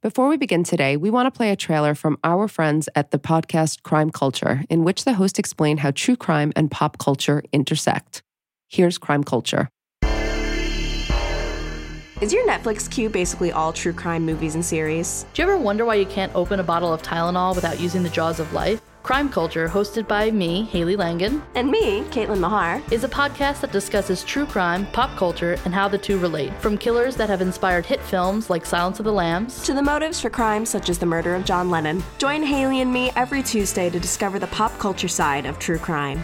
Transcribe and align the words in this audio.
Before 0.00 0.28
we 0.28 0.36
begin 0.36 0.62
today, 0.62 0.96
we 0.96 1.10
want 1.10 1.26
to 1.26 1.36
play 1.36 1.50
a 1.50 1.56
trailer 1.56 1.92
from 1.92 2.18
our 2.22 2.46
friends 2.46 2.88
at 2.94 3.10
the 3.10 3.18
podcast 3.18 3.82
Crime 3.82 4.10
Culture, 4.10 4.62
in 4.70 4.84
which 4.84 5.04
the 5.04 5.14
host 5.14 5.40
explained 5.40 5.80
how 5.80 5.90
true 5.90 6.14
crime 6.14 6.52
and 6.54 6.70
pop 6.70 6.98
culture 6.98 7.42
intersect. 7.52 8.22
Here's 8.68 8.96
Crime 8.96 9.24
Culture. 9.24 9.68
Is 12.20 12.32
your 12.32 12.46
Netflix 12.46 12.88
queue 12.88 13.08
basically 13.08 13.50
all 13.50 13.72
true 13.72 13.92
crime 13.92 14.24
movies 14.24 14.54
and 14.54 14.64
series? 14.64 15.26
Do 15.34 15.42
you 15.42 15.48
ever 15.48 15.58
wonder 15.58 15.84
why 15.84 15.96
you 15.96 16.06
can't 16.06 16.32
open 16.36 16.60
a 16.60 16.64
bottle 16.64 16.94
of 16.94 17.02
Tylenol 17.02 17.56
without 17.56 17.80
using 17.80 18.04
the 18.04 18.08
jaws 18.08 18.38
of 18.38 18.52
life? 18.52 18.80
Crime 19.02 19.28
Culture, 19.30 19.68
hosted 19.68 20.06
by 20.06 20.30
me, 20.30 20.64
Haley 20.64 20.94
Langan, 20.96 21.42
And 21.54 21.70
me, 21.70 22.02
Caitlin 22.10 22.40
Mahar. 22.40 22.82
is 22.90 23.04
a 23.04 23.08
podcast 23.08 23.60
that 23.62 23.72
discusses 23.72 24.22
true 24.22 24.44
crime, 24.44 24.86
pop 24.92 25.16
culture, 25.16 25.56
and 25.64 25.72
how 25.72 25.88
the 25.88 25.96
two 25.96 26.18
relate. 26.18 26.52
From 26.60 26.76
killers 26.76 27.16
that 27.16 27.30
have 27.30 27.40
inspired 27.40 27.86
hit 27.86 28.00
films 28.02 28.50
like 28.50 28.66
Silence 28.66 28.98
of 28.98 29.06
the 29.06 29.12
Lambs, 29.12 29.62
To 29.64 29.72
the 29.72 29.82
motives 29.82 30.20
for 30.20 30.28
crimes 30.30 30.68
such 30.68 30.88
as 30.90 30.98
the 30.98 31.06
murder 31.06 31.34
of 31.34 31.44
John 31.44 31.70
Lennon. 31.70 32.02
Join 32.18 32.42
Haley 32.42 32.80
and 32.82 32.92
me 32.92 33.10
every 33.16 33.42
Tuesday 33.42 33.88
to 33.88 33.98
discover 33.98 34.38
the 34.38 34.46
pop 34.48 34.76
culture 34.78 35.08
side 35.08 35.46
of 35.46 35.58
true 35.58 35.78
crime. 35.78 36.22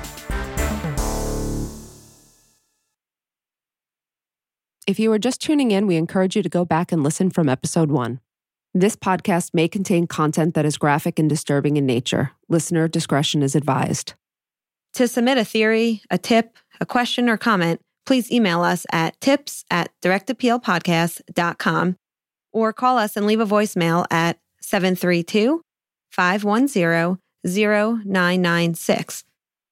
If 4.87 4.99
you 4.99 5.11
are 5.13 5.19
just 5.19 5.41
tuning 5.41 5.71
in, 5.71 5.87
we 5.87 5.97
encourage 5.97 6.37
you 6.37 6.43
to 6.43 6.49
go 6.51 6.67
back 6.67 6.93
and 6.93 7.03
listen 7.03 7.31
from 7.31 7.49
episode 7.49 7.91
one. 7.91 8.21
This 8.77 8.97
podcast 8.97 9.55
may 9.55 9.69
contain 9.69 10.09
content 10.09 10.55
that 10.55 10.65
is 10.65 10.79
graphic 10.79 11.21
and 11.21 11.29
disturbing 11.31 11.77
in 11.77 11.87
nature. 11.87 12.33
Listener 12.49 12.89
discretion 12.89 13.41
is 13.41 13.55
advised. 13.55 14.15
To 14.95 15.07
submit 15.07 15.39
a 15.39 15.45
theory, 15.45 16.03
a 16.11 16.19
tip, 16.19 16.59
a 16.81 16.87
question, 16.87 17.29
or 17.29 17.37
comment, 17.37 17.81
please 18.05 18.33
email 18.33 18.63
us 18.63 18.85
at 18.91 19.21
tips 19.21 19.65
at 19.71 19.91
directappealpodcast.com 20.03 21.97
or 22.53 22.73
call 22.73 22.99
us 22.99 23.17
and 23.17 23.27
leave 23.27 23.39
a 23.39 23.47
voicemail 23.47 24.07
at 24.11 24.39
732 24.61 25.63
510 26.11 27.19
0996. 27.45 29.25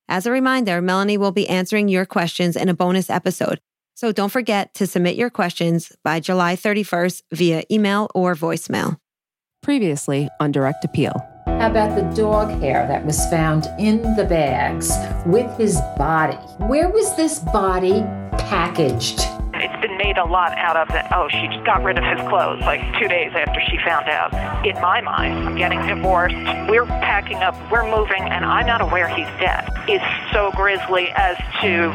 As 0.08 0.26
a 0.26 0.30
reminder, 0.30 0.80
Melanie 0.80 1.18
will 1.18 1.32
be 1.32 1.48
answering 1.48 1.88
your 1.88 2.06
questions 2.06 2.54
in 2.54 2.68
a 2.68 2.74
bonus 2.74 3.10
episode. 3.10 3.58
So 4.02 4.10
don't 4.10 4.30
forget 4.30 4.74
to 4.74 4.86
submit 4.88 5.14
your 5.14 5.30
questions 5.30 5.92
by 6.02 6.18
July 6.18 6.56
31st 6.56 7.22
via 7.30 7.62
email 7.70 8.10
or 8.16 8.34
voicemail. 8.34 8.96
Previously 9.62 10.28
on 10.40 10.50
Direct 10.50 10.84
Appeal. 10.84 11.12
How 11.46 11.70
about 11.70 11.94
the 11.94 12.02
dog 12.20 12.50
hair 12.60 12.84
that 12.88 13.06
was 13.06 13.24
found 13.26 13.68
in 13.78 14.02
the 14.16 14.24
bags 14.24 14.90
with 15.24 15.56
his 15.56 15.80
body? 15.96 16.34
Where 16.66 16.88
was 16.88 17.14
this 17.14 17.38
body 17.38 18.02
packaged? 18.38 19.20
It's 19.62 19.80
been 19.80 19.96
made 19.96 20.18
a 20.18 20.24
lot 20.24 20.58
out 20.58 20.76
of 20.76 20.88
that. 20.88 21.12
Oh, 21.14 21.28
she 21.28 21.46
got 21.64 21.84
rid 21.84 21.96
of 21.96 22.02
his 22.02 22.18
clothes 22.28 22.60
like 22.62 22.82
two 22.98 23.06
days 23.06 23.30
after 23.32 23.60
she 23.60 23.78
found 23.78 24.08
out. 24.08 24.34
In 24.66 24.74
my 24.82 25.00
mind, 25.00 25.46
I'm 25.46 25.56
getting 25.56 25.80
divorced. 25.86 26.34
We're 26.68 26.86
packing 26.86 27.38
up. 27.38 27.54
We're 27.70 27.88
moving, 27.88 28.22
and 28.22 28.44
I'm 28.44 28.66
not 28.66 28.80
aware 28.80 29.06
he's 29.06 29.30
dead. 29.38 29.68
Is 29.88 30.02
so 30.32 30.50
grisly 30.52 31.10
as 31.14 31.36
to 31.62 31.94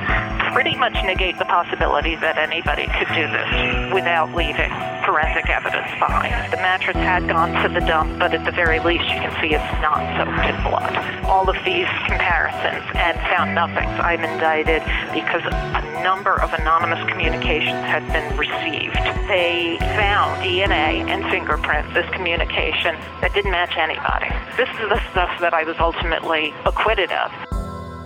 pretty 0.53 0.75
much 0.75 0.93
negate 1.03 1.37
the 1.37 1.45
possibility 1.45 2.15
that 2.15 2.37
anybody 2.37 2.87
could 2.87 3.11
do 3.11 3.27
this 3.27 3.93
without 3.93 4.33
leaving 4.33 4.71
forensic 5.03 5.49
evidence 5.49 5.87
behind. 5.99 6.51
The 6.51 6.57
mattress 6.57 6.95
had 6.95 7.27
gone 7.27 7.51
to 7.63 7.69
the 7.69 7.79
dump, 7.79 8.19
but 8.19 8.33
at 8.33 8.43
the 8.43 8.51
very 8.51 8.79
least, 8.79 9.07
you 9.07 9.19
can 9.19 9.31
see 9.39 9.55
it's 9.55 9.73
not 9.83 9.99
soaked 10.15 10.47
in 10.47 10.55
blood. 10.63 10.95
All 11.25 11.49
of 11.49 11.55
these 11.63 11.87
comparisons 12.07 12.83
and 12.95 13.15
found 13.27 13.55
nothing. 13.55 13.87
I'm 13.99 14.23
indicted 14.23 14.83
because 15.11 15.43
a 15.47 16.03
number 16.03 16.39
of 16.41 16.53
anonymous 16.53 16.99
communications 17.09 17.56
had 17.63 18.05
been 18.11 18.37
received. 18.37 18.95
They 19.27 19.77
found 19.79 20.41
DNA 20.43 21.07
and 21.07 21.23
fingerprints, 21.31 21.93
this 21.93 22.09
communication, 22.11 22.95
that 23.21 23.33
didn't 23.33 23.51
match 23.51 23.77
anybody. 23.77 24.27
This 24.57 24.69
is 24.81 24.89
the 24.89 25.01
stuff 25.11 25.39
that 25.41 25.53
I 25.53 25.63
was 25.63 25.75
ultimately 25.79 26.53
acquitted 26.65 27.11
of. 27.11 27.31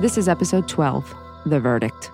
This 0.02 0.18
is 0.18 0.28
episode 0.28 0.68
12 0.68 1.14
The 1.46 1.60
Verdict. 1.60 2.12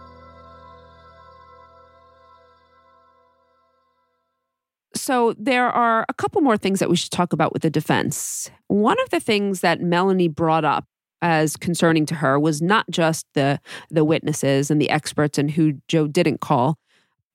So, 4.95 5.33
there 5.37 5.69
are 5.69 6.05
a 6.09 6.13
couple 6.13 6.41
more 6.41 6.57
things 6.57 6.79
that 6.79 6.89
we 6.89 6.97
should 6.97 7.11
talk 7.11 7.31
about 7.31 7.53
with 7.53 7.61
the 7.61 7.69
defense. 7.69 8.51
One 8.67 8.99
of 9.01 9.09
the 9.09 9.21
things 9.21 9.61
that 9.61 9.79
Melanie 9.79 10.27
brought 10.27 10.65
up 10.65 10.85
as 11.21 11.55
concerning 11.57 12.05
to 12.07 12.15
her 12.15 12.39
was 12.39 12.61
not 12.61 12.85
just 12.89 13.25
the 13.33 13.59
the 13.89 14.03
witnesses 14.03 14.69
and 14.69 14.81
the 14.81 14.89
experts 14.89 15.37
and 15.37 15.51
who 15.51 15.73
Joe 15.87 16.07
didn't 16.07 16.41
call, 16.41 16.77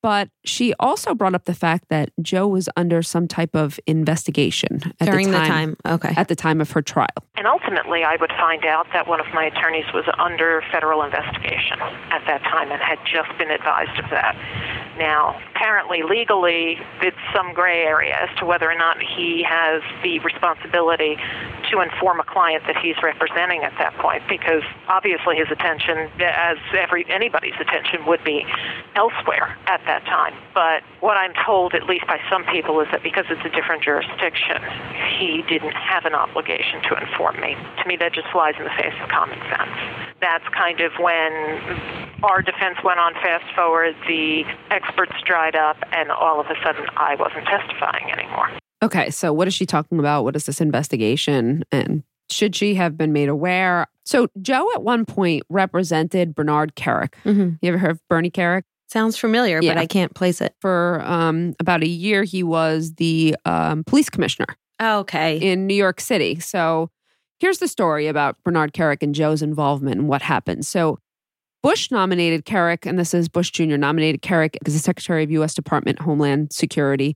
but 0.03 0.29
she 0.43 0.73
also 0.81 1.15
brought 1.15 1.33
up 1.33 1.45
the 1.45 1.53
fact 1.53 1.85
that 1.87 2.11
Joe 2.21 2.45
was 2.45 2.67
under 2.75 3.01
some 3.01 3.25
type 3.25 3.55
of 3.55 3.79
investigation 3.87 4.81
at 4.99 5.07
During 5.07 5.31
the 5.31 5.39
the 5.39 5.45
time, 5.45 5.77
time. 5.85 5.93
Okay. 5.95 6.13
at 6.17 6.27
the 6.27 6.35
time 6.35 6.59
of 6.59 6.69
her 6.71 6.81
trial. 6.81 7.07
And 7.35 7.47
ultimately, 7.47 8.03
I 8.03 8.17
would 8.19 8.31
find 8.37 8.65
out 8.65 8.85
that 8.91 9.07
one 9.07 9.21
of 9.21 9.25
my 9.33 9.45
attorneys 9.45 9.85
was 9.93 10.03
under 10.19 10.61
federal 10.73 11.03
investigation 11.03 11.79
at 12.11 12.21
that 12.27 12.43
time 12.43 12.69
and 12.69 12.81
had 12.81 12.99
just 13.05 13.35
been 13.39 13.49
advised 13.49 13.97
of 13.97 14.09
that. 14.11 14.35
Now, 14.99 15.39
apparently, 15.55 16.03
legally, 16.03 16.77
it's 17.01 17.17
some 17.33 17.53
gray 17.53 17.83
area 17.83 18.15
as 18.19 18.29
to 18.39 18.45
whether 18.45 18.69
or 18.69 18.75
not 18.77 18.97
he 19.01 19.43
has 19.47 19.81
the 20.03 20.19
responsibility 20.19 21.17
to 21.73 21.81
inform 21.81 22.19
a 22.19 22.23
client 22.23 22.63
that 22.67 22.77
he's 22.77 22.95
representing 23.01 23.63
at 23.63 23.73
that 23.81 23.97
point, 23.97 24.21
because 24.29 24.61
obviously 24.87 25.37
his 25.37 25.49
attention, 25.49 26.05
as 26.21 26.57
every 26.77 27.05
anybody's 27.09 27.57
attention, 27.59 28.05
would 28.05 28.23
be 28.23 28.45
elsewhere 28.95 29.57
at 29.65 29.81
that 29.85 30.05
time. 30.05 30.33
But 30.53 30.85
what 31.01 31.17
I'm 31.17 31.33
told, 31.45 31.73
at 31.73 31.89
least 31.89 32.05
by 32.05 32.21
some 32.29 32.45
people, 32.45 32.79
is 32.79 32.87
that 32.91 33.01
because 33.01 33.25
it's 33.29 33.43
a 33.43 33.49
different 33.49 33.83
jurisdiction, 33.83 34.61
he 35.17 35.41
didn't 35.49 35.73
have 35.73 36.05
an 36.05 36.13
obligation 36.13 36.81
to 36.83 36.95
inform 37.01 37.41
me. 37.41 37.57
To 37.81 37.87
me, 37.89 37.97
that 37.97 38.13
just 38.13 38.29
flies 38.29 38.53
in 38.57 38.65
the 38.65 38.75
face 38.77 38.93
of 39.01 39.09
common 39.09 39.39
sense. 39.49 39.73
That's 40.21 40.45
kind 40.53 40.79
of 40.79 40.93
when 41.01 41.33
our 42.21 42.41
defense 42.41 42.77
went 42.83 42.99
on 42.99 43.13
fast 43.15 43.49
forward, 43.55 43.95
the 44.07 44.45
experts 44.69 45.17
dried 45.25 45.55
up, 45.55 45.77
and 45.91 46.11
all 46.11 46.39
of 46.39 46.47
a 46.47 46.55
sudden 46.63 46.85
I 46.95 47.15
wasn't 47.15 47.45
testifying 47.45 48.11
anymore. 48.11 48.49
Okay, 48.83 49.09
so 49.11 49.31
what 49.31 49.47
is 49.47 49.53
she 49.53 49.65
talking 49.65 49.97
about? 49.99 50.23
What 50.23 50.35
is 50.35 50.45
this 50.45 50.59
investigation? 50.59 51.63
And 51.71 52.03
should 52.29 52.55
she 52.55 52.75
have 52.75 52.97
been 52.97 53.13
made 53.13 53.29
aware? 53.29 53.87
So, 54.05 54.27
Joe 54.41 54.69
at 54.75 54.83
one 54.83 55.05
point 55.05 55.43
represented 55.49 56.35
Bernard 56.35 56.75
Kerik. 56.75 57.13
Mhm. 57.23 57.57
You 57.61 57.69
ever 57.69 57.77
heard 57.77 57.91
of 57.91 57.99
Bernie 58.09 58.29
Kerik? 58.29 58.63
Sounds 58.89 59.17
familiar, 59.17 59.61
Yeah. 59.61 59.73
but 59.73 59.79
I 59.79 59.85
can't 59.85 60.13
place 60.13 60.41
it. 60.41 60.53
For 60.59 61.01
um, 61.05 61.55
about 61.59 61.81
a 61.81 61.87
year, 61.87 62.23
he 62.23 62.43
was 62.43 62.95
the 62.95 63.35
um, 63.45 63.83
police 63.85 64.09
commissioner 64.09 64.47
Okay. 64.81 65.37
in 65.37 65.65
New 65.65 65.73
York 65.75 66.01
City. 66.01 66.39
So, 66.39 66.89
here's 67.39 67.59
the 67.59 67.67
story 67.69 68.07
about 68.07 68.35
Bernard 68.43 68.73
Kerik 68.73 69.01
and 69.01 69.15
Joe's 69.15 69.41
involvement 69.41 69.97
and 69.97 70.09
what 70.09 70.21
happened. 70.21 70.65
So, 70.65 70.99
Bush 71.61 71.89
nominated 71.91 72.45
Kerik, 72.45 72.85
and 72.85 72.99
this 72.99 73.13
is 73.13 73.29
Bush 73.29 73.49
Jr. 73.51 73.77
nominated 73.77 74.21
Kerik 74.21 74.57
as 74.65 74.73
the 74.73 74.79
Secretary 74.79 75.23
of 75.23 75.31
U.S. 75.31 75.53
Department 75.53 75.99
Homeland 75.99 76.51
Security 76.51 77.15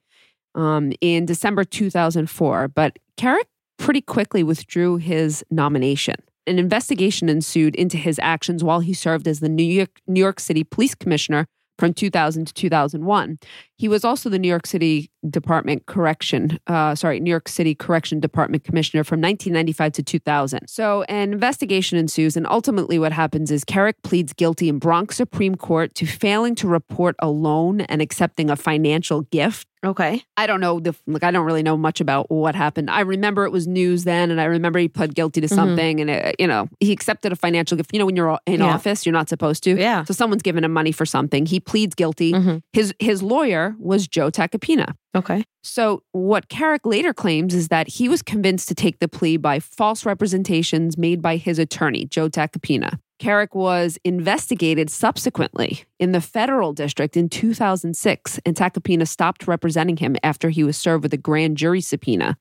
um, 0.57 0.91
in 0.99 1.25
December 1.25 1.63
2004. 1.63 2.67
But 2.67 2.99
Kerik 3.15 3.45
pretty 3.77 4.01
quickly 4.01 4.43
withdrew 4.43 4.97
his 4.97 5.45
nomination. 5.49 6.15
An 6.45 6.59
investigation 6.59 7.29
ensued 7.29 7.75
into 7.75 7.97
his 7.97 8.19
actions 8.21 8.63
while 8.63 8.79
he 8.79 8.93
served 8.93 9.27
as 9.27 9.39
the 9.39 9.49
New 9.49 9.63
York, 9.63 10.01
New 10.07 10.19
York 10.19 10.39
City 10.39 10.63
Police 10.63 10.95
Commissioner 10.95 11.47
from 11.77 11.93
2000 11.93 12.45
to 12.45 12.53
2001. 12.53 13.37
He 13.77 13.87
was 13.87 14.03
also 14.03 14.29
the 14.29 14.39
New 14.39 14.47
York 14.47 14.65
City 14.65 15.11
Department 15.29 15.85
Correction, 15.85 16.59
uh, 16.67 16.95
sorry, 16.95 17.19
New 17.19 17.29
York 17.29 17.47
City 17.47 17.75
Correction 17.75 18.19
Department 18.19 18.63
Commissioner 18.63 19.03
from 19.03 19.21
1995 19.21 19.91
to 19.93 20.03
2000. 20.03 20.67
So 20.67 21.03
an 21.03 21.31
investigation 21.33 21.97
ensues, 21.97 22.35
and 22.35 22.47
ultimately 22.47 22.97
what 22.97 23.11
happens 23.11 23.51
is 23.51 23.63
Kerik 23.63 23.93
pleads 24.03 24.33
guilty 24.33 24.67
in 24.69 24.79
Bronx 24.79 25.15
Supreme 25.15 25.55
Court 25.55 25.93
to 25.95 26.05
failing 26.05 26.55
to 26.55 26.67
report 26.67 27.15
a 27.19 27.29
loan 27.29 27.81
and 27.81 28.01
accepting 28.01 28.49
a 28.49 28.55
financial 28.55 29.21
gift. 29.21 29.67
Okay. 29.85 30.23
I 30.37 30.47
don't 30.47 30.59
know 30.59 30.79
the 30.79 30.95
like. 31.05 31.23
I 31.23 31.29
don't 31.29 31.45
really 31.45 31.61
know 31.61 31.77
much 31.77 32.01
about 32.01 32.31
what 32.31 32.55
happened. 32.55 32.89
I 32.89 33.01
remember 33.01 33.45
it 33.45 33.51
was 33.51 33.67
news 33.67 34.05
then, 34.05 34.31
and 34.31 34.41
I 34.41 34.45
remember 34.45 34.79
he 34.79 34.87
pled 34.87 35.13
guilty 35.13 35.39
to 35.41 35.47
something, 35.47 36.01
and 36.01 36.09
it, 36.09 36.35
you 36.39 36.47
know 36.47 36.67
he 36.79 36.91
accepted 36.91 37.31
a 37.31 37.35
financial 37.35 37.77
gift. 37.77 37.91
You 37.93 37.99
know 37.99 38.05
when 38.07 38.15
you're 38.15 38.39
in 38.47 38.59
Yeah. 38.61 38.73
office, 38.73 39.05
you're 39.05 39.13
not 39.13 39.29
supposed 39.29 39.63
to. 39.65 39.77
Yeah. 39.79 40.03
So 40.05 40.13
someone's 40.15 40.41
giving 40.41 40.63
him 40.63 40.73
money 40.73 40.91
for 40.91 41.05
something. 41.05 41.45
He 41.45 41.59
pleads 41.59 41.93
guilty. 41.93 42.33
Mhm. 42.33 42.63
His 42.73 42.93
his 42.99 43.21
lawyer 43.21 43.66
was 43.79 44.07
Joe 44.07 44.29
Tacopina. 44.29 44.93
Okay. 45.15 45.43
So, 45.63 46.03
what 46.11 46.47
Kerik 46.47 46.85
later 46.85 47.13
claims 47.13 47.53
is 47.53 47.67
that 47.67 47.87
he 47.87 48.07
was 48.07 48.21
convinced 48.21 48.67
to 48.69 48.75
take 48.75 48.99
the 48.99 49.07
plea 49.07 49.37
by 49.37 49.59
false 49.59 50.05
representations 50.05 50.97
made 50.97 51.21
by 51.21 51.37
his 51.37 51.59
attorney, 51.59 52.05
Joe 52.05 52.29
Tacopina. 52.29 52.99
Kerik 53.19 53.55
was 53.55 53.97
investigated 54.03 54.89
subsequently 54.89 55.83
in 55.99 56.11
the 56.11 56.21
federal 56.21 56.71
district 56.71 57.17
in 57.17 57.29
2006, 57.29 58.39
and 58.45 58.55
Tacopina 58.55 59.07
stopped 59.07 59.47
representing 59.47 59.97
him 59.97 60.15
after 60.23 60.49
he 60.49 60.63
was 60.63 60.77
served 60.77 61.03
with 61.03 61.13
a 61.13 61.17
grand 61.17 61.57
jury 61.57 61.81
subpoena. 61.81 62.37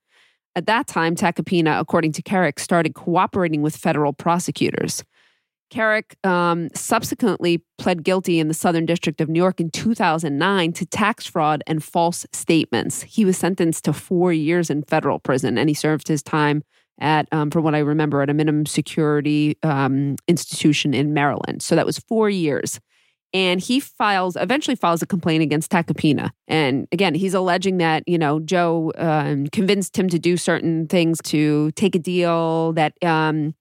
At 0.55 0.67
that 0.67 0.87
time, 0.87 1.17
Tacopina, 1.17 1.81
according 1.81 2.13
to 2.13 2.23
Kerik, 2.23 2.59
started 2.59 2.95
cooperating 2.95 3.63
with 3.63 3.77
federal 3.77 4.13
prosecutors. 4.13 5.03
Kerik 5.71 6.15
um, 6.27 6.69
subsequently 6.75 7.63
pled 7.79 8.05
guilty 8.05 8.39
in 8.39 8.49
the 8.49 8.55
Southern 8.55 8.87
District 8.87 9.21
of 9.21 9.29
New 9.29 9.39
York 9.39 9.61
in 9.61 9.71
2009 9.71 10.73
to 10.75 10.87
tax 10.87 11.27
fraud 11.27 11.63
and 11.67 11.83
false 11.83 12.27
statements. 12.33 13.03
He 13.03 13.25
was 13.25 13.37
sentenced 13.37 13.85
to 13.85 13.93
four 13.93 14.33
years 14.33 14.71
in 14.71 14.83
federal 14.85 15.19
prison, 15.19 15.59
and 15.59 15.69
he 15.69 15.75
served 15.75 16.09
his 16.09 16.23
time 16.23 16.63
at, 17.01 17.29
um, 17.33 17.51
from 17.51 17.65
what 17.65 17.75
I 17.75 17.81
remember, 17.81 18.23
at 18.23 18.31
a 18.31 18.35
minimum 18.35 18.67
security 18.67 19.57
um, 19.63 20.17
institution 20.29 20.95
in 20.95 21.13
Maryland. 21.13 21.63
So 21.63 21.77
that 21.77 21.87
was 21.87 21.99
four 21.99 22.31
years. 22.31 22.81
And 23.33 23.61
he 23.61 23.81
files, 23.81 24.37
eventually 24.37 24.77
files 24.77 25.03
a 25.03 25.07
complaint 25.07 25.43
against 25.43 25.71
Tacopina. 25.71 26.31
And 26.49 26.87
again, 26.93 27.15
he's 27.15 27.35
alleging 27.35 27.79
that, 27.79 28.05
you 28.07 28.17
know, 28.17 28.41
Joe 28.41 28.93
um, 28.97 29.49
convinced 29.49 29.99
him 29.99 30.09
to 30.09 30.19
do 30.19 30.37
certain 30.37 30.87
things 30.87 31.21
to 31.25 31.71
take 31.73 31.95
a 31.95 31.99
deal 31.99 32.73
that 32.75 32.95
um, 33.03 33.55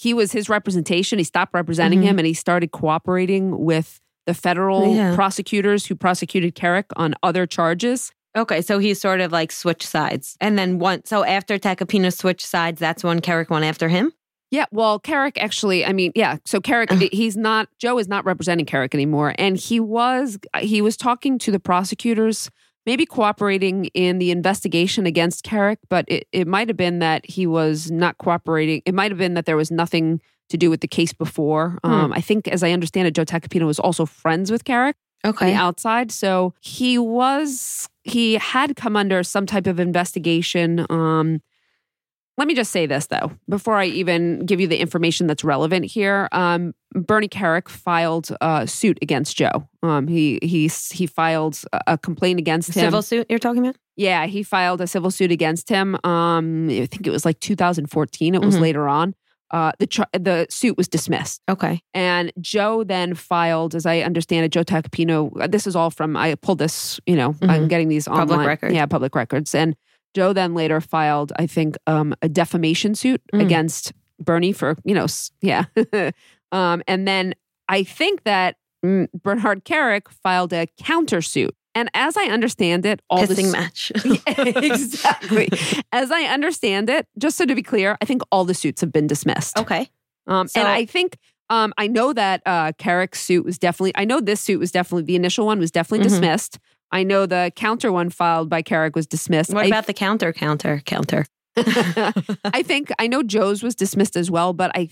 he 0.00 0.14
was 0.14 0.32
his 0.32 0.48
representation. 0.48 1.18
He 1.18 1.24
stopped 1.24 1.52
representing 1.52 2.00
Mhm. 2.00 2.04
him 2.04 2.18
and 2.18 2.26
he 2.26 2.32
started 2.34 2.70
cooperating 2.72 3.64
with 3.64 4.00
the 4.26 4.32
federal 4.32 4.94
Yeah. 4.94 5.14
prosecutors 5.14 5.86
who 5.86 5.94
prosecuted 5.94 6.54
Kerik 6.54 6.86
on 6.96 7.14
other 7.22 7.46
charges. 7.46 8.12
Okay, 8.36 8.62
so 8.62 8.78
he 8.78 8.94
sort 8.94 9.20
of 9.20 9.30
like 9.32 9.52
switched 9.52 9.88
sides. 9.88 10.36
And 10.40 10.58
then 10.58 10.78
once, 10.78 11.10
so 11.10 11.24
after 11.24 11.58
Tacopina 11.58 12.16
switched 12.16 12.46
sides, 12.46 12.80
that's 12.80 13.04
when 13.04 13.20
Kerik 13.20 13.50
went 13.50 13.64
after 13.64 13.88
him? 13.88 14.12
Yeah, 14.50 14.64
well, 14.72 14.98
Kerik 14.98 15.36
actually, 15.36 15.84
I 15.84 15.92
mean, 15.92 16.12
yeah. 16.14 16.36
So 16.44 16.60
Kerik, 16.60 17.12
he's 17.12 17.36
not 17.36 17.68
Joe 17.78 17.98
is 17.98 18.08
not 18.08 18.24
representing 18.24 18.66
Kerik 18.66 18.94
anymore, 18.94 19.34
and 19.38 19.56
he 19.56 19.80
was 19.80 20.38
he 20.60 20.80
was 20.80 20.96
talking 20.96 21.38
to 21.40 21.50
the 21.50 21.60
prosecutors, 21.60 22.50
maybe 22.90 23.06
cooperating 23.06 23.84
in 23.94 24.18
the 24.18 24.32
investigation 24.32 25.06
against 25.06 25.44
Kerik, 25.44 25.76
but 25.88 26.04
it, 26.08 26.26
it 26.32 26.48
might 26.48 26.66
have 26.68 26.76
been 26.76 26.98
that 26.98 27.24
he 27.24 27.46
was 27.46 27.88
not 27.88 28.18
cooperating. 28.18 28.82
It 28.84 28.94
might 28.94 29.12
have 29.12 29.18
been 29.18 29.34
that 29.34 29.46
there 29.46 29.56
was 29.56 29.70
nothing 29.70 30.20
to 30.48 30.56
do 30.56 30.68
with 30.70 30.80
the 30.80 30.88
case 30.88 31.12
before. 31.12 31.78
Um, 31.84 32.12
I 32.12 32.20
think, 32.20 32.48
as 32.48 32.64
I 32.64 32.72
understand 32.72 33.06
it, 33.06 33.14
Joe 33.14 33.24
Tacopina 33.24 33.64
was 33.64 33.78
also 33.78 34.06
friends 34.06 34.50
with 34.50 34.64
Kerik 34.64 34.94
on 35.22 35.30
Okay. 35.30 35.50
the 35.52 35.56
outside. 35.56 36.10
So 36.10 36.52
he 36.60 36.98
was 36.98 37.88
he 38.02 38.34
had 38.34 38.74
come 38.74 38.96
under 38.96 39.22
some 39.22 39.46
type 39.46 39.68
of 39.68 39.78
investigation. 39.78 40.84
Um, 40.90 41.42
let 42.40 42.48
me 42.48 42.54
just 42.54 42.72
say 42.72 42.86
this 42.86 43.06
though, 43.08 43.30
before 43.48 43.76
I 43.76 43.84
even 43.84 44.46
give 44.46 44.60
you 44.60 44.66
the 44.66 44.78
information 44.78 45.26
that's 45.26 45.44
relevant 45.44 45.84
here. 45.84 46.26
Um, 46.32 46.72
Bernie 46.94 47.28
Kerik 47.28 47.68
filed 47.68 48.30
a 48.40 48.66
suit 48.66 48.98
against 49.02 49.36
Joe. 49.36 49.68
Um, 49.82 50.08
he 50.08 50.38
he 50.42 50.68
he 50.90 51.06
filed 51.06 51.60
a- 51.86 51.98
complaint 51.98 52.38
against 52.38 52.70
him. 52.70 52.84
Civil 52.86 53.02
suit 53.02 53.26
you're 53.28 53.38
talking 53.38 53.62
about? 53.64 53.76
Yeah, 53.96 54.24
he 54.26 54.42
filed 54.42 54.80
a 54.80 54.86
civil 54.86 55.10
suit 55.10 55.30
against 55.30 55.68
him. 55.68 55.96
Um, 56.02 56.68
I 56.70 56.86
think 56.86 57.06
it 57.06 57.10
was 57.10 57.24
like 57.26 57.38
2014. 57.40 58.34
It 58.34 58.42
was 58.42 58.56
Mhm. 58.56 58.60
later 58.60 58.88
on. 58.88 59.14
Uh, 59.50 59.72
the 59.80 59.86
tr- 59.86 60.02
the 60.12 60.46
suit 60.48 60.76
was 60.78 60.88
dismissed. 60.88 61.42
Okay. 61.48 61.82
And 61.92 62.32
Joe 62.40 62.84
then 62.84 63.14
filed, 63.14 63.74
as 63.74 63.84
I 63.84 63.98
understand 64.00 64.46
it, 64.46 64.52
Joe 64.52 64.62
Tacopina. 64.64 65.50
This 65.50 65.66
is 65.66 65.76
all 65.76 65.90
from 65.90 66.16
I 66.16 66.36
pulled 66.36 66.58
this. 66.58 66.98
You 67.06 67.16
know, 67.16 67.34
I'm 67.42 67.64
Mhm. 67.66 67.68
getting 67.68 67.88
these 67.88 68.08
online. 68.08 68.20
Public 68.22 68.34
online. 68.36 68.46
record. 68.48 68.72
Yeah, 68.72 68.86
public 68.86 69.14
records. 69.14 69.54
And 69.54 69.74
Joe 70.14 70.32
then 70.32 70.54
later 70.54 70.80
filed, 70.80 71.32
I 71.38 71.46
think, 71.46 71.76
um, 71.86 72.14
a 72.22 72.28
defamation 72.28 72.94
suit 72.94 73.20
Mm. 73.32 73.42
against 73.42 73.92
Bernie 74.18 74.52
for 74.52 74.76
you 74.84 74.94
know, 74.94 75.06
yeah. 75.40 75.64
um, 76.52 76.82
and 76.86 77.06
then 77.08 77.34
I 77.68 77.84
think 77.84 78.24
that 78.24 78.56
mm, 78.84 79.08
Bernard 79.12 79.64
Kerik 79.64 80.08
filed 80.22 80.52
a 80.52 80.66
countersuit. 80.80 81.50
And 81.74 81.88
as 81.94 82.16
I 82.16 82.24
understand 82.24 82.84
it, 82.84 83.00
all 83.08 83.24
the 83.26 83.34
Pissing 83.34 83.46
s- 83.46 83.52
match. 83.52 83.92
exactly. 84.64 85.48
As 85.92 86.10
I 86.10 86.22
understand 86.24 86.90
it, 86.90 87.06
just 87.16 87.36
so 87.36 87.46
to 87.46 87.54
be 87.54 87.62
clear, 87.62 87.96
I 88.02 88.04
think 88.04 88.22
all 88.32 88.44
the 88.44 88.54
suits 88.54 88.80
have 88.80 88.92
been 88.92 89.06
dismissed. 89.06 89.56
okay. 89.58 89.88
Um, 90.26 90.48
So- 90.48 90.60
and 90.60 90.68
I 90.68 90.84
think 90.84 91.16
um, 91.48 91.72
I 91.78 91.86
know 91.88 92.12
that 92.12 92.42
uh, 92.46 92.72
Kerik's 92.72 93.20
suit 93.20 93.44
was 93.44 93.58
definitely. 93.58 93.92
I 93.96 94.04
know 94.04 94.20
this 94.20 94.40
suit 94.40 94.58
was 94.60 94.70
definitely 94.70 95.02
the 95.04 95.16
initial 95.16 95.46
one 95.46 95.58
was 95.58 95.70
definitely 95.72 96.06
Mhm. 96.06 96.10
dismissed. 96.10 96.58
I 96.92 97.02
know 97.02 97.26
the 97.26 97.52
counter 97.54 97.92
one 97.92 98.10
filed 98.10 98.48
by 98.48 98.62
Kerik 98.62 98.94
was 98.94 99.06
dismissed. 99.06 99.52
What 99.52 99.64
I, 99.64 99.68
about 99.68 99.86
the 99.86 99.94
counter, 99.94 100.32
counter, 100.32 100.82
counter? 100.84 101.26
I 101.56 102.62
think 102.64 102.90
I 102.98 103.06
know 103.06 103.22
Joe's 103.22 103.62
was 103.62 103.74
dismissed 103.74 104.16
as 104.16 104.30
well, 104.30 104.52
but 104.52 104.70
I 104.74 104.88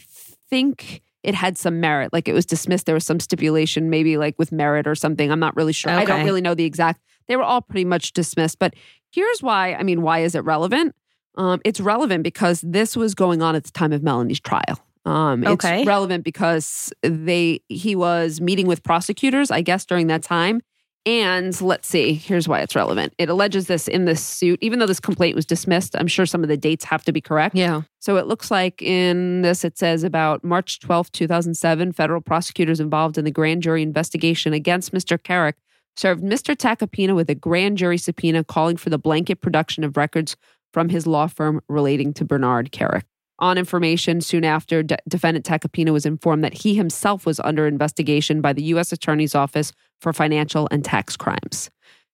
think 0.49 1.03
it 1.23 1.35
had 1.35 1.59
some 1.59 1.81
merit. 1.81 2.13
Like 2.13 2.29
it 2.29 2.33
was 2.33 2.47
dismissed. 2.47 2.87
There 2.87 2.95
was 2.95 3.05
some 3.05 3.21
stipulation, 3.21 3.91
maybe 3.91 4.17
like 4.17 4.37
with 4.39 4.53
merit 4.53 4.87
or 4.87 4.95
something. 4.95 5.31
I'm 5.31 5.41
not 5.41 5.57
really 5.57 5.73
sure. 5.73 5.93
I 5.93 6.05
don't 6.05 6.25
really 6.25 6.41
know 6.41 6.55
the 6.55 6.65
exact. 6.65 7.01
They 7.27 7.37
were 7.37 7.43
all 7.43 7.61
pretty 7.61 7.85
much 7.85 8.13
dismissed. 8.13 8.59
But 8.59 8.75
here's 9.11 9.43
why. 9.43 9.75
I 9.75 9.83
mean, 9.83 10.03
why 10.03 10.21
is 10.21 10.35
it 10.35 10.41
relevant? 10.41 10.95
Um, 11.37 11.61
it's 11.65 11.81
relevant 11.81 12.25
because 12.25 12.61
this 12.63 12.97
was 12.97 13.15
going 13.15 13.43
on 13.43 13.55
at 13.55 13.65
the 13.65 13.71
time 13.71 13.93
of 13.93 14.03
Melanie's 14.03 14.41
trial. 14.41 14.81
Um, 15.05 15.47
Okay. 15.47 15.81
It's 15.81 15.87
relevant 15.87 16.25
because 16.25 16.93
they 17.03 17.61
he 17.69 17.95
was 17.97 18.41
meeting 18.41 18.67
with 18.67 18.83
prosecutors, 18.83 19.51
I 19.51 19.63
guess, 19.63 19.87
during 19.87 20.09
that 20.09 20.23
time. 20.23 20.61
And 21.09 21.59
let's 21.63 21.89
see, 21.89 22.13
here's 22.13 22.47
why 22.47 22.61
it's 22.61 22.77
relevant. 22.77 23.15
It 23.17 23.31
alleges 23.31 23.67
this 23.67 23.89
in 23.89 24.05
this 24.05 24.23
suit, 24.23 24.59
even 24.61 24.79
though 24.79 24.85
this 24.85 25.01
complaint 25.01 25.37
was 25.37 25.47
dismissed. 25.47 25.97
I'm 25.97 26.07
sure 26.07 26.27
some 26.27 26.43
of 26.43 26.51
the 26.51 26.57
dates 26.59 26.85
have 26.85 27.03
to 27.05 27.13
be 27.13 27.23
correct. 27.23 27.55
Yeah. 27.55 27.81
So 27.99 28.19
it 28.19 28.27
looks 28.27 28.51
like 28.51 28.83
in 28.83 29.41
this, 29.41 29.65
it 29.65 29.79
says 29.79 30.05
about 30.05 30.45
March 30.45 30.81
12th, 30.81 31.11
2007, 31.13 31.93
federal 31.93 32.21
prosecutors 32.21 32.79
involved 32.79 33.17
in 33.17 33.25
the 33.25 33.31
grand 33.31 33.63
jury 33.63 33.83
investigation 33.83 34.53
against 34.53 34.93
Mr. 34.93 35.17
Kerik 35.17 35.55
served 35.97 36.23
Mr. 36.23 36.55
Tacopina 36.55 37.17
with 37.17 37.31
a 37.31 37.35
grand 37.35 37.79
jury 37.79 37.97
subpoena 37.97 38.45
calling 38.45 38.77
for 38.77 38.91
the 38.91 38.99
blanket 38.99 39.41
production 39.41 39.85
of 39.85 39.97
records 39.97 40.37
from 40.75 40.91
his 40.91 41.07
law 41.07 41.27
firm 41.27 41.63
relating 41.71 42.13
to 42.13 42.25
Bernard 42.27 42.71
Kerik. 42.71 43.05
On 43.39 43.57
information 43.57 44.21
soon 44.21 44.45
after, 44.45 44.83
de- 44.83 44.99
defendant 45.09 45.47
Tacopina 45.47 45.91
was 45.91 46.05
informed 46.05 46.45
that 46.45 46.53
he 46.53 46.75
himself 46.75 47.25
was 47.25 47.41
under 47.41 47.67
investigation 47.67 48.43
by 48.43 48.53
the 48.53 48.65
U.S. 48.65 48.93
Attorney's 48.93 49.35
Office 49.35 49.73
for 50.01 50.13
financial 50.13 50.69
and 50.71 50.85
tax 50.85 51.17
crimes. 51.17 51.71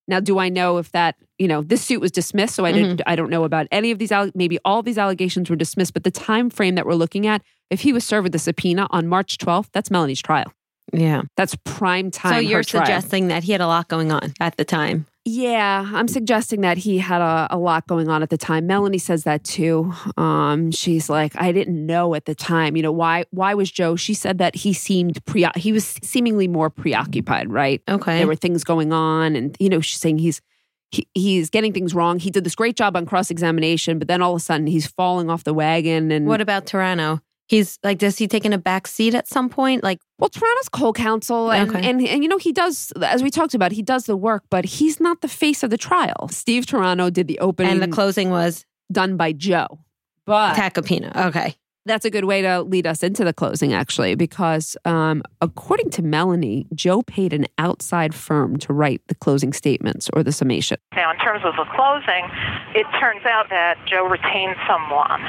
Now, 0.06 0.20
do 0.20 0.38
I 0.38 0.48
know 0.48 0.76
if 0.78 0.92
that, 0.92 1.16
you 1.38 1.48
know, 1.48 1.62
this 1.62 1.82
suit 1.82 2.00
was 2.00 2.10
dismissed, 2.10 2.54
so 2.54 2.64
I 2.64 2.72
didn't 2.72 2.98
mm-hmm. 2.98 3.10
I 3.10 3.16
don't 3.16 3.30
know 3.30 3.44
about 3.44 3.66
any 3.72 3.90
of 3.90 3.98
these 3.98 4.12
maybe 4.34 4.58
all 4.64 4.82
these 4.82 4.98
allegations 4.98 5.48
were 5.48 5.56
dismissed, 5.56 5.94
but 5.94 6.04
the 6.04 6.10
time 6.10 6.50
frame 6.50 6.74
that 6.74 6.84
we're 6.84 6.94
looking 6.94 7.26
at, 7.26 7.42
if 7.70 7.80
he 7.80 7.92
was 7.92 8.04
served 8.04 8.24
with 8.24 8.34
a 8.34 8.38
subpoena 8.38 8.86
on 8.90 9.08
March 9.08 9.38
12th, 9.38 9.68
that's 9.72 9.90
Melanie's 9.90 10.20
trial. 10.20 10.52
Yeah. 10.92 11.22
That's 11.36 11.56
prime 11.64 12.10
time. 12.10 12.34
so 12.34 12.38
you're 12.38 12.62
suggesting 12.62 13.28
that 13.28 13.44
he 13.44 13.52
had 13.52 13.62
a 13.62 13.66
lot 13.66 13.88
going 13.88 14.12
on 14.12 14.34
at 14.40 14.56
the 14.56 14.64
time. 14.64 15.06
Yeah, 15.26 15.90
I'm 15.94 16.06
suggesting 16.06 16.60
that 16.60 16.76
he 16.76 16.98
had 16.98 17.22
a, 17.22 17.46
a 17.50 17.56
lot 17.56 17.86
going 17.86 18.10
on 18.10 18.22
at 18.22 18.28
the 18.28 18.36
time. 18.36 18.66
Melanie 18.66 18.98
says 18.98 19.24
that 19.24 19.42
too. 19.42 19.90
Um, 20.18 20.70
she's 20.70 21.08
like, 21.08 21.34
I 21.36 21.50
didn't 21.50 21.86
know 21.86 22.14
at 22.14 22.26
the 22.26 22.34
time. 22.34 22.76
You 22.76 22.82
know 22.82 22.92
why? 22.92 23.24
Why 23.30 23.54
was 23.54 23.70
Joe? 23.70 23.96
She 23.96 24.12
said 24.12 24.36
that 24.38 24.54
he 24.54 24.74
seemed 24.74 25.24
pre. 25.24 25.46
He 25.56 25.72
was 25.72 25.98
seemingly 26.02 26.46
more 26.46 26.68
preoccupied. 26.68 27.50
Right? 27.50 27.80
Okay. 27.88 28.18
There 28.18 28.26
were 28.26 28.36
things 28.36 28.64
going 28.64 28.92
on, 28.92 29.34
and 29.34 29.56
you 29.58 29.70
know, 29.70 29.80
she's 29.80 30.00
saying 30.00 30.18
he's 30.18 30.42
he, 30.90 31.08
he's 31.14 31.48
getting 31.48 31.72
things 31.72 31.94
wrong. 31.94 32.18
He 32.18 32.30
did 32.30 32.44
this 32.44 32.54
great 32.54 32.76
job 32.76 32.94
on 32.94 33.06
cross 33.06 33.30
examination, 33.30 33.98
but 33.98 34.08
then 34.08 34.20
all 34.20 34.32
of 34.32 34.36
a 34.36 34.40
sudden 34.40 34.66
he's 34.66 34.86
falling 34.86 35.30
off 35.30 35.44
the 35.44 35.54
wagon. 35.54 36.12
And 36.12 36.26
what 36.26 36.42
about 36.42 36.66
Turano? 36.66 37.20
He's 37.46 37.78
like, 37.84 37.98
does 37.98 38.16
he 38.16 38.26
take 38.26 38.44
in 38.46 38.52
a 38.54 38.58
back 38.58 38.86
seat 38.86 39.14
at 39.14 39.28
some 39.28 39.48
point? 39.50 39.82
Like, 39.82 40.00
Well, 40.18 40.30
Turano's 40.30 40.68
co-counsel, 40.70 41.50
and, 41.50 41.70
Okay. 41.70 41.88
and 41.88 42.00
and 42.06 42.22
you 42.22 42.28
know 42.28 42.38
he 42.38 42.52
does, 42.52 42.90
as 43.02 43.22
we 43.22 43.30
talked 43.30 43.54
about, 43.54 43.72
he 43.72 43.82
does 43.82 44.04
the 44.04 44.16
work, 44.16 44.44
but 44.50 44.64
he's 44.64 44.98
not 45.00 45.20
the 45.20 45.28
face 45.28 45.62
of 45.62 45.70
the 45.70 45.76
trial. 45.78 46.28
Steve 46.30 46.64
Turano 46.64 47.12
did 47.12 47.28
the 47.28 47.38
opening, 47.40 47.72
and 47.72 47.82
the 47.82 47.88
closing 47.88 48.30
was 48.30 48.64
done 48.90 49.16
by 49.16 49.32
Joe, 49.32 49.78
but 50.24 50.54
Tacopina. 50.54 51.14
Okay. 51.28 51.54
that's 51.86 52.06
a 52.06 52.10
good 52.10 52.24
way 52.24 52.40
to 52.40 52.62
lead 52.62 52.86
us 52.86 53.02
into 53.02 53.24
the 53.24 53.34
closing, 53.34 53.74
actually, 53.74 54.14
because 54.14 54.74
um, 54.86 55.22
according 55.42 55.90
to 55.90 56.02
Melanie, 56.02 56.66
Joe 56.74 57.02
paid 57.02 57.34
an 57.34 57.44
outside 57.58 58.14
firm 58.14 58.56
to 58.58 58.72
write 58.72 59.02
the 59.08 59.14
closing 59.14 59.52
statements 59.52 60.08
or 60.14 60.22
the 60.22 60.32
summation. 60.32 60.78
Now, 60.96 61.10
in 61.12 61.18
terms 61.18 61.42
of 61.44 61.52
the 61.56 61.66
closing, 61.76 62.24
it 62.74 62.86
turns 62.98 63.24
out 63.26 63.50
that 63.50 63.76
Joe 63.86 64.06
retained 64.08 64.56
someone 64.66 65.20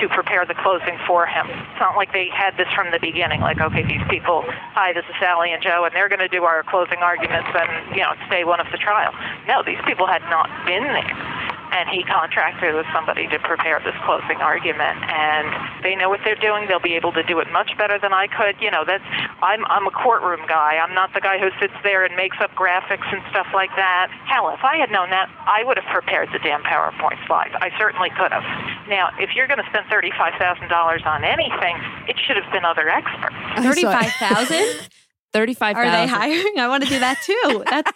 to 0.00 0.08
prepare 0.08 0.44
the 0.44 0.54
closing 0.54 0.98
for 1.06 1.26
him. 1.26 1.46
It's 1.48 1.80
not 1.80 1.96
like 1.96 2.12
they 2.12 2.28
had 2.28 2.56
this 2.56 2.68
from 2.74 2.90
the 2.90 2.98
beginning, 3.00 3.40
like, 3.40 3.60
okay, 3.60 3.82
these 3.82 4.02
people, 4.08 4.44
hi, 4.74 4.92
this 4.92 5.04
is 5.08 5.14
Sally 5.20 5.52
and 5.52 5.62
Joe, 5.62 5.84
and 5.84 5.94
they're 5.94 6.08
going 6.08 6.24
to 6.24 6.28
do 6.28 6.44
our 6.44 6.62
closing 6.64 6.98
arguments 6.98 7.48
and, 7.54 7.96
you 7.96 8.02
know, 8.02 8.12
it's 8.12 8.30
day 8.30 8.44
one 8.44 8.60
of 8.60 8.66
the 8.72 8.78
trial. 8.78 9.12
No, 9.48 9.62
these 9.62 9.80
people 9.86 10.06
had 10.06 10.22
not 10.28 10.48
been 10.66 10.84
there. 10.84 11.45
And 11.72 11.88
he 11.88 12.02
contracted 12.04 12.74
with 12.74 12.86
somebody 12.94 13.26
to 13.28 13.38
prepare 13.40 13.80
this 13.80 13.94
closing 14.04 14.38
argument. 14.38 14.98
And 15.10 15.46
they 15.82 15.94
know 15.94 16.08
what 16.08 16.20
they're 16.24 16.38
doing. 16.38 16.68
They'll 16.68 16.80
be 16.80 16.94
able 16.94 17.12
to 17.12 17.22
do 17.22 17.38
it 17.40 17.50
much 17.52 17.76
better 17.78 17.98
than 17.98 18.12
I 18.12 18.26
could. 18.26 18.56
You 18.60 18.70
know, 18.70 18.84
that's 18.86 19.04
I'm 19.42 19.64
I'm 19.66 19.86
a 19.86 19.90
courtroom 19.90 20.46
guy. 20.48 20.76
I'm 20.76 20.94
not 20.94 21.12
the 21.14 21.20
guy 21.20 21.38
who 21.38 21.50
sits 21.60 21.74
there 21.82 22.04
and 22.04 22.16
makes 22.16 22.36
up 22.40 22.50
graphics 22.54 23.06
and 23.12 23.22
stuff 23.30 23.46
like 23.54 23.70
that. 23.76 24.08
Hell, 24.26 24.50
if 24.50 24.62
I 24.64 24.76
had 24.76 24.90
known 24.90 25.10
that, 25.10 25.28
I 25.46 25.64
would 25.64 25.76
have 25.76 25.86
prepared 25.92 26.28
the 26.32 26.38
damn 26.38 26.62
PowerPoint 26.62 27.18
slides. 27.26 27.54
I 27.60 27.70
certainly 27.78 28.10
could 28.10 28.32
have. 28.32 28.44
Now, 28.88 29.10
if 29.18 29.34
you're 29.34 29.46
going 29.46 29.62
to 29.62 29.68
spend 29.70 29.86
thirty-five 29.90 30.34
thousand 30.38 30.68
dollars 30.68 31.02
on 31.04 31.24
anything, 31.24 31.76
it 32.08 32.16
should 32.18 32.36
have 32.36 32.50
been 32.52 32.64
other 32.64 32.88
experts. 32.88 33.34
Thirty-five 33.58 34.12
thousand. 34.18 34.88
Thirty-five. 35.32 35.76
Are 35.76 35.84
they 35.84 36.06
hiring? 36.06 36.58
I 36.58 36.68
want 36.68 36.82
to 36.84 36.88
do 36.88 36.98
that 36.98 37.20
too. 37.22 37.64
That's 37.68 37.92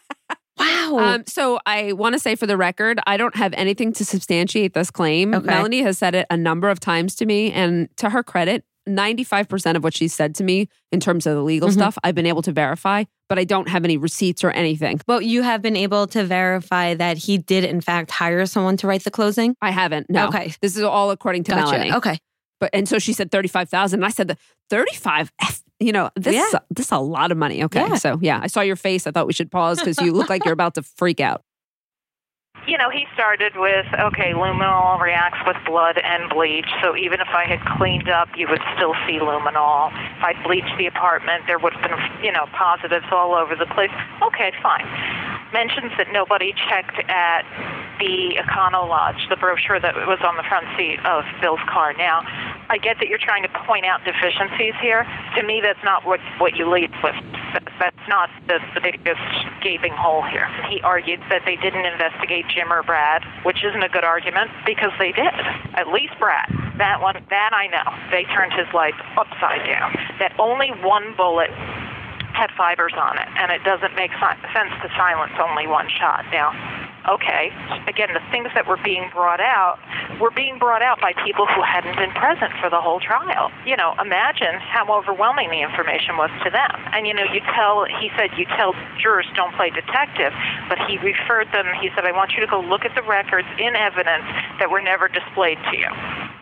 wow. 0.61 0.99
Um, 0.99 1.25
so 1.27 1.59
I 1.67 1.93
want 1.95 2.13
to 2.15 2.19
say 2.19 2.35
for 2.37 2.47
the 2.47 2.57
record, 2.57 3.01
I 3.07 3.17
don't 3.17 3.35
have 3.37 3.53
anything 3.55 3.93
to 3.95 4.05
substantiate 4.05 4.75
this 4.75 4.91
claim. 4.91 5.35
Okay. 5.35 5.47
Melanie 5.47 5.83
has 5.83 5.99
said 5.99 6.15
it 6.15 6.27
a 6.31 6.37
number 6.37 6.69
of 6.69 6.79
times 6.81 7.15
to 7.17 7.27
me, 7.27 7.51
and 7.53 7.89
to 7.97 8.11
her 8.11 8.23
credit, 8.23 8.65
95% 8.89 9.77
of 9.77 9.85
what 9.85 9.95
she's 9.95 10.15
said 10.15 10.35
to 10.37 10.45
me 10.45 10.69
in 10.91 11.01
terms 11.01 11.27
of 11.27 11.35
the 11.35 11.43
legal 11.43 11.69
Mhm. 11.69 11.73
stuff, 11.75 11.99
I've 12.03 12.15
been 12.15 12.27
able 12.27 12.43
to 12.43 12.53
verify, 12.53 13.05
but 13.29 13.39
I 13.39 13.45
don't 13.45 13.69
have 13.69 13.85
any 13.85 13.97
receipts 13.97 14.43
or 14.43 14.51
anything. 14.51 15.01
But 15.07 15.25
you 15.25 15.43
have 15.43 15.63
been 15.63 15.77
able 15.77 16.07
to 16.09 16.25
verify 16.25 16.95
that 16.95 17.19
he 17.19 17.39
did, 17.39 17.65
in 17.65 17.81
fact, 17.81 18.11
hire 18.11 18.45
someone 18.47 18.77
to 18.79 18.87
write 18.87 19.05
the 19.05 19.11
closing. 19.11 19.55
I 19.61 19.71
haven't. 19.71 20.09
No. 20.11 20.29
Okay. 20.29 20.55
This 20.63 20.77
is 20.77 20.83
all 20.83 21.11
according 21.11 21.45
to 21.45 21.55
Melanie. 21.55 21.93
Okay. 21.93 22.19
But 22.59 22.71
and 22.73 22.89
so 22.89 22.99
she 22.99 23.13
said 23.13 23.31
35,000 23.31 24.01
and 24.01 24.05
I 24.05 24.11
said 24.11 24.29
the 24.29 24.37
35 24.71 25.31
F, 25.41 25.63
you 25.81 25.93
know, 25.93 26.11
this 26.15 26.35
is 26.35 26.53
Yeah. 26.53 26.59
a, 26.59 26.61
this 26.75 26.87
is 26.87 26.93
a 26.93 26.99
lot 26.99 27.33
of 27.33 27.39
money. 27.39 27.65
Okay. 27.65 27.81
Yeah. 27.81 27.95
So 27.97 28.19
yeah, 28.21 28.41
I 28.43 28.47
saw 28.47 28.61
your 28.61 28.77
face. 28.77 29.07
I 29.07 29.11
thought 29.11 29.27
we 29.27 29.33
should 29.33 29.51
pause 29.51 29.81
cuz 29.81 29.99
you 30.01 30.13
look 30.13 30.29
like 30.29 30.45
you're 30.45 30.53
about 30.55 30.75
to 30.75 30.83
freak 30.83 31.21
out. 31.21 31.43
You 32.67 32.77
know, 32.77 32.91
he 32.91 33.07
started 33.15 33.57
with, 33.57 33.87
okay, 33.99 34.33
luminol 34.33 35.01
reacts 35.01 35.39
with 35.47 35.57
blood 35.65 35.99
and 35.99 36.29
bleach, 36.31 36.69
so 36.83 36.97
even 36.97 37.21
if 37.21 37.29
I 37.29 37.45
had 37.45 37.61
cleaned 37.77 38.09
up, 38.09 38.29
you 38.37 38.47
would 38.49 38.61
still 38.77 38.95
see 39.07 39.19
luminol. 39.19 39.91
If 40.19 40.23
I'd 40.23 40.43
bleached 40.45 40.77
the 40.79 40.87
apartment, 40.87 41.45
there 41.47 41.59
would 41.59 41.73
have 41.73 41.83
been, 41.83 42.25
you 42.25 42.33
know, 42.33 42.47
positives 42.53 43.07
all 43.11 43.35
over 43.35 43.57
the 43.57 43.67
place. 43.67 43.91
Okay, 44.23 44.53
fine. 44.63 44.87
Mentions 45.53 45.93
that 45.99 46.13
nobody 46.13 46.55
checked 46.69 47.01
at 47.09 47.43
the 47.99 48.41
Econo 48.41 48.89
Lodge, 48.89 49.21
the 49.29 49.37
brochure 49.37 49.81
that 49.81 49.95
was 50.07 50.19
on 50.25 50.37
the 50.37 50.47
front 50.49 50.65
seat 50.77 50.99
of 51.05 51.25
Bill's 51.41 51.61
car. 51.69 51.93
Now, 51.93 52.23
I 52.71 52.79
get 52.79 52.99
that 53.01 53.09
you're 53.09 53.21
trying 53.21 53.43
to 53.43 53.53
point 53.67 53.85
out 53.85 54.01
deficiencies 54.05 54.75
here. 54.81 55.05
To 55.37 55.43
me, 55.43 55.61
that's 55.61 55.83
not 55.85 56.07
what, 56.07 56.21
what 56.39 56.57
you 56.57 56.71
lead 56.71 56.91
with. 57.03 57.15
That's 57.79 58.07
not 58.09 58.31
the, 58.47 58.59
the 58.75 58.81
biggest 58.81 59.21
gaping 59.61 59.93
hole 59.93 60.23
here. 60.23 60.49
He 60.71 60.81
argued 60.83 61.21
that 61.29 61.43
they 61.45 61.57
didn't 61.57 61.85
investigate 61.85 62.47
Jim 62.55 62.73
or 62.73 62.83
Brad, 62.83 63.25
which 63.45 63.65
isn't 63.65 63.83
a 63.83 63.89
good 63.89 64.05
argument 64.05 64.51
because 64.67 64.93
they 64.99 65.13
did. 65.13 65.35
At 65.75 65.89
least 65.89 66.15
Brad. 66.19 66.49
That 66.79 67.01
one, 67.01 67.17
that 67.31 67.51
I 67.53 67.67
know. 67.69 67.87
They 68.11 68.25
turned 68.33 68.53
his 68.53 68.69
life 68.73 68.95
upside 69.17 69.67
down. 69.67 69.95
That 70.19 70.33
only 70.39 70.71
one 70.83 71.15
bullet 71.17 71.51
had 72.33 72.51
fibers 72.57 72.95
on 72.97 73.19
it, 73.19 73.29
and 73.37 73.51
it 73.51 73.63
doesn't 73.65 73.95
make 73.97 74.11
si- 74.13 74.43
sense 74.55 74.73
to 74.83 74.89
silence 74.97 75.33
only 75.43 75.67
one 75.67 75.89
shot. 75.89 76.25
Now, 76.33 76.55
okay, 77.09 77.53
again, 77.87 78.13
the 78.13 78.23
things 78.31 78.49
that 78.55 78.67
were 78.67 78.79
being 78.83 79.09
brought 79.13 79.41
out 79.41 79.79
were 80.21 80.31
being 80.31 80.59
brought 80.59 80.83
out 80.83 81.01
by 81.01 81.13
people 81.25 81.47
who 81.47 81.63
hadn't 81.63 81.97
been 81.97 82.13
present 82.13 82.53
for 82.61 82.69
the 82.69 82.81
whole 82.81 83.01
trial. 83.01 83.51
You 83.65 83.77
know, 83.77 83.95
imagine 84.01 84.61
how 84.61 84.87
overwhelming 84.93 85.51
the 85.51 85.63
information 85.63 86.17
was 86.17 86.31
to 86.45 86.51
them. 86.51 86.77
And, 86.93 87.07
you 87.07 87.15
know, 87.15 87.25
you 87.25 87.41
tell, 87.55 87.87
he 87.87 88.11
said, 88.17 88.31
you 88.37 88.45
tell 88.57 88.75
jurors 89.01 89.27
don't 89.35 89.55
play 89.55 89.71
detective, 89.71 90.33
but 90.69 90.79
he 90.89 90.99
referred 90.99 91.49
them, 91.53 91.67
he 91.81 91.89
said, 91.95 92.05
I 92.05 92.13
want 92.13 92.33
you 92.33 92.41
to 92.41 92.51
go 92.51 92.61
look 92.61 92.85
at 92.85 92.95
the 92.95 93.03
records 93.03 93.49
in 93.59 93.77
evidence 93.77 94.27
that 94.59 94.71
were 94.71 94.83
never 94.83 95.09
displayed 95.09 95.59
to 95.71 95.77
you. 95.77 95.89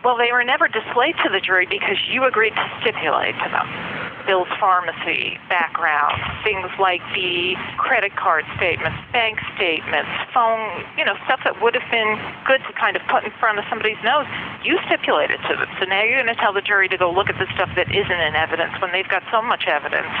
Well, 0.03 0.17
they 0.17 0.31
were 0.31 0.43
never 0.43 0.67
displayed 0.67 1.15
to 1.23 1.29
the 1.29 1.39
jury 1.39 1.67
because 1.67 1.97
you 2.07 2.23
agreed 2.23 2.55
to 2.55 2.65
stipulate 2.81 3.35
to 3.43 3.49
them. 3.51 3.98
Bill's 4.29 4.53
pharmacy 4.61 5.41
background, 5.49 6.13
things 6.45 6.69
like 6.77 7.01
the 7.17 7.57
credit 7.81 8.13
card 8.13 8.45
statements, 8.61 9.01
bank 9.09 9.41
statements, 9.57 10.05
phone, 10.29 10.85
you 10.93 11.03
know, 11.03 11.17
stuff 11.25 11.41
that 11.41 11.57
would 11.65 11.73
have 11.73 11.89
been 11.89 12.13
good 12.45 12.61
to 12.69 12.73
kind 12.77 12.93
of 12.93 13.01
put 13.09 13.25
in 13.25 13.33
front 13.41 13.57
of 13.57 13.65
somebody's 13.73 13.97
nose. 14.05 14.29
You 14.61 14.77
stipulated 14.85 15.41
to 15.49 15.57
them. 15.57 15.65
So 15.81 15.89
now 15.89 16.05
you're 16.05 16.21
going 16.21 16.29
to 16.29 16.37
tell 16.37 16.53
the 16.53 16.61
jury 16.61 16.85
to 16.93 16.97
go 16.97 17.09
look 17.09 17.25
at 17.25 17.41
the 17.41 17.49
stuff 17.57 17.73
that 17.73 17.89
isn't 17.89 18.21
in 18.21 18.37
evidence 18.37 18.77
when 18.77 18.93
they've 18.93 19.09
got 19.09 19.25
so 19.33 19.41
much 19.41 19.65
evidence 19.65 20.13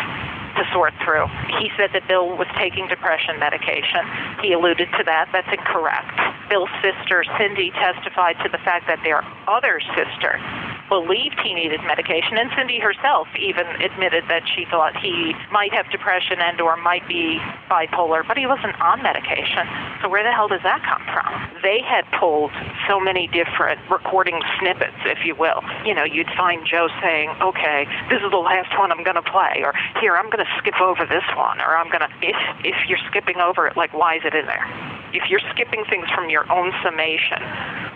to 0.57 0.65
sort 0.73 0.97
through. 1.05 1.29
He 1.61 1.69
said 1.77 1.93
that 1.93 2.09
Bill 2.09 2.33
was 2.33 2.49
taking 2.57 2.89
depression 2.89 3.37
medication. 3.37 4.01
He 4.41 4.57
alluded 4.57 4.89
to 4.97 5.05
that. 5.05 5.29
That's 5.29 5.53
incorrect. 5.53 6.17
Bill's 6.49 6.73
sister, 6.81 7.21
Cindy, 7.37 7.69
testified 7.77 8.41
to 8.41 8.49
the 8.49 8.57
fact 8.65 8.89
that 8.89 9.05
their 9.05 9.21
other 9.45 9.77
sister 9.93 10.41
believed 10.89 11.39
he 11.39 11.53
needed 11.53 11.79
medication, 11.85 12.37
and 12.37 12.49
Cindy 12.57 12.79
herself 12.79 13.27
even 13.37 13.65
admitted 13.79 14.25
that 14.27 14.43
she 14.49 14.65
thought 14.65 14.97
he 14.97 15.33
might 15.51 15.71
have 15.73 15.89
depression 15.91 16.41
and 16.41 16.59
or 16.59 16.75
might 16.75 17.07
be 17.07 17.39
bipolar, 17.69 18.27
but 18.27 18.37
he 18.37 18.45
wasn't 18.45 18.75
on 18.81 19.01
medication. 19.01 19.69
So 20.01 20.09
where 20.09 20.23
the 20.23 20.33
hell 20.33 20.49
does 20.49 20.63
that 20.63 20.81
come 20.83 21.05
from? 21.13 21.29
They 21.61 21.79
had 21.85 22.09
pulled 22.19 22.51
so 22.89 22.99
many 22.99 23.27
different 23.27 23.79
recording 23.89 24.41
snippets, 24.59 24.97
if 25.05 25.23
you 25.23 25.35
will. 25.35 25.61
You 25.85 25.93
know, 25.93 26.03
you'd 26.03 26.31
find 26.35 26.65
Joe 26.65 26.89
saying, 27.01 27.29
"Okay, 27.41 27.85
this 28.09 28.21
is 28.21 28.31
the 28.31 28.41
last 28.41 28.73
one 28.77 28.91
I'm 28.91 29.03
going 29.03 29.19
to 29.19 29.29
play," 29.29 29.61
or 29.63 29.73
"Here, 30.01 30.17
I'm 30.17 30.29
going 30.29 30.43
to 30.43 30.51
skip 30.57 30.79
over 30.81 31.05
this 31.05 31.25
one," 31.37 31.61
or 31.61 31.77
"I'm 31.77 31.89
going 31.89 32.01
to." 32.01 32.11
If 32.21 32.35
if 32.65 32.89
you're 32.89 33.01
skipping 33.09 33.37
over 33.37 33.67
it, 33.67 33.77
like 33.77 33.93
why 33.93 34.15
is 34.15 34.23
it 34.25 34.33
in 34.33 34.45
there? 34.45 34.65
If 35.13 35.29
you're 35.29 35.43
skipping 35.53 35.85
things 35.85 36.07
from 36.15 36.29
your 36.29 36.49
own 36.51 36.71
summation, 36.83 37.41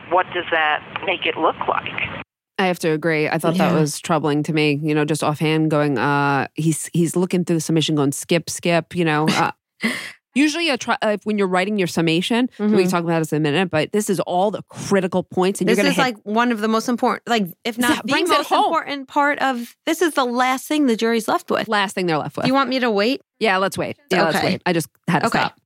what 0.10 0.26
does 0.34 0.46
that 0.52 0.82
make 1.06 1.26
it 1.26 1.38
look 1.38 1.68
like? 1.68 2.24
I 2.63 2.67
have 2.67 2.79
to 2.79 2.89
agree. 2.91 3.27
I 3.27 3.38
thought 3.38 3.58
that 3.58 3.74
was 3.74 4.00
troubling 4.00 4.43
to 4.43 4.53
me, 4.53 4.79
you 4.82 4.96
know, 4.96 5.05
just 5.05 5.24
offhand 5.24 5.70
going 5.70 5.98
uh 5.98 6.48
he's 6.55 6.89
he's 6.93 7.15
looking 7.15 7.43
through 7.46 7.58
the 7.58 7.62
summation 7.62 7.96
going 7.96 8.12
skip 8.13 8.50
skip, 8.50 8.96
you 8.96 9.05
know. 9.05 9.27
Uh, 9.27 9.51
Usually, 10.36 10.70
a 10.72 10.77
tri- 10.79 10.98
uh, 11.03 11.17
when 11.25 11.38
you're 11.38 11.48
writing 11.48 11.77
your 11.77 11.86
summation, 11.86 12.50
we 12.58 12.65
Mhm. 12.65 12.79
can 12.82 12.89
talk 12.89 13.03
about 13.03 13.20
this 13.20 13.32
in 13.32 13.38
a 13.38 13.39
minute, 13.39 13.70
but 13.70 13.91
this 13.91 14.10
is 14.10 14.20
all 14.22 14.50
the 14.50 14.63
critical 14.63 15.22
points, 15.22 15.62
and 15.62 15.70
This 15.70 15.77
you're 15.77 15.84
going 15.84 15.91
is 15.91 15.96
to 15.98 16.01
like 16.01 16.17
one 16.24 16.51
of 16.51 16.60
the 16.60 16.67
most 16.67 16.89
important, 16.89 17.22
like 17.27 17.46
if 17.63 17.77
not 17.77 18.03
the 18.08 18.25
most 18.25 18.51
important 18.51 19.08
part 19.08 19.38
of 19.43 19.75
this 19.86 20.01
is 20.01 20.15
the 20.15 20.25
last 20.25 20.67
thing 20.67 20.88
the 20.88 20.96
jury's 20.96 21.27
left 21.27 21.51
with. 21.51 21.67
last 21.67 21.93
thing 21.93 22.08
they're 22.08 22.17
left 22.17 22.36
with. 22.36 22.46
Do 22.46 22.48
you 22.48 22.55
want 22.55 22.70
me 22.72 22.79
to 22.79 22.89
wait? 22.89 23.22
yeah, 23.39 23.58
let's 23.58 23.77
wait. 23.77 23.98
Yeah, 24.10 24.24
let's 24.24 24.38
Okay. 24.38 24.46
wait. 24.53 24.62
I 24.65 24.74
just 24.74 24.88
had 25.08 25.20
to 25.20 25.27
Okay. 25.27 25.38
stop. 25.38 25.60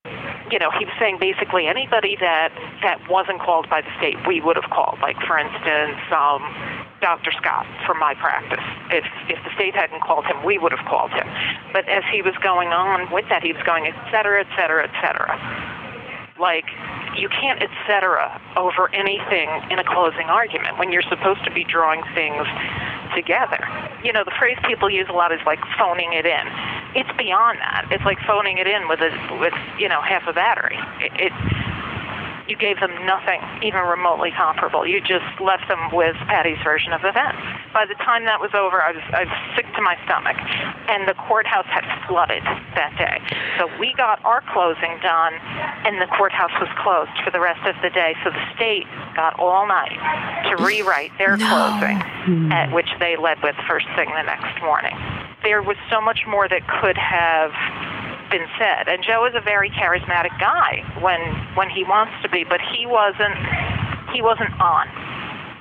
You 0.51 0.60
know, 0.60 0.72
he 0.72 0.86
was 0.86 0.94
saying 1.00 1.18
basically 1.20 1.68
anybody 1.68 2.18
that 2.20 2.51
that 2.82 3.00
wasn't 3.10 3.42
called 3.42 3.70
by 3.70 3.82
the 3.82 3.92
state, 3.98 4.16
we 4.27 4.42
would 4.42 4.56
have 4.56 4.70
called. 4.72 5.00
Like 5.01 5.18
for 5.27 5.38
instance, 5.38 6.00
um, 6.12 6.42
Dr. 7.01 7.32
Scott 7.32 7.66
from 7.86 8.00
my 8.00 8.13
practice. 8.16 8.63
If 8.92 9.06
if 9.30 9.44
the 9.44 9.54
state 9.56 9.75
hadn't 9.75 10.01
called 10.01 10.25
him, 10.25 10.44
we 10.44 10.58
would 10.58 10.72
have 10.72 10.86
called 10.88 11.12
him. 11.12 11.27
But 11.74 11.88
as 11.89 12.04
he 12.12 12.22
was 12.22 12.36
going 12.42 12.70
on 12.70 13.12
with 13.12 13.25
that, 13.30 13.44
he 13.44 13.54
was 13.54 13.63
going 13.63 13.88
et 13.88 13.96
cetera, 14.12 14.42
et 14.42 14.51
cetera, 14.56 14.88
et 14.88 14.94
cetera. 15.01 15.36
Like 16.39 16.65
you 17.17 17.29
can't 17.29 17.62
et 17.62 17.72
cetera 17.88 18.39
over 18.56 18.94
anything 18.94 19.50
in 19.72 19.79
a 19.79 19.84
closing 19.84 20.29
argument 20.29 20.77
when 20.77 20.91
you're 20.91 21.06
supposed 21.10 21.44
to 21.46 21.51
be 21.51 21.63
drawing 21.63 22.03
things 22.13 22.46
together. 23.15 23.60
You 24.03 24.13
know, 24.13 24.24
the 24.24 24.34
phrase 24.38 24.58
people 24.65 24.89
use 24.89 25.08
a 25.10 25.13
lot 25.13 25.32
is 25.32 25.41
like 25.46 25.60
phoning 25.77 26.13
it 26.13 26.25
in. 26.25 26.46
It's 26.96 27.10
beyond 27.17 27.60
that. 27.60 27.88
It's 27.91 28.06
like 28.06 28.20
phoning 28.25 28.58
it 28.58 28.67
in 28.67 28.88
with 28.88 29.01
a 29.01 29.10
with 29.41 29.53
you 29.79 29.89
know 29.89 30.01
half 30.01 30.27
a 30.27 30.34
battery. 30.34 30.77
It, 31.01 31.32
it 31.32 31.34
you 32.48 32.56
gave 32.56 32.80
them 32.80 32.94
nothing 33.06 33.39
even 33.62 33.82
remotely 33.82 34.32
comparable. 34.32 34.88
You 34.88 35.00
just 35.01 35.27
left 35.39 35.68
them 35.68 35.92
with 35.94 36.16
Patty's 36.27 36.60
version 36.63 36.94
of 36.94 37.04
events. 37.04 37.39
By 37.74 37.86
the 37.86 37.96
time 37.96 38.25
that 38.25 38.39
was 38.39 38.51
over, 38.56 38.82
I 38.82 38.92
was 38.92 39.04
I 39.13 39.24
was 39.27 39.38
sick 39.56 39.68
to 39.75 39.82
my 39.82 40.00
stomach, 40.06 40.38
and 40.88 41.08
the 41.08 41.13
courthouse 41.27 41.68
had 41.68 41.84
flooded 42.08 42.44
that 42.75 42.96
day. 42.98 43.20
So 43.60 43.68
we 43.80 43.94
got 43.94 44.24
our 44.24 44.42
closing 44.54 44.98
done, 45.04 45.34
and 45.84 46.00
the 46.01 46.08
courthouse 46.08 46.56
was 46.60 46.72
closed 46.80 47.12
for 47.24 47.32
the 47.32 47.39
rest 47.39 47.62
of 47.68 47.75
the 47.84 47.89
day. 47.89 48.16
So 48.24 48.32
the 48.32 48.46
state 48.56 48.88
got 49.16 49.38
all 49.39 49.68
night 49.68 50.00
to 50.50 50.63
rewrite 50.63 51.12
their 51.18 51.38
closing, 51.38 52.00
hmm. 52.25 52.51
at 52.51 52.72
which 52.72 52.89
they 53.00 53.18
led 53.18 53.44
with 53.44 53.56
first 53.68 53.88
thing 53.96 54.10
the 54.16 54.24
next 54.24 54.62
morning. 54.63 54.96
There 55.44 55.62
was 55.62 55.77
so 55.89 56.01
much 56.01 56.25
more 56.27 56.48
that 56.48 56.66
could 56.82 56.98
have 56.98 57.51
been 58.30 58.46
said. 58.60 58.88
And 58.88 59.04
Joe 59.04 59.26
is 59.26 59.34
a 59.36 59.42
very 59.42 59.70
charismatic 59.70 60.38
guy 60.40 60.84
when 61.02 61.20
when 61.56 61.70
he 61.70 61.84
wants 61.84 62.14
to 62.24 62.30
be, 62.30 62.44
but 62.44 62.60
he 62.62 62.86
wasn't 62.86 63.38
he 64.14 64.22
wasn't 64.22 64.54
on. 64.60 64.88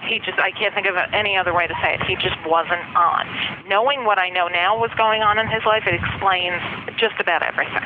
He 0.09 0.19
just 0.19 0.39
I 0.39 0.51
can't 0.53 0.75
think 0.75 0.87
of 0.87 0.95
any 1.13 1.37
other 1.37 1.55
way 1.55 1.67
to 1.67 1.75
say 1.83 1.95
it. 1.95 2.03
He 2.03 2.15
just 2.17 2.37
wasn't 2.47 2.85
on. 2.95 3.27
Knowing 3.69 4.05
what 4.05 4.19
I 4.19 4.29
know 4.29 4.49
now 4.49 4.79
was 4.79 4.91
going 4.97 5.23
on 5.23 5.39
in 5.39 5.49
his 5.49 5.65
life, 5.65 5.85
it 5.87 5.95
explains 5.95 6.61
just 6.99 7.19
about 7.21 7.43
everything. 7.43 7.85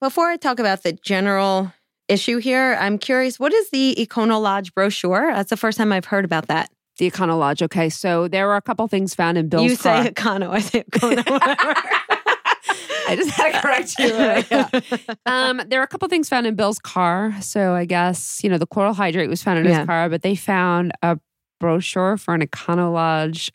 Before 0.00 0.28
I 0.28 0.36
talk 0.36 0.58
about 0.58 0.82
the 0.82 0.92
general 0.92 1.72
issue 2.08 2.38
here, 2.38 2.76
I'm 2.80 2.98
curious 2.98 3.38
what 3.38 3.52
is 3.52 3.70
the 3.70 3.94
Econo 3.98 4.40
Lodge 4.40 4.74
brochure? 4.74 5.32
That's 5.32 5.50
the 5.50 5.56
first 5.56 5.78
time 5.78 5.92
I've 5.92 6.06
heard 6.06 6.24
about 6.24 6.48
that. 6.48 6.70
The 6.98 7.10
Econo 7.10 7.38
Lodge. 7.38 7.62
Okay, 7.62 7.88
so 7.88 8.28
there 8.28 8.46
were 8.46 8.56
a 8.56 8.62
couple 8.62 8.86
things 8.86 9.14
found 9.14 9.36
in 9.38 9.48
Bill's 9.48 9.70
you 9.70 9.76
car. 9.76 10.04
say 10.04 10.10
Econo, 10.10 10.50
I 10.50 10.60
say 10.60 10.84
Econo. 10.84 11.24
I 13.08 13.16
just 13.16 13.30
had 13.30 13.52
to 13.52 13.60
correct 13.60 13.94
you. 13.98 14.08
Yeah. 14.50 14.68
Um, 15.26 15.60
there 15.68 15.80
are 15.80 15.84
a 15.84 15.86
couple 15.88 16.08
things 16.08 16.28
found 16.28 16.46
in 16.46 16.54
Bill's 16.54 16.78
car. 16.78 17.34
So 17.40 17.74
I 17.74 17.84
guess, 17.84 18.40
you 18.42 18.50
know, 18.50 18.58
the 18.58 18.66
chloral 18.66 18.94
hydrate 18.94 19.28
was 19.28 19.42
found 19.42 19.58
in 19.58 19.66
Yeah. 19.66 19.78
his 19.80 19.86
car, 19.86 20.08
but 20.08 20.22
they 20.22 20.34
found 20.34 20.92
a 21.02 21.18
brochure 21.60 22.16
for 22.16 22.34
an 22.34 22.40
Econo 22.46 22.92
Lodge 22.92 23.50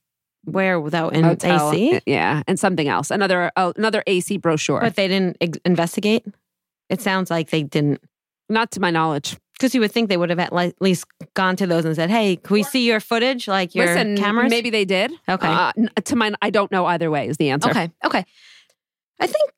Where 0.45 0.79
without 0.79 1.15
an 1.15 1.23
hotel. 1.23 1.71
AC? 1.71 2.01
Yeah, 2.05 2.43
and 2.47 2.59
something 2.59 2.87
else. 2.87 3.11
Another 3.11 3.51
uh, 3.55 3.73
another 3.75 4.03
AC 4.07 4.37
brochure. 4.37 4.79
But 4.81 4.95
they 4.95 5.07
didn't 5.07 5.37
ex- 5.41 5.57
investigate? 5.65 6.25
It 6.89 7.01
sounds 7.01 7.29
like 7.29 7.49
they 7.49 7.63
didn't. 7.63 8.01
not 8.49 8.71
to 8.71 8.79
my 8.79 8.89
knowledge. 8.91 9.37
Because 9.53 9.75
you 9.75 9.81
would 9.81 9.91
think 9.91 10.07
they 10.07 10.15
would 10.15 10.29
have 10.29 10.39
at 10.39 10.53
least 10.81 11.03
gone 11.33 11.57
to 11.57 11.67
those 11.67 11.83
and 11.83 11.93
said, 11.93 12.09
hey, 12.09 12.37
can 12.37 12.53
we 12.53 12.63
see 12.63 12.87
your 12.87 13.01
footage, 13.01 13.45
like 13.45 13.75
your 13.75 13.87
Listen, 13.87 14.15
cameras? 14.15 14.49
maybe 14.49 14.69
they 14.69 14.85
did. 14.85 15.11
Okay. 15.27 15.47
Uh, 15.47 15.73
to 16.05 16.15
my 16.15 16.31
I 16.41 16.49
don't 16.49 16.71
know 16.71 16.85
either 16.85 17.11
way 17.11 17.27
is 17.27 17.35
the 17.35 17.49
answer. 17.49 17.69
Okay. 17.69 17.91
Okay. 18.05 18.25
I 19.19 19.27
think 19.27 19.51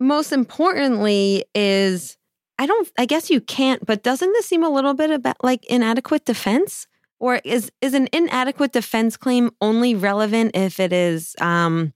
most 0.00 0.32
importantly 0.32 1.44
is 1.54 2.16
I 2.58 2.66
don't 2.66 2.88
I 2.98 3.06
guess 3.06 3.30
you 3.30 3.40
can't, 3.40 3.84
but 3.84 4.02
doesn't 4.02 4.32
this 4.32 4.46
seem 4.46 4.64
a 4.64 4.70
little 4.70 4.94
bit 4.94 5.10
about 5.10 5.42
like 5.42 5.64
inadequate 5.66 6.24
defense? 6.24 6.86
Or 7.18 7.40
is 7.44 7.70
is 7.80 7.94
an 7.94 8.08
inadequate 8.12 8.72
defense 8.72 9.16
claim 9.16 9.50
only 9.60 9.94
relevant 9.94 10.52
if 10.54 10.78
it 10.80 10.92
is 10.92 11.34
um 11.40 11.92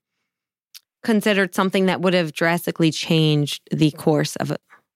considered 1.03 1.55
something 1.55 1.87
that 1.87 2.01
would 2.01 2.15
have 2.15 2.33
drastically 2.33 2.91
changed 2.91 3.63
the 3.71 3.91
course 3.93 4.37
of 4.37 4.53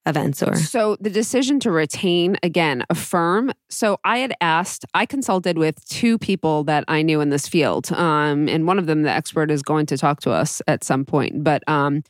events 0.07 0.43
or 0.43 0.55
So 0.57 0.97
the 1.01 1.11
decision 1.11 1.61
to 1.61 1.71
retain 1.71 2.37
again 2.43 2.85
a 2.91 2.95
firm. 2.95 3.53
So 3.71 3.99
I 4.05 4.19
had 4.19 4.35
asked, 4.41 4.85
I 4.95 5.07
consulted 5.07 5.57
with 5.59 5.85
two 5.89 6.19
people 6.19 6.65
that 6.65 6.85
I 6.89 7.03
knew 7.03 7.21
in 7.21 7.31
this 7.31 7.49
field, 7.49 7.91
um, 7.93 8.49
and 8.49 8.67
one 8.67 8.79
of 8.79 8.87
them, 8.87 9.03
the 9.03 9.11
expert, 9.11 9.51
is 9.51 9.63
going 9.63 9.87
to 9.87 9.97
talk 9.97 10.21
to 10.21 10.31
us 10.31 10.61
at 10.67 10.85
some 10.85 11.05
point. 11.05 11.43
But 11.43 11.63
um, 11.69 12.03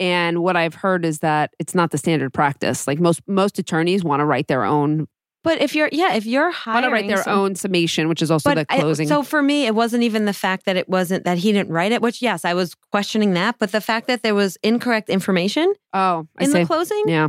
and 0.00 0.42
what 0.42 0.56
I've 0.56 0.74
heard 0.74 1.04
is 1.04 1.18
that 1.20 1.52
it's 1.58 1.74
not 1.74 1.90
the 1.90 1.98
standard 1.98 2.32
practice. 2.32 2.86
Like 2.86 2.98
most 2.98 3.20
most 3.28 3.58
attorneys 3.58 4.02
want 4.02 4.20
to 4.20 4.24
write 4.24 4.48
their 4.48 4.64
own 4.64 5.06
But 5.44 5.60
if 5.60 5.74
you're 5.74 5.90
yeah, 5.92 6.14
if 6.14 6.24
you're 6.24 6.52
want 6.66 6.84
to 6.84 6.90
write 6.90 7.06
their 7.08 7.22
some- 7.22 7.38
own 7.38 7.54
summation, 7.54 8.08
which 8.08 8.22
is 8.22 8.30
also 8.30 8.54
the 8.54 8.66
I- 8.68 8.80
closing. 8.80 9.06
so 9.06 9.22
for 9.22 9.42
me, 9.42 9.66
it 9.66 9.74
wasn't 9.74 10.02
even 10.02 10.24
the 10.24 10.32
fact 10.32 10.64
that 10.64 10.76
it 10.76 10.88
wasn't 10.88 11.24
that 11.24 11.38
he 11.38 11.52
didn't 11.52 11.70
write 11.72 11.92
it, 11.92 12.00
which 12.00 12.22
yes, 12.22 12.44
I 12.44 12.54
was 12.54 12.74
questioning 12.90 13.34
that, 13.34 13.56
but 13.58 13.70
the 13.72 13.80
fact 13.80 14.06
that 14.06 14.22
there 14.22 14.34
was 14.34 14.56
incorrect 14.62 15.08
information 15.10 15.72
oh, 15.92 16.26
I 16.38 16.44
in 16.44 16.50
the 16.50 16.64
closing. 16.64 17.02
yeah. 17.06 17.28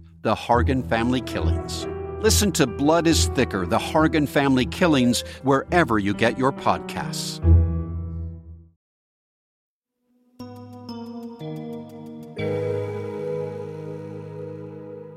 The 0.23 0.35
Hargan 0.35 0.87
Family 0.87 1.21
Killings. 1.21 1.87
Listen 2.19 2.51
to 2.51 2.67
Blood 2.67 3.07
is 3.07 3.25
Thicker 3.29 3.65
The 3.65 3.79
Hargan 3.79 4.27
Family 4.29 4.67
Killings 4.67 5.21
wherever 5.41 5.97
you 5.97 6.13
get 6.13 6.37
your 6.37 6.51
podcasts. 6.51 7.39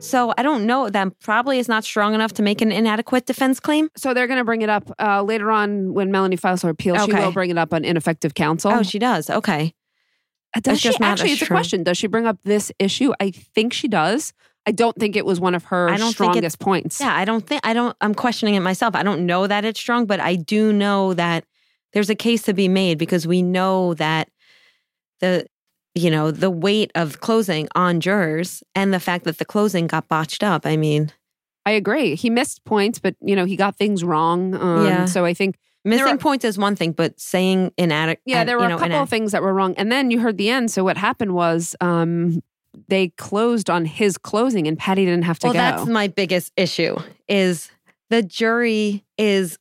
So 0.01 0.33
I 0.39 0.43
don't 0.43 0.65
know. 0.65 0.89
That 0.89 1.19
probably 1.21 1.59
is 1.59 1.69
not 1.69 1.85
strong 1.85 2.15
enough 2.15 2.33
to 2.35 2.43
make 2.43 2.63
an 2.63 2.73
inadequate 2.73 3.27
defense 3.27 3.61
claim. 3.61 3.91
So 3.97 4.15
they're 4.15 4.27
going 4.27 4.39
to 4.39 4.45
bring 4.45 4.63
it 4.63 4.71
up 4.71 4.91
uh, 4.99 5.23
later 5.23 5.51
on 5.51 5.93
when 5.93 6.11
Melanie 6.11 6.37
files 6.37 6.63
her 6.63 6.71
appeal. 6.71 6.97
She 7.05 7.13
will 7.13 7.33
bring 7.33 7.51
it 7.51 7.59
up 7.59 7.75
on 7.75 7.85
ineffective 7.85 8.35
counsel. 8.35 8.73
Oh, 8.73 8.83
she 8.83 8.99
does. 8.99 9.29
Okay. 9.29 9.75
Does 10.63 10.75
It's 10.75 10.83
she 10.83 10.89
just 10.89 11.01
actually? 11.01 11.33
as 11.33 11.43
It's 11.43 11.43
a 11.43 11.47
question. 11.47 11.83
Does 11.83 11.99
she 11.99 12.07
bring 12.07 12.27
up 12.27 12.39
this 12.45 12.71
issue? 12.79 13.13
I 13.21 13.33
think 13.33 13.73
she 13.73 13.89
does. 13.89 14.33
I 14.67 14.73
don't 14.73 14.97
think 14.97 15.15
it 15.17 15.27
was 15.27 15.41
one 15.41 15.55
of 15.55 15.65
her 15.65 15.89
I 15.89 15.97
don't 15.97 16.15
think 16.17 16.33
strongest 16.33 16.59
points. 16.59 17.01
Yeah, 17.01 17.15
I 17.15 17.25
don't 17.25 17.47
think 17.47 17.61
I 17.65 17.75
don't. 17.75 17.97
I'm 18.01 18.15
questioning 18.15 18.55
it 18.55 18.61
myself. 18.61 18.95
I 18.95 19.03
don't 19.03 19.27
know 19.27 19.47
that 19.47 19.65
it's 19.65 19.79
strong, 19.79 20.07
but 20.07 20.21
I 20.21 20.37
do 20.37 20.73
know 20.73 21.15
that 21.15 21.45
there's 21.93 22.11
a 22.11 22.15
case 22.15 22.43
to 22.43 22.55
be 22.55 22.69
made 22.69 22.99
because 22.99 23.27
we 23.27 23.43
know 23.43 23.95
that 23.95 24.29
the 25.21 25.47
you 25.95 26.11
know 26.11 26.31
the 26.31 26.51
weight 26.51 26.91
of 26.95 27.21
closing 27.21 27.69
on 27.75 28.01
jurors 28.01 28.63
and 28.75 28.93
the 28.93 29.01
fact 29.01 29.25
that 29.25 29.39
the 29.39 29.45
closing 29.45 29.87
got 29.87 30.09
botched 30.09 30.43
up. 30.43 30.67
I 30.67 30.77
mean, 30.77 31.13
I 31.67 31.73
agree. 31.73 32.15
He 32.15 32.31
missed 32.31 32.65
points, 32.65 32.99
but 32.99 33.17
you 33.21 33.37
know 33.37 33.45
he 33.45 33.57
got 33.57 33.77
things 33.77 34.03
wrong. 34.03 34.55
Um, 34.55 34.87
Yeah. 34.87 35.05
So 35.05 35.25
I 35.25 35.35
think 35.35 35.57
missing 35.85 36.19
points 36.19 36.45
is 36.45 36.59
one 36.59 36.75
thing, 36.75 36.93
but 36.93 37.21
saying 37.21 37.73
inadequate. 37.77 38.23
yeah, 38.25 38.45
there 38.45 38.57
were 38.57 38.65
you 38.65 38.71
know, 38.71 38.77
a 38.77 38.81
couple 38.81 38.97
of 38.97 39.11
things 39.11 39.33
that 39.33 39.43
were 39.43 39.53
wrong, 39.53 39.75
and 39.77 39.93
then 39.93 40.11
you 40.11 40.21
heard 40.21 40.39
the 40.39 40.49
end. 40.49 40.71
So 40.71 40.83
what 40.85 40.97
happened 40.97 41.35
was 41.35 41.77
um, 41.81 42.43
they 42.89 43.09
closed 43.11 43.71
on 43.71 43.85
his 43.85 44.19
closing, 44.19 44.67
and 44.67 44.79
Patty 44.79 45.05
didn't 45.05 45.25
have 45.25 45.39
to 45.41 45.49
go. 45.49 45.53
well, 45.53 45.73
go. 45.73 45.77
that's 45.79 45.91
my 45.91 46.09
biggest 46.09 46.53
issue 46.57 46.97
is 47.29 47.71
the 48.11 48.23
jury 48.23 49.05
is 49.19 49.59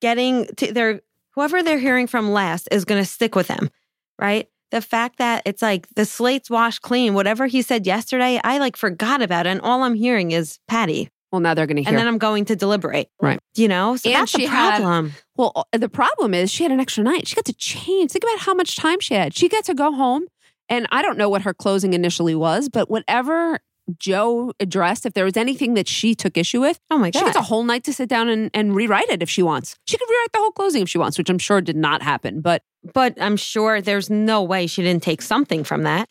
getting 0.00 0.46
to 0.56 0.72
their 0.72 1.00
whoever 1.30 1.62
they're 1.62 1.78
hearing 1.78 2.06
from 2.06 2.30
last 2.30 2.68
is 2.70 2.84
going 2.84 3.00
to 3.02 3.08
stick 3.08 3.34
with 3.34 3.48
them, 3.48 3.70
right? 4.18 4.48
The 4.70 4.80
fact 4.80 5.18
that 5.18 5.42
it's 5.44 5.60
like 5.62 5.86
the 5.96 6.04
slate's 6.06 6.48
washed 6.48 6.82
clean, 6.82 7.14
whatever 7.14 7.46
he 7.46 7.60
said 7.62 7.86
yesterday, 7.86 8.40
I 8.42 8.58
like 8.58 8.76
forgot 8.76 9.20
about 9.22 9.46
it, 9.46 9.50
and 9.50 9.60
all 9.60 9.82
I'm 9.82 9.94
hearing 9.94 10.30
is 10.30 10.58
Patty, 10.68 11.10
well, 11.30 11.40
now 11.40 11.54
they're 11.54 11.66
going 11.66 11.76
to 11.76 11.82
hear. 11.82 11.88
and 11.90 11.98
then 11.98 12.06
I'm 12.06 12.18
going 12.18 12.44
to 12.46 12.56
deliberate, 12.56 13.08
Right. 13.20 13.38
You 13.54 13.68
know, 13.68 13.96
so 13.96 14.08
And 14.10 14.20
that's 14.20 14.30
she 14.32 14.42
the 14.42 14.48
had- 14.48 14.80
problem. 14.80 15.12
Well, 15.36 15.52
uh, 15.72 15.78
the 15.78 15.88
problem 15.88 16.34
is 16.34 16.50
she 16.50 16.62
had 16.62 16.72
an 16.72 16.80
extra 16.80 17.02
night. 17.02 17.26
She 17.26 17.34
got 17.34 17.46
to 17.46 17.54
change. 17.54 18.10
Think 18.12 18.24
about 18.24 18.40
how 18.40 18.52
much 18.54 18.76
time 18.76 19.00
she 19.00 19.14
had. 19.14 19.34
She 19.34 19.48
got 19.48 19.64
to 19.64 19.74
go 19.74 19.92
home. 19.92 20.26
And 20.72 20.86
I 20.90 21.02
don't 21.02 21.18
know 21.18 21.28
what 21.28 21.42
her 21.42 21.52
closing 21.54 21.92
initially 21.94 22.34
was, 22.34 22.68
but 22.68 22.88
whatever 22.90 23.60
Joe 23.98 24.52
addressed, 24.58 25.04
if 25.04 25.12
there 25.12 25.24
was 25.24 25.36
anything 25.36 25.74
that 25.74 25.86
she 25.88 26.14
took 26.14 26.36
issue 26.36 26.60
with, 26.60 26.80
oh 26.90 26.98
my 26.98 27.10
god, 27.10 27.18
she 27.18 27.24
gets 27.26 27.36
a 27.36 27.42
whole 27.42 27.62
night 27.64 27.84
to 27.84 27.92
sit 27.92 28.08
down 28.08 28.28
and, 28.28 28.50
and 28.54 28.74
rewrite 28.74 29.10
it 29.10 29.22
if 29.22 29.28
she 29.28 29.42
wants. 29.42 29.76
She 29.86 29.98
could 29.98 30.08
rewrite 30.08 30.32
the 30.32 30.38
whole 30.38 30.52
closing 30.52 30.82
if 30.82 30.88
she 30.88 30.98
wants, 30.98 31.18
which 31.18 31.28
I'm 31.28 31.38
sure 31.38 31.60
did 31.60 31.76
not 31.76 32.00
happen. 32.02 32.40
But 32.40 32.62
but 32.94 33.20
I'm 33.20 33.36
sure 33.36 33.80
there's 33.80 34.08
no 34.08 34.42
way 34.42 34.66
she 34.66 34.82
didn't 34.82 35.02
take 35.02 35.20
something 35.20 35.62
from 35.62 35.82
that. 35.82 36.08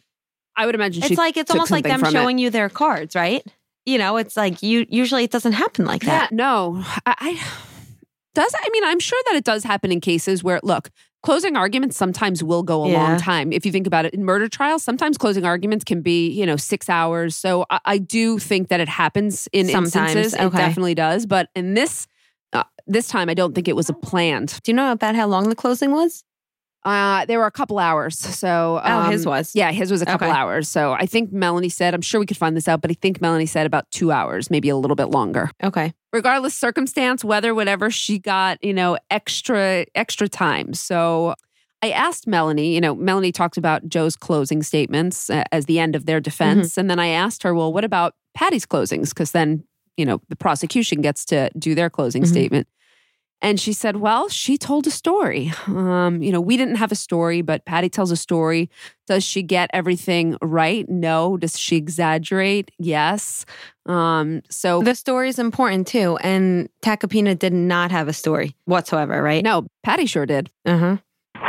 I 0.55 0.65
would 0.65 0.75
imagine 0.75 1.01
she 1.01 1.13
It's 1.13 1.17
like 1.17 1.37
it's 1.37 1.49
almost 1.49 1.71
like 1.71 1.83
them 1.85 1.99
from 1.99 2.09
it. 2.09 2.11
showing 2.11 2.37
you 2.37 2.49
their 2.49 2.69
cards, 2.69 3.15
right? 3.15 3.43
You 3.85 3.97
know, 3.97 4.17
it's 4.17 4.37
like 4.37 4.61
you 4.61 4.85
usually 4.89 5.23
it 5.23 5.31
doesn't 5.31 5.53
happen 5.53 5.85
like 5.85 6.03
Yeah, 6.03 6.19
that. 6.19 6.31
no. 6.33 6.83
I, 7.05 7.15
I 7.19 7.41
does 8.35 8.53
I 8.57 8.69
mean 8.71 8.83
I'm 8.83 8.99
sure 8.99 9.19
that 9.27 9.35
it 9.35 9.43
does 9.43 9.63
happen 9.63 9.91
in 9.91 10.01
cases 10.01 10.43
where 10.43 10.59
look, 10.61 10.89
closing 11.23 11.55
arguments 11.55 11.97
sometimes 11.97 12.43
will 12.43 12.63
go 12.63 12.83
a 12.83 12.89
Yeah. 12.89 12.99
long 12.99 13.17
time. 13.17 13.51
If 13.53 13.65
you 13.65 13.71
think 13.71 13.87
about 13.87 14.05
it 14.05 14.13
in 14.13 14.23
murder 14.23 14.47
trials, 14.47 14.83
sometimes 14.83 15.17
closing 15.17 15.45
arguments 15.45 15.83
can 15.83 16.01
be, 16.01 16.29
you 16.29 16.45
know, 16.45 16.55
6 16.55 16.89
hours. 16.89 17.35
So 17.35 17.65
I, 17.69 17.79
I 17.85 17.97
do 17.97 18.39
think 18.39 18.69
that 18.69 18.79
it 18.79 18.89
happens 18.89 19.47
in 19.53 19.67
Sometimes, 19.67 20.15
instances. 20.15 20.33
It 20.33 20.51
definitely 20.51 20.95
does, 20.95 21.25
but 21.25 21.49
in 21.55 21.73
this 21.73 22.07
uh, 22.53 22.63
this 22.87 23.07
time 23.07 23.29
I 23.29 23.33
don't 23.33 23.53
think 23.55 23.67
it 23.67 23.75
was 23.75 23.89
a 23.89 23.93
planned. 23.93 24.59
Do 24.63 24.71
you 24.71 24.75
know 24.75 24.91
about 24.91 25.15
how 25.15 25.27
long 25.27 25.49
the 25.49 25.55
closing 25.55 25.91
was? 25.91 26.23
Uh, 26.83 27.25
there 27.25 27.37
were 27.37 27.45
a 27.45 27.51
couple 27.51 27.77
hours. 27.77 28.17
So 28.17 28.81
Oh, 28.83 29.01
his 29.11 29.25
um, 29.25 29.29
was. 29.29 29.55
Yeah, 29.55 29.71
his 29.71 29.91
was 29.91 30.01
a 30.01 30.05
couple 30.05 30.27
Okay. 30.27 30.35
hours. 30.35 30.67
So 30.67 30.93
I 30.93 31.05
think 31.05 31.31
Melanie 31.31 31.69
said, 31.69 31.93
I'm 31.93 32.01
sure 32.01 32.19
we 32.19 32.25
could 32.25 32.37
find 32.37 32.57
this 32.57 32.67
out, 32.67 32.81
but 32.81 32.89
I 32.89 32.95
think 32.95 33.21
Melanie 33.21 33.45
said 33.45 33.67
about 33.67 33.89
two 33.91 34.11
hours, 34.11 34.49
maybe 34.49 34.67
a 34.69 34.75
little 34.75 34.95
bit 34.95 35.09
longer 35.11 35.51
Okay. 35.63 35.93
Regardless 36.13 36.53
circumstance 36.55 37.23
weather 37.23 37.53
whatever 37.55 37.89
she 37.91 38.19
got 38.19 38.63
you 38.63 38.73
know 38.73 38.97
extra 39.09 39.85
extra 39.95 40.27
time. 40.29 40.73
So 40.73 41.35
i 41.83 41.89
asked 41.89 42.27
melanie 42.27 42.75
you 42.75 42.81
know 42.81 42.93
melanie 42.95 43.31
talked 43.31 43.57
about 43.57 43.87
joe's 43.89 44.15
closing 44.15 44.61
statements 44.61 45.31
uh, 45.31 45.43
as 45.51 45.65
the 45.65 45.79
end 45.79 45.95
of 45.95 46.05
their 46.05 46.19
defense. 46.19 46.77
And 46.77 46.89
then 46.89 46.99
i 46.99 47.07
asked 47.07 47.43
her 47.43 47.53
well 47.55 47.71
what 47.73 47.83
about 47.83 48.13
patty's 48.33 48.65
closings? 48.65 49.09
Because 49.09 49.31
then 49.31 49.63
you 49.97 50.05
know 50.05 50.21
the 50.29 50.35
prosecution 50.35 51.01
gets 51.01 51.25
to 51.25 51.49
do 51.57 51.75
their 51.75 51.89
closing 51.89 52.23
Mhm. 52.23 52.27
statement 52.27 52.67
and 53.41 53.59
she 53.59 53.73
said 53.73 53.97
well 53.97 54.29
she 54.29 54.57
told 54.57 54.87
a 54.87 54.91
story 54.91 55.51
um, 55.67 56.21
you 56.21 56.31
know 56.31 56.41
we 56.41 56.57
didn't 56.57 56.75
have 56.75 56.91
a 56.91 56.95
story 56.95 57.41
but 57.41 57.65
patty 57.65 57.89
tells 57.89 58.11
a 58.11 58.17
story 58.17 58.69
does 59.07 59.23
she 59.23 59.41
get 59.41 59.69
everything 59.73 60.37
right 60.41 60.87
no 60.89 61.37
does 61.37 61.57
she 61.59 61.75
exaggerate 61.75 62.71
yes 62.77 63.45
um, 63.87 64.41
so 64.49 64.83
The 64.83 64.93
story 64.95 65.29
is 65.29 65.39
important 65.39 65.87
too. 65.87 66.17
And 66.17 66.69
Tacopina 66.83 67.37
did 67.37 67.53
not 67.53 67.89
have 67.91 68.07
a 68.07 68.13
story 68.13 68.55
whatsoever, 68.65 69.21
right? 69.23 69.43
No, 69.43 69.65
Patty 69.83 70.05
sure 70.05 70.25
did. 70.27 70.51
Uh 70.65 70.77
huh. 70.77 70.97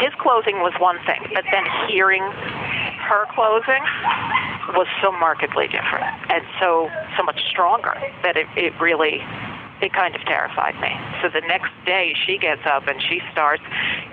His 0.01 0.13
closing 0.19 0.57
was 0.61 0.73
one 0.81 0.97
thing, 1.05 1.21
but 1.35 1.45
then 1.53 1.65
hearing 1.89 2.23
her 2.23 3.27
closing 3.35 3.83
was 4.75 4.87
so 5.03 5.13
markedly 5.13 5.67
different 5.69 6.07
and 6.31 6.43
so 6.59 6.89
so 7.17 7.23
much 7.23 7.39
stronger 7.51 7.95
that 8.23 8.37
it, 8.37 8.47
it 8.57 8.73
really 8.81 9.21
it 9.83 9.93
kind 9.93 10.15
of 10.15 10.23
terrified 10.23 10.79
me. 10.81 10.95
So 11.21 11.29
the 11.29 11.43
next 11.47 11.71
day 11.85 12.15
she 12.15 12.39
gets 12.39 12.63
up 12.65 12.87
and 12.87 13.03
she 13.03 13.21
starts, 13.33 13.63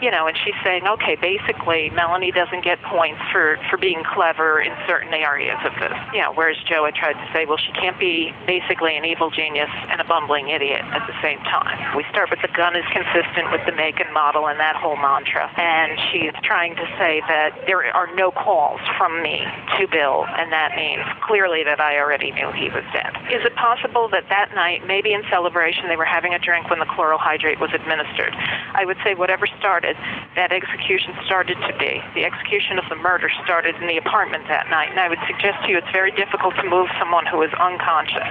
you 0.02 0.10
know, 0.10 0.26
and 0.26 0.36
she's 0.44 0.58
saying, 0.64 0.88
okay, 0.88 1.16
basically 1.16 1.90
Melanie 1.92 2.32
doesn't 2.32 2.64
get 2.64 2.82
points 2.84 3.22
for, 3.32 3.58
for 3.70 3.78
being 3.78 4.02
clever 4.04 4.60
in 4.60 4.74
certain 4.88 5.14
areas 5.14 5.58
of 5.64 5.74
this. 5.78 5.94
You 6.14 6.22
know, 6.22 6.34
whereas 6.34 6.58
Joe 6.66 6.86
had 6.86 6.96
tried 6.96 7.14
to 7.14 7.28
say, 7.34 7.46
well, 7.46 7.62
she 7.62 7.72
can't 7.74 8.00
be 8.00 8.34
basically 8.48 8.98
an 8.98 9.06
evil 9.06 9.30
genius 9.30 9.70
and 9.94 10.02
a 10.02 10.06
bumbling 10.06 10.50
idiot 10.50 10.82
at 10.82 11.06
the 11.06 11.14
same 11.22 11.40
time. 11.46 11.78
We 11.96 12.04
start 12.10 12.30
with 12.34 12.42
the 12.42 12.50
gun 12.58 12.76
is 12.76 12.86
consistent 12.90 13.52
with 13.54 13.62
the 13.70 13.76
make 13.78 14.00
and 14.00 14.12
model 14.14 14.48
and 14.48 14.60
that 14.60 14.76
whole 14.76 14.98
mantra. 14.98 15.54
And 15.58 16.00
she's 16.10 16.34
trying 16.42 16.76
to 16.76 16.86
say 16.98 17.22
that 17.30 17.54
there 17.68 17.86
are 17.94 18.10
no 18.16 18.32
calls 18.32 18.82
from 18.98 19.22
me 19.22 19.46
to 19.78 19.88
Bill, 19.88 20.26
and 20.26 20.52
that 20.52 20.74
means 20.76 21.06
clearly 21.22 21.64
that 21.64 21.80
I 21.80 22.00
already 22.00 22.32
knew 22.32 22.50
he 22.58 22.74
was 22.74 22.84
dead. 22.94 23.14
Is 23.30 23.46
it 23.46 23.54
possible 23.56 24.10
that 24.10 24.26
that 24.30 24.50
night, 24.56 24.88
maybe 24.88 25.14
in 25.14 25.22
celebration, 25.30 25.59
they 25.60 26.00
were 26.00 26.08
having 26.08 26.34
a 26.34 26.40
drink 26.40 26.70
when 26.70 26.80
the 26.80 26.86
chloral 26.86 27.20
hydrate 27.20 27.60
was 27.60 27.70
administered? 27.74 28.32
I 28.72 28.86
would 28.86 28.96
say 29.04 29.14
whatever 29.14 29.46
started, 29.60 29.98
that 30.36 30.52
execution 30.56 31.12
started 31.26 31.60
to 31.68 31.76
be. 31.76 32.00
The 32.16 32.24
execution 32.24 32.80
of 32.80 32.88
the 32.88 32.96
murder 32.96 33.28
started 33.44 33.76
in 33.76 33.88
the 33.88 33.98
apartment 33.98 34.48
that 34.48 34.70
night, 34.70 34.90
and 34.90 35.00
I 35.00 35.10
would 35.10 35.20
suggest 35.28 35.60
to 35.64 35.70
you 35.70 35.78
it's 35.78 35.92
very 35.92 36.12
difficult 36.16 36.56
to 36.56 36.64
move 36.64 36.88
someone 36.96 37.26
who 37.26 37.44
is 37.44 37.52
unconscious, 37.60 38.30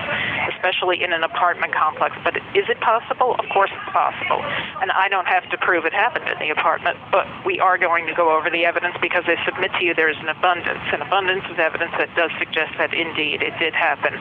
especially 0.57 1.05
in 1.05 1.13
an 1.13 1.23
apartment 1.23 1.75
complex. 1.77 2.17
But 2.25 2.37
is 2.57 2.65
it 2.73 2.81
possible? 2.81 3.37
Of 3.37 3.45
course 3.53 3.71
it's 3.77 3.93
possible. 3.93 4.41
And 4.81 4.91
I 4.93 5.09
don't 5.13 5.29
have 5.29 5.45
to 5.51 5.59
prove 5.59 5.85
it 5.85 5.93
happened 5.93 6.33
in 6.33 6.39
the 6.41 6.49
apartment, 6.49 6.97
but 7.13 7.29
we 7.45 7.61
are 7.61 7.77
going 7.77 8.07
to 8.07 8.15
go 8.15 8.33
over 8.33 8.49
the 8.49 8.65
evidence 8.65 8.97
because 9.03 9.25
I 9.29 9.37
submit 9.45 9.73
to 9.77 9.85
you 9.85 9.93
there's 9.93 10.19
an 10.25 10.33
abundance, 10.33 10.81
an 10.97 11.03
abundance 11.03 11.45
of 11.51 11.59
evidence 11.59 11.93
that 11.99 12.09
does 12.17 12.31
suggest 12.39 12.73
that 12.79 12.95
indeed 12.95 13.43
it 13.43 13.53
did 13.59 13.75
happen 13.75 14.17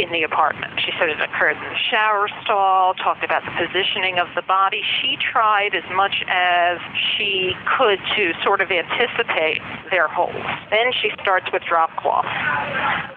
in 0.00 0.08
the 0.12 0.22
apartment. 0.22 0.72
She 0.80 0.92
said 0.98 1.08
it 1.08 1.20
occurred 1.20 1.56
in 1.56 1.68
the 1.68 1.82
shower 1.90 2.28
stall, 2.46 2.94
talked 2.94 3.24
about 3.24 3.42
the 3.42 3.50
positioning 3.58 4.18
of 4.18 4.28
the 4.34 4.42
body. 4.42 4.80
She 5.02 5.18
tried 5.18 5.74
as 5.74 5.84
much 5.90 6.22
as 6.30 6.78
she 6.94 7.52
could 7.76 7.98
to 8.14 8.32
sort 8.42 8.62
of 8.62 8.70
anticipate 8.70 9.60
their 9.90 10.06
holes. 10.06 10.46
Then 10.70 10.94
she 10.94 11.10
starts 11.20 11.50
with 11.52 11.62
drop 11.66 11.90
cloth. 11.98 12.24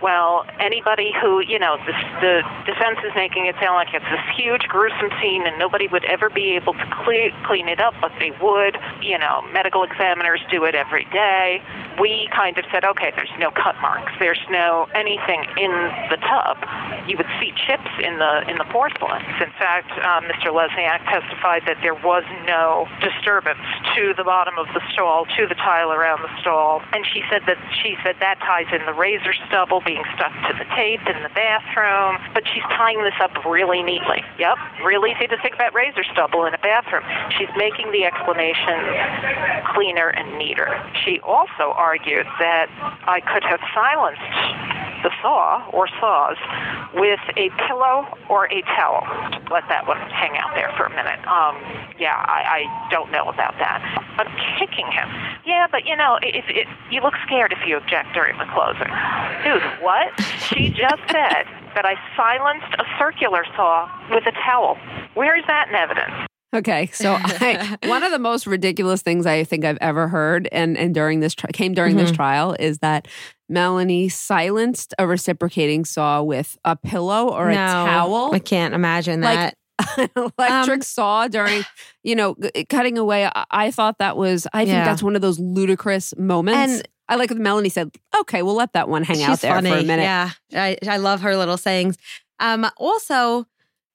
Well, 0.02 0.46
anybody 0.60 1.14
who, 1.22 1.42
you 1.42 1.60
know, 1.60 1.78
the, 1.86 1.94
the 2.22 2.42
defense 2.66 3.00
is 3.06 3.14
making 3.16 3.46
it 3.46 3.56
sound 3.62 3.76
like 3.76 3.94
it's 3.94 4.06
this 4.10 4.26
huge, 4.36 4.64
gruesome 4.68 5.10
scene 5.22 5.46
and 5.46 5.58
nobody 5.60 5.88
would 5.88 6.06
ever 6.06 6.30
be 6.30 6.56
able 6.56 6.74
to 6.74 6.86
cle- 7.04 7.36
clean 7.46 7.70
it 7.70 7.80
up, 7.80 7.94
but 8.02 8.12
they 8.20 8.32
would. 8.42 8.78
You 9.02 9.18
know, 9.18 9.44
medical 9.54 9.84
examiners 9.84 10.42
do 10.52 10.64
it 10.66 10.74
every 10.74 11.06
day. 11.14 11.62
We 12.02 12.30
kind 12.34 12.58
of 12.58 12.66
said, 12.72 12.86
okay, 12.86 13.12
there's 13.16 13.34
no 13.40 13.52
cut 13.52 13.76
marks, 13.82 14.12
there's 14.20 14.42
no 14.50 14.88
anything 14.96 15.46
in 15.58 15.72
the 16.10 16.18
tub. 16.18 16.58
You 17.08 17.18
would 17.18 17.30
see 17.40 17.52
chips 17.68 17.92
in 18.02 18.18
the 18.18 18.50
in 18.50 18.58
the 18.58 18.66
porcelain. 18.72 19.09
In 19.18 19.52
fact, 19.58 19.92
uh, 19.98 20.22
Mr. 20.22 20.54
Lesniak 20.54 21.02
testified 21.10 21.64
that 21.66 21.78
there 21.82 21.96
was 21.96 22.24
no 22.46 22.88
disturbance 23.02 23.64
to 23.96 24.14
the 24.14 24.24
bottom 24.24 24.58
of 24.58 24.68
the 24.74 24.82
stall, 24.94 25.26
to 25.38 25.48
the 25.48 25.56
tile 25.56 25.92
around 25.92 26.22
the 26.22 26.30
stall, 26.42 26.82
and 26.94 27.06
she 27.06 27.24
said 27.30 27.42
that 27.48 27.58
she 27.82 27.98
said 28.04 28.16
that 28.20 28.40
ties 28.40 28.68
in 28.72 28.86
the 28.86 28.94
razor 28.94 29.34
stubble 29.48 29.82
being 29.82 30.04
stuck 30.16 30.34
to 30.48 30.54
the 30.58 30.66
tape 30.76 31.02
in 31.08 31.24
the 31.24 31.34
bathroom. 31.34 32.22
But 32.34 32.44
she's 32.48 32.64
tying 32.76 33.02
this 33.04 33.18
up 33.22 33.34
really 33.46 33.82
neatly. 33.82 34.24
Yep, 34.38 34.58
real 34.86 35.06
easy 35.06 35.28
to 35.28 35.38
think 35.42 35.56
about 35.56 35.74
razor 35.74 36.04
stubble 36.12 36.46
in 36.46 36.54
a 36.54 36.62
bathroom. 36.62 37.04
She's 37.38 37.52
making 37.58 37.92
the 37.92 38.06
explanation 38.06 38.78
cleaner 39.74 40.10
and 40.10 40.38
neater. 40.38 40.70
She 41.06 41.20
also 41.22 41.74
argued 41.76 42.28
that 42.40 42.70
I 43.08 43.20
could 43.22 43.44
have 43.44 43.60
silenced 43.74 44.79
the 45.04 45.12
saw 45.22 45.64
or 45.72 45.88
saws 46.00 46.38
with 46.94 47.20
a 47.38 47.50
pillow 47.68 48.06
or 48.30 48.46
a 48.52 48.62
towel. 48.76 49.04
Let 49.52 49.64
that 49.70 49.88
one 49.88 49.98
hang 50.12 50.38
out 50.38 50.54
there 50.56 50.72
for 50.78 50.86
a 50.86 50.90
minute. 50.90 51.20
Um, 51.28 51.56
yeah, 52.00 52.16
I, 52.28 52.64
I 52.68 52.90
don't 52.92 53.12
know 53.12 53.30
about 53.30 53.54
that. 53.60 53.80
I'm 54.18 54.28
kicking 54.60 54.86
him. 54.92 55.08
Yeah, 55.46 55.68
but 55.72 55.86
you 55.86 55.96
know, 55.96 56.20
if 56.22 56.46
it, 56.50 56.68
you 56.92 57.02
look 57.02 57.14
scared 57.26 57.52
if 57.54 57.60
you 57.68 57.78
object 57.78 58.14
during 58.14 58.38
the 58.38 58.46
closing. 58.54 58.90
Dude, 59.44 59.64
what? 59.82 60.12
She 60.50 60.70
just 60.70 61.02
said 61.12 61.46
that 61.76 61.86
I 61.86 61.96
silenced 62.18 62.74
a 62.80 62.86
circular 62.98 63.46
saw 63.56 63.90
with 64.12 64.26
a 64.26 64.32
towel. 64.46 64.78
Where 65.14 65.38
is 65.38 65.44
that 65.48 65.70
in 65.70 65.76
evidence? 65.76 66.28
Okay, 66.54 66.88
so 66.94 67.14
I, 67.20 67.78
one 67.86 68.04
of 68.04 68.12
the 68.12 68.18
most 68.20 68.48
ridiculous 68.48 69.02
things 69.04 69.26
I 69.28 69.44
think 69.44 69.66
I've 69.66 69.78
ever 69.82 70.08
heard, 70.08 70.50
and 70.52 70.78
and 70.78 70.94
during 70.96 71.20
this 71.20 71.36
tri- 71.36 71.52
came 71.52 71.74
during 71.74 71.96
this 71.96 72.12
Mhm. 72.12 72.16
trial, 72.16 72.56
is 72.60 72.80
that 72.80 73.08
Melanie 73.50 74.10
silenced 74.10 74.94
a 75.00 75.08
reciprocating 75.08 75.84
saw 75.86 76.22
with 76.22 76.58
a 76.64 76.76
pillow 76.76 77.30
or 77.30 77.50
a 77.50 77.56
towel, 77.56 78.34
I 78.34 78.40
can't 78.40 78.74
imagine 78.74 79.22
that. 79.22 79.56
like 79.78 80.10
an 80.16 80.24
electric 80.38 80.78
Um, 80.78 80.82
saw 80.82 81.28
during, 81.28 81.64
you 82.04 82.16
know, 82.16 82.36
cutting 82.70 82.98
away. 82.98 83.26
I, 83.26 83.46
I 83.50 83.72
thought 83.72 83.98
that 84.00 84.16
was, 84.18 84.46
I 84.54 84.66
think 84.66 84.86
that's 84.86 85.04
one 85.04 85.16
of 85.16 85.22
those 85.22 85.40
ludicrous 85.40 86.16
moments. 86.18 86.74
And- 86.74 86.88
I 87.10 87.16
like 87.16 87.32
what 87.32 87.40
Melanie 87.40 87.70
said. 87.70 87.90
Okay, 88.20 88.44
we'll 88.44 88.54
let 88.54 88.74
that 88.74 88.88
one 88.88 89.04
hang 89.04 89.24
out 89.24 89.40
there 89.40 89.56
funny. 89.56 89.72
for 89.72 89.78
a 89.78 89.84
minute. 89.84 90.04
Yeah, 90.04 90.30
I, 90.54 90.78
I 90.88 90.98
love 90.98 91.22
her 91.22 91.36
little 91.36 91.58
sayings. 91.58 91.98
Um, 92.40 92.70
also, 92.78 93.48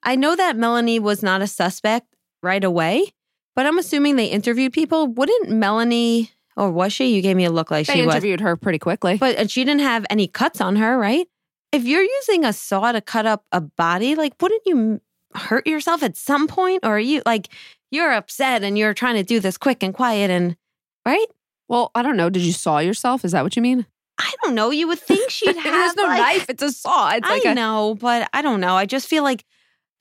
I 0.03 0.17
know 0.17 0.35
that 0.35 0.57
Melanie 0.57 0.99
was 0.99 1.23
not 1.23 1.41
a 1.41 1.47
suspect 1.47 2.09
right 2.43 2.65
away, 2.65 3.13
but 3.55 3.67
I'm 3.67 3.79
assuming 3.79 4.17
they 4.17 4.27
interviewed 4.27 4.73
people. 4.73 5.07
Wouldn't 5.07 5.49
Melanie, 5.49 6.33
or 6.57 6.71
was 6.71 6.93
she? 6.93 7.15
You 7.15 7.23
gave 7.23 7.37
me 7.37 7.45
a 7.45 7.51
look 7.51 7.71
like 7.71 7.87
They 7.87 7.95
she 7.95 8.03
was. 8.07 8.15
interviewed 8.15 8.41
her 8.41 8.57
pretty 8.57 8.79
quickly. 8.79 9.17
But 9.19 9.37
and 9.37 9.51
she 9.51 9.65
didn't 9.65 9.81
have 9.83 10.05
any 10.11 10.27
cuts 10.27 10.61
on 10.61 10.77
her, 10.77 10.97
right? 10.99 11.27
If 11.73 11.85
you're 11.85 12.03
using 12.05 12.45
a 12.45 12.53
saw 12.53 12.93
to 12.93 13.01
cut 13.01 13.27
up 13.27 13.45
a 13.53 13.61
body, 13.61 14.15
like 14.15 14.35
wouldn't 14.41 14.63
you 14.67 15.01
hurt 15.35 15.67
yourself 15.67 16.03
at 16.03 16.17
some 16.17 16.47
point? 16.47 16.85
Or 16.85 16.97
are 16.97 17.01
you 17.01 17.23
like 17.27 17.49
you're 17.91 18.13
upset 18.13 18.63
and 18.63 18.79
you're 18.79 18.95
trying 18.95 19.17
to 19.17 19.23
do 19.25 19.41
this 19.41 19.57
quick 19.59 19.83
and 19.83 19.93
quiet 19.95 20.31
and 20.31 20.57
right? 21.07 21.27
well, 21.67 21.91
I 21.95 22.03
don't 22.03 22.17
know. 22.17 22.29
Did 22.29 22.43
you 22.43 22.53
saw 22.53 22.79
yourself? 22.79 23.25
Is 23.25 23.33
that 23.33 23.43
what 23.43 23.57
you 23.57 23.63
mean? 23.63 23.87
I 24.19 24.31
don't 24.45 24.55
know. 24.55 24.71
You 24.71 24.87
would 24.89 24.99
think 24.99 25.31
she'd 25.31 25.57
have 25.57 25.65
There's 25.65 25.97
no 25.97 26.03
like, 26.05 26.19
knife. 26.21 26.47
It's 26.51 26.63
a 26.63 26.71
saw. 26.71 27.11
It's 27.15 27.29
like 27.29 27.45
I 27.47 27.51
a, 27.53 27.55
know, 27.55 27.97
but 27.99 28.29
I 28.33 28.43
don't 28.43 28.61
know. 28.61 28.77
I 28.77 28.85
just 28.87 29.09
feel 29.09 29.23
like 29.23 29.45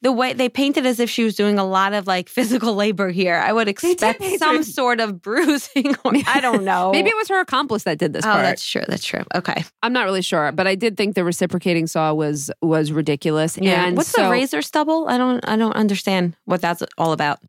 the 0.04 0.12
way 0.12 0.34
they 0.34 0.50
painted 0.50 0.86
as 0.86 1.00
if 1.00 1.10
she 1.10 1.24
was 1.24 1.34
doing 1.34 1.58
a 1.58 1.64
lot 1.66 1.94
of 1.94 2.06
like 2.06 2.30
physical 2.30 2.76
labor 2.76 3.10
here. 3.10 3.36
I 3.38 3.52
would 3.54 3.68
expect 3.70 4.22
some 4.38 4.58
her- 4.58 4.64
sort 4.64 5.00
of 5.00 5.22
bruising. 5.24 5.96
Or, 6.04 6.12
I 6.28 6.40
don't 6.42 6.64
know. 6.64 6.92
Maybe 6.92 7.10
it 7.10 7.16
was 7.16 7.30
her 7.30 7.40
accomplice 7.40 7.84
that 7.84 7.98
did 7.98 8.14
this 8.14 8.26
Oh, 8.26 8.30
part. 8.30 8.44
that's 8.44 8.68
true. 8.68 8.84
That's 8.88 9.06
true. 9.06 9.24
Okay. 9.34 9.64
I'm 9.82 9.94
not 9.94 10.04
really 10.04 10.22
sure, 10.22 10.52
but 10.52 10.68
I 10.68 10.76
did 10.76 10.98
think 10.98 11.16
the 11.16 11.24
reciprocating 11.24 11.88
saw 11.88 12.14
was 12.14 12.52
was 12.62 12.92
ridiculous. 12.92 13.58
Yeah. 13.58 13.86
And 13.88 13.98
What's 13.98 14.10
so, 14.10 14.26
the 14.26 14.30
razor 14.30 14.62
stubble? 14.62 15.08
I 15.08 15.18
don't. 15.18 15.44
I 15.48 15.56
don't 15.56 15.76
understand 15.76 16.36
what 16.46 16.62
that's 16.62 16.84
all 16.98 17.14
about. 17.14 17.40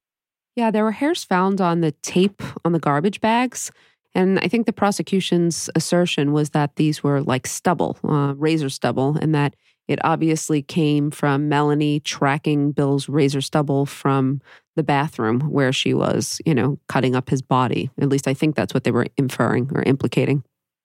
Yeah, 0.57 0.71
there 0.71 0.85
were 0.85 0.93
hairs 0.93 1.25
found 1.25 1.61
on 1.61 1.81
the 1.81 1.91
tape 2.03 2.41
on 2.65 2.71
the 2.73 2.79
garbage 2.79 3.21
bags. 3.21 3.71
And 4.15 4.39
I 4.39 4.47
think 4.47 4.67
the 4.67 4.73
prosecution's 4.73 5.69
assertion 5.75 6.33
was 6.33 6.51
that 6.51 6.77
these 6.77 7.03
were 7.03 7.21
like 7.21 7.49
stubble, 7.49 7.99
uh, 8.05 8.35
razor 8.37 8.71
stubble, 8.71 9.17
and 9.21 9.35
that 9.35 9.57
it 9.89 9.99
obviously 10.05 10.63
came 10.63 11.11
from 11.11 11.49
Melanie 11.49 12.01
tracking 12.01 12.73
Bill's 12.73 13.09
razor 13.09 13.41
stubble 13.41 13.87
from 13.87 14.41
the 14.77 14.83
bathroom 14.83 15.41
where 15.51 15.73
she 15.73 15.95
was, 15.95 16.41
you 16.47 16.55
know, 16.55 16.79
cutting 16.89 17.15
up 17.15 17.29
his 17.29 17.43
body. 17.43 17.91
At 18.01 18.09
least 18.09 18.27
I 18.27 18.35
think 18.35 18.57
that's 18.57 18.75
what 18.75 18.85
they 18.85 18.91
were 18.91 19.07
inferring 19.17 19.71
or 19.75 19.83
implicating. 19.83 20.43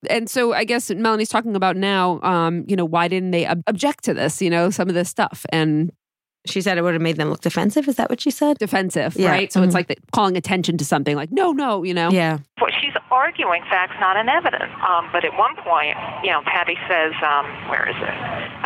And 0.09 0.29
so 0.29 0.53
I 0.53 0.63
guess 0.63 0.89
Melanie's 0.89 1.29
talking 1.29 1.55
about 1.55 1.75
now, 1.75 2.21
um, 2.21 2.63
you 2.67 2.75
know, 2.75 2.85
why 2.85 3.07
didn't 3.07 3.31
they 3.31 3.45
ob- 3.45 3.63
object 3.67 4.05
to 4.05 4.13
this, 4.13 4.41
you 4.41 4.49
know, 4.49 4.69
some 4.69 4.87
of 4.87 4.95
this 4.95 5.09
stuff? 5.09 5.45
And 5.49 5.91
She 6.45 6.61
said 6.61 6.77
it 6.77 6.83
would 6.83 6.93
have 6.93 7.01
made 7.01 7.17
them 7.17 7.29
look 7.29 7.41
defensive. 7.41 7.87
Is 7.87 7.95
that 7.97 8.09
what 8.09 8.21
she 8.21 8.31
said? 8.31 8.57
defensive, 8.59 9.15
Yeah. 9.15 9.29
right? 9.31 9.51
So 9.53 9.61
it's 9.63 9.71
Mhm. 9.71 9.75
like 9.75 9.87
the, 9.87 9.95
calling 10.11 10.35
attention 10.35 10.77
to 10.77 10.85
something 10.85 11.15
like, 11.15 11.31
no, 11.31 11.51
no, 11.51 11.83
you 11.83 11.93
know? 11.93 12.09
Yeah. 12.11 12.39
Well, 12.59 12.71
she's 12.81 12.93
arguing 13.11 13.63
facts, 13.69 13.95
not 13.99 14.17
an 14.17 14.27
evidence. 14.27 14.71
Um, 14.83 15.07
but 15.11 15.23
at 15.23 15.35
one 15.37 15.55
point, 15.57 15.95
you 16.23 16.31
know, 16.31 16.41
Patty 16.45 16.77
says, 16.87 17.13
um, 17.23 17.45
where 17.69 17.87
is 17.87 17.95
it? 17.95 18.15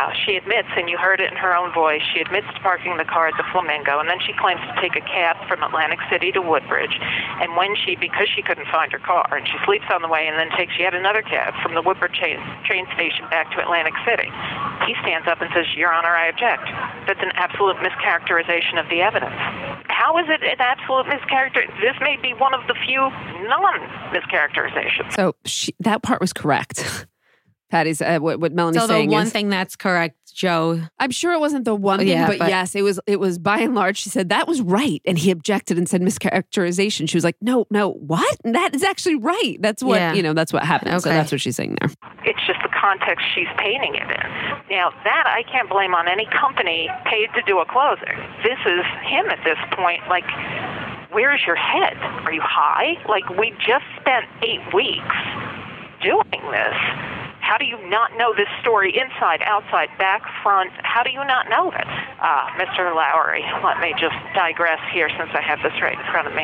Uh, 0.00 0.10
she 0.26 0.36
admits, 0.36 0.68
and 0.76 0.88
you 0.90 0.98
heard 0.98 1.20
it 1.20 1.30
in 1.30 1.36
her 1.38 1.54
own 1.56 1.72
voice, 1.72 2.02
she 2.12 2.20
admits 2.20 2.46
to 2.54 2.60
parking 2.60 2.96
the 2.96 3.04
car 3.04 3.28
at 3.28 3.36
the 3.36 3.44
Flamingo, 3.52 3.98
and 4.00 4.08
then 4.08 4.18
she 4.26 4.32
claims 4.34 4.60
to 4.62 4.74
take 4.80 4.96
a 4.96 5.00
cab 5.02 5.36
from 5.46 5.62
Atlantic 5.62 5.98
City 6.10 6.32
to 6.32 6.42
Woodbridge. 6.42 6.98
And 7.40 7.54
when 7.56 7.74
she, 7.76 7.94
because 7.94 8.28
she 8.34 8.42
couldn't 8.42 8.66
find 8.68 8.90
her 8.92 8.98
car, 8.98 9.26
and 9.30 9.46
she 9.46 9.54
sleeps 9.64 9.86
on 9.94 10.02
the 10.02 10.08
way, 10.08 10.26
and 10.26 10.38
then 10.38 10.50
takes 10.58 10.74
yet 10.78 10.94
another 10.94 11.22
cab 11.22 11.54
from 11.62 11.74
the 11.74 11.82
Woodbridge 11.82 12.18
train, 12.18 12.40
train 12.66 12.86
station 12.94 13.26
back 13.30 13.50
to 13.52 13.60
Atlantic 13.62 13.94
City. 14.04 14.30
He 14.86 14.94
stands 15.02 15.28
up 15.28 15.40
and 15.40 15.50
says, 15.54 15.66
Your 15.76 15.92
Honor, 15.92 16.14
I 16.16 16.26
object. 16.26 16.64
That's 17.06 17.22
an 17.22 17.30
absolute 17.36 17.63
mischaracterization 17.72 18.78
of 18.82 18.88
the 18.90 19.00
evidence. 19.00 19.34
How 19.88 20.18
is 20.18 20.26
it 20.28 20.42
an 20.42 20.56
absolute 20.60 21.06
mischaracter? 21.06 21.66
This 21.80 21.96
may 22.00 22.16
be 22.20 22.34
one 22.34 22.52
of 22.54 22.60
the 22.68 22.74
few 22.86 23.00
non-mischaracterizations. 23.48 25.12
So 25.14 25.34
she, 25.44 25.74
that 25.80 26.02
part 26.02 26.20
was 26.20 26.32
correct. 26.32 27.06
Patty's 27.70 28.00
uh, 28.02 28.18
what, 28.18 28.38
what 28.38 28.52
Melanie's 28.52 28.80
So 28.82 28.86
the 28.86 28.92
saying 28.92 29.10
one 29.10 29.26
is, 29.26 29.32
thing 29.32 29.48
that's 29.48 29.74
correct, 29.74 30.16
Joe. 30.32 30.80
I'm 31.00 31.10
sure 31.10 31.32
it 31.32 31.40
wasn't 31.40 31.64
the 31.64 31.74
one 31.74 31.98
thing, 32.00 32.08
Yeah, 32.08 32.28
but, 32.28 32.38
but- 32.38 32.48
yes, 32.48 32.74
it 32.76 32.82
was. 32.82 33.00
It 33.06 33.18
was 33.18 33.38
by 33.38 33.58
and 33.58 33.74
large. 33.74 33.96
She 33.98 34.10
said 34.10 34.28
that 34.28 34.46
was 34.46 34.60
right, 34.60 35.00
and 35.04 35.18
he 35.18 35.30
objected 35.32 35.76
and 35.78 35.88
said 35.88 36.00
mischaracterization. 36.02 37.08
She 37.08 37.16
was 37.16 37.24
like, 37.24 37.36
"No, 37.40 37.66
no, 37.70 37.92
what? 37.94 38.36
That 38.44 38.74
is 38.76 38.84
actually 38.84 39.16
right. 39.16 39.56
That's 39.60 39.82
what 39.82 39.96
Yeah. 39.98 40.12
you 40.12 40.22
know. 40.22 40.34
That's 40.34 40.52
what 40.52 40.62
happened." 40.62 41.02
So 41.02 41.08
that's 41.08 41.32
what 41.32 41.40
she's 41.40 41.56
saying 41.56 41.76
there. 41.80 41.90
It's 42.24 42.46
just 42.46 42.60
the 42.62 42.68
context 42.84 43.24
she's 43.34 43.48
painting 43.56 43.94
it 43.94 44.04
in. 44.04 44.28
Now, 44.68 44.92
that 45.08 45.24
I 45.24 45.42
can't 45.48 45.70
blame 45.70 45.94
on 45.94 46.06
any 46.06 46.26
company 46.26 46.90
paid 47.06 47.32
to 47.32 47.40
do 47.46 47.58
a 47.58 47.64
closing. 47.64 48.12
This 48.44 48.60
is 48.68 48.84
him 49.08 49.24
at 49.32 49.40
this 49.44 49.56
point, 49.72 50.04
like, 50.12 50.28
where's 51.10 51.40
your 51.46 51.56
head? 51.56 51.96
Are 52.28 52.32
you 52.32 52.42
high? 52.44 53.00
Like, 53.08 53.24
we 53.40 53.56
just 53.56 53.88
spent 54.00 54.26
eight 54.42 54.60
weeks 54.74 55.16
doing 56.04 56.44
this. 56.52 57.23
How 57.54 57.58
do 57.58 57.70
you 57.70 57.78
not 57.86 58.10
know 58.18 58.34
this 58.34 58.50
story 58.58 58.90
inside, 58.98 59.38
outside, 59.46 59.86
back, 59.96 60.26
front? 60.42 60.72
How 60.82 61.04
do 61.04 61.12
you 61.14 61.22
not 61.22 61.46
know 61.48 61.70
it? 61.70 61.86
Uh, 62.18 62.50
Mr. 62.58 62.90
Lowery, 62.90 63.46
let 63.62 63.78
me 63.78 63.94
just 63.94 64.18
digress 64.34 64.82
here 64.90 65.06
since 65.14 65.30
I 65.30 65.40
have 65.40 65.62
this 65.62 65.70
right 65.78 65.94
in 65.94 66.04
front 66.10 66.26
of 66.26 66.34
me. 66.34 66.42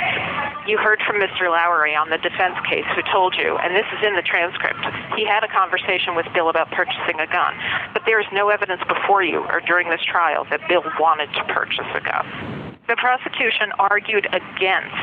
You 0.70 0.78
heard 0.78 1.02
from 1.02 1.18
Mr. 1.18 1.50
Lowery 1.50 1.98
on 1.98 2.10
the 2.10 2.18
defense 2.18 2.54
case 2.70 2.86
who 2.94 3.02
told 3.10 3.34
you, 3.34 3.58
and 3.58 3.74
this 3.74 3.90
is 3.90 4.06
in 4.06 4.14
the 4.14 4.22
transcript, 4.22 4.78
he 5.18 5.26
had 5.26 5.42
a 5.42 5.50
conversation 5.50 6.14
with 6.14 6.30
Bill 6.32 6.48
about 6.48 6.70
purchasing 6.70 7.18
a 7.18 7.26
gun. 7.26 7.58
But 7.92 8.06
there 8.06 8.20
is 8.20 8.30
no 8.30 8.50
evidence 8.50 8.82
before 8.86 9.24
you 9.26 9.42
or 9.50 9.58
during 9.66 9.90
this 9.90 10.06
trial 10.06 10.46
that 10.54 10.62
Bill 10.68 10.86
wanted 11.00 11.34
to 11.34 11.42
purchase 11.50 11.90
a 11.90 12.06
gun 12.06 12.69
the 12.90 12.96
prosecution 12.96 13.70
argued 13.78 14.26
against 14.34 14.98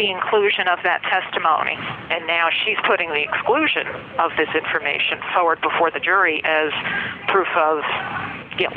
the 0.00 0.08
inclusion 0.08 0.66
of 0.72 0.78
that 0.84 1.04
testimony, 1.04 1.76
and 2.08 2.26
now 2.26 2.48
she's 2.64 2.80
putting 2.88 3.10
the 3.10 3.20
exclusion 3.20 3.86
of 4.18 4.32
this 4.40 4.48
information 4.56 5.20
forward 5.36 5.60
before 5.60 5.90
the 5.90 6.00
jury 6.00 6.40
as 6.48 6.72
proof 7.28 7.48
of 7.60 7.84
guilt. 8.60 8.76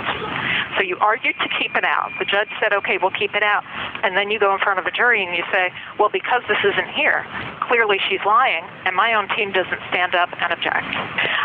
So 0.77 0.81
you 0.81 0.95
argued 1.03 1.35
to 1.43 1.49
keep 1.59 1.75
it 1.75 1.83
out. 1.83 2.09
The 2.17 2.25
judge 2.25 2.47
said, 2.59 2.71
okay, 2.71 2.97
we'll 2.97 3.11
keep 3.11 3.35
it 3.35 3.43
out. 3.43 3.63
And 4.03 4.15
then 4.15 4.31
you 4.31 4.39
go 4.39 4.53
in 4.53 4.59
front 4.59 4.79
of 4.79 4.85
a 4.85 4.91
jury 4.91 5.23
and 5.23 5.35
you 5.35 5.43
say, 5.51 5.71
well, 5.99 6.09
because 6.09 6.41
this 6.47 6.57
isn't 6.63 6.89
here, 6.95 7.25
clearly 7.61 7.99
she's 8.09 8.23
lying, 8.25 8.63
and 8.85 8.95
my 8.95 9.13
own 9.13 9.27
team 9.35 9.51
doesn't 9.51 9.79
stand 9.89 10.15
up 10.15 10.29
and 10.39 10.51
object. 10.51 10.87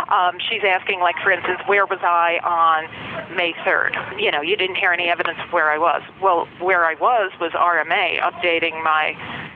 Um, 0.09 0.39
she's 0.49 0.63
asking, 0.65 1.01
like, 1.01 1.17
for 1.23 1.31
instance, 1.31 1.61
where 1.67 1.85
was 1.85 2.01
I 2.03 2.41
on 2.47 3.37
May 3.37 3.53
3rd? 3.67 4.21
You 4.21 4.31
know, 4.31 4.41
you 4.41 4.57
didn't 4.57 4.77
hear 4.77 4.93
any 4.93 5.09
evidence 5.09 5.39
of 5.45 5.53
where 5.53 5.71
I 5.71 5.79
was. 5.79 6.03
Well, 6.23 6.47
where 6.61 6.87
I 6.87 6.95
was 6.95 7.33
was 7.41 7.53
RMA, 7.53 8.21
updating 8.21 8.83
my 8.83 9.13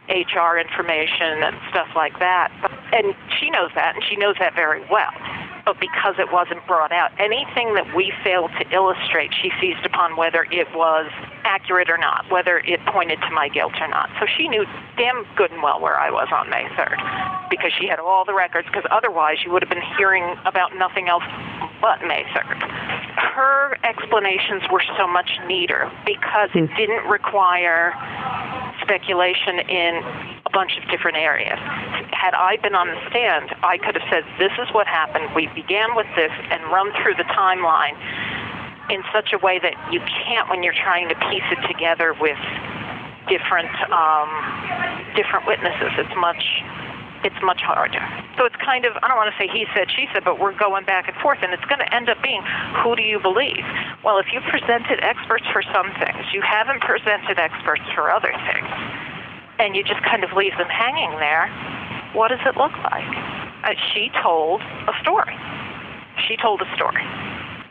HR 0.08 0.58
information 0.58 1.42
and 1.42 1.56
stuff 1.70 1.88
like 1.94 2.18
that. 2.18 2.50
And 2.92 3.14
she 3.40 3.50
knows 3.50 3.70
that, 3.74 3.94
and 3.94 4.05
she 4.05 4.16
knows 4.16 4.37
that 4.38 4.55
very 4.55 4.85
well 4.90 5.12
but 5.64 5.78
because 5.78 6.16
it 6.18 6.33
wasn't 6.33 6.64
brought 6.66 6.92
out, 6.92 7.11
anything 7.18 7.74
that 7.74 7.94
we 7.94 8.12
failed 8.24 8.50
to 8.59 8.68
illustrate, 8.74 9.31
she 9.40 9.50
seized 9.61 9.85
upon 9.87 10.16
whether 10.16 10.46
it 10.50 10.66
was 10.74 11.11
accurate 11.44 11.88
or 11.88 11.98
not, 11.98 12.28
whether 12.31 12.59
it 12.59 12.81
pointed 12.87 13.20
to 13.22 13.31
my 13.31 13.48
guilt 13.48 13.74
or 13.81 13.88
not. 13.88 14.11
So 14.18 14.26
she 14.26 14.48
knew 14.48 14.64
damn 14.96 15.24
good 15.37 15.50
and 15.50 15.62
well 15.62 15.81
where 15.81 15.98
I 15.98 16.11
was 16.11 16.28
on 16.33 16.50
May 16.50 16.64
3rd 16.74 16.98
because 17.50 17.72
she 17.78 17.87
had 17.87 17.98
all 17.98 18.24
the 18.24 18.35
records, 18.35 18.66
because 18.66 18.85
otherwise 18.90 19.38
you 19.44 19.52
would 19.52 19.62
have 19.62 19.70
been 19.70 19.85
hearing 19.96 20.37
about 20.46 20.74
nothing 20.76 21.09
else 21.09 21.24
but 21.82 22.00
May 22.06 22.22
3rd. 22.30 22.62
Her 23.34 23.76
explanations 23.82 24.62
were 24.70 24.82
so 24.96 25.06
much 25.06 25.28
neater 25.46 25.90
because 26.06 26.48
it 26.54 26.70
didn't 26.78 27.04
require 27.10 27.92
speculation 28.80 29.58
in 29.68 30.00
a 30.46 30.50
bunch 30.52 30.78
of 30.78 30.88
different 30.88 31.18
areas. 31.18 31.58
Had 32.14 32.34
I 32.38 32.56
been 32.62 32.74
on 32.74 32.86
the 32.86 32.98
stand, 33.10 33.50
I 33.62 33.76
could 33.78 33.98
have 33.98 34.06
said, 34.08 34.22
This 34.38 34.52
is 34.62 34.72
what 34.72 34.86
happened. 34.86 35.34
We 35.34 35.48
began 35.54 35.94
with 35.94 36.06
this 36.14 36.30
and 36.50 36.62
run 36.70 36.92
through 37.02 37.18
the 37.18 37.28
timeline 37.34 37.98
in 38.88 39.02
such 39.12 39.32
a 39.32 39.38
way 39.38 39.58
that 39.58 39.74
you 39.90 40.00
can't 40.24 40.48
when 40.48 40.62
you're 40.62 40.78
trying 40.78 41.08
to 41.08 41.16
piece 41.28 41.46
it 41.50 41.60
together 41.66 42.14
with 42.20 42.38
different 43.28 43.70
um, 43.90 44.30
different 45.16 45.46
witnesses. 45.46 45.90
It's 45.98 46.16
much 46.16 46.42
it's 47.24 47.38
much 47.42 47.61
harder. 47.61 48.02
So 48.37 48.44
it's 48.44 48.56
kind 48.56 48.85
of, 48.85 48.92
I 49.02 49.08
don't 49.08 49.16
want 49.16 49.32
to 49.32 49.38
say 49.38 49.48
he 49.48 49.66
said, 49.74 49.90
she 49.90 50.06
said, 50.12 50.24
but 50.24 50.38
we're 50.38 50.56
going 50.56 50.85
back 50.85 51.08
and 51.08 51.16
forth, 51.18 51.38
and 51.42 51.52
it's 51.52 51.64
going 51.66 51.80
to 51.80 51.90
end 51.94 52.08
up 52.08 52.22
being, 52.22 52.42
who 52.82 52.96
do 52.96 53.02
you 53.02 53.18
believe? 53.20 53.64
Well, 54.04 54.18
if 54.18 54.32
you 54.32 54.40
presented 54.50 55.00
experts 55.02 55.46
for 55.52 55.62
some 55.62 55.90
things, 55.98 56.26
you 56.32 56.42
haven't 56.42 56.82
presented 56.82 57.38
experts 57.38 57.87
for 57.94 58.11
other 58.11 58.32
things, 58.46 58.70
and 59.58 59.76
you 59.76 59.82
just 59.82 60.02
kind 60.02 60.24
of 60.24 60.32
leave 60.32 60.56
them 60.58 60.68
hanging 60.68 61.12
there, 61.18 61.48
what 62.14 62.28
does 62.28 62.42
it 62.44 62.56
look 62.56 62.74
like? 62.90 63.12
Uh, 63.64 63.74
she 63.92 64.11
told 64.22 64.61
a 64.61 64.94
story. 65.00 65.37
She 66.28 66.37
told 66.37 66.61
a 66.61 66.68
story 66.74 67.06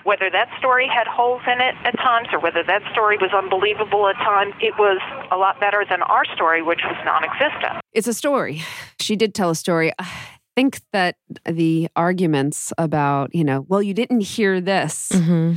whether 0.04 0.30
that 0.30 0.50
story 0.60 0.88
had 0.88 1.08
holes 1.08 1.42
in 1.46 1.62
it 1.62 1.76
at 1.86 1.96
times 1.98 2.28
or 2.32 2.40
whether 2.40 2.64
that 2.64 2.82
story 2.92 3.18
was 3.18 3.32
unbelievable 3.34 4.08
at 4.08 4.16
times, 4.16 4.54
it 4.62 4.74
was 4.78 5.00
a 5.32 5.38
lot 5.38 5.60
better 5.60 5.84
than 5.90 6.02
our 6.04 6.26
story, 6.36 6.62
which 6.62 6.82
was 6.84 6.96
non 7.06 7.24
existent. 7.24 7.82
It's 7.94 8.08
a 8.08 8.14
story. 8.14 8.62
She 9.00 9.16
did 9.16 9.34
tell 9.34 9.50
a 9.50 9.56
story. 9.56 9.92
I 10.00 10.08
think 10.56 10.82
that 10.94 11.16
the 11.46 11.88
arguments 11.96 12.74
about, 12.78 13.34
you 13.34 13.44
know, 13.44 13.66
well, 13.68 13.82
you 13.82 13.94
didn't 13.94 14.22
hear 14.22 14.60
this. 14.62 15.10
Mm-hmm. 15.14 15.54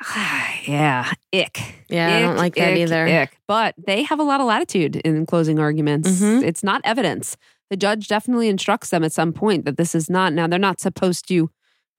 yeah, 0.70 1.10
ick. 1.32 1.60
Yeah, 1.88 2.16
I 2.16 2.20
don't 2.20 2.36
like 2.36 2.54
that 2.54 2.72
ick, 2.72 2.78
either. 2.78 3.06
Ick. 3.06 3.36
But 3.46 3.74
they 3.84 4.02
have 4.04 4.20
a 4.20 4.22
lot 4.22 4.40
of 4.40 4.46
latitude 4.46 4.96
in 4.96 5.26
closing 5.26 5.58
arguments. 5.58 6.08
Mhm. 6.20 6.42
It's 6.42 6.62
not 6.62 6.80
evidence. 6.84 7.36
The 7.70 7.76
judge 7.76 8.08
definitely 8.08 8.48
instructs 8.48 8.90
them 8.90 9.04
at 9.04 9.12
some 9.12 9.32
point 9.32 9.64
that 9.64 9.76
this 9.76 9.94
is 9.94 10.08
not. 10.08 10.32
Now, 10.32 10.46
they're 10.46 10.58
not 10.58 10.80
supposed 10.80 11.28
to 11.28 11.50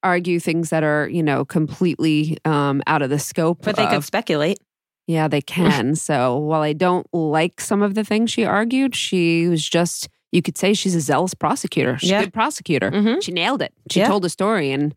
argue 0.04 0.40
things 0.40 0.70
that 0.70 0.84
are, 0.84 1.08
you 1.10 1.22
know, 1.24 1.46
completely 1.46 2.38
um, 2.46 2.82
out 2.88 3.02
of 3.02 3.10
the 3.10 3.20
scope. 3.20 3.60
But 3.64 3.76
they 3.76 3.88
could 3.88 4.04
speculate. 4.04 4.60
yeah, 5.08 5.28
they 5.28 5.42
can. 5.42 5.96
so 6.10 6.38
while 6.38 6.62
I 6.62 6.74
don't 6.74 7.08
like 7.14 7.60
some 7.62 7.82
of 7.82 7.96
the 7.96 8.04
things 8.04 8.32
she 8.32 8.46
argued, 8.46 8.96
she 8.96 9.48
was 9.48 9.68
just, 9.68 10.08
you 10.32 10.42
could 10.42 10.58
say 10.58 10.74
she's 10.74 10.96
a 10.96 11.02
zealous 11.02 11.34
prosecutor. 11.34 11.98
She's 11.98 12.12
Yeah. 12.12 12.20
a 12.22 12.24
good 12.26 12.34
prosecutor. 12.34 12.92
Mhm. 12.92 13.22
She 13.24 13.32
nailed 13.32 13.62
it. 13.62 13.74
She 13.92 14.00
Yeah. 14.00 14.08
told 14.08 14.24
a 14.26 14.30
story 14.30 14.72
and 14.72 14.94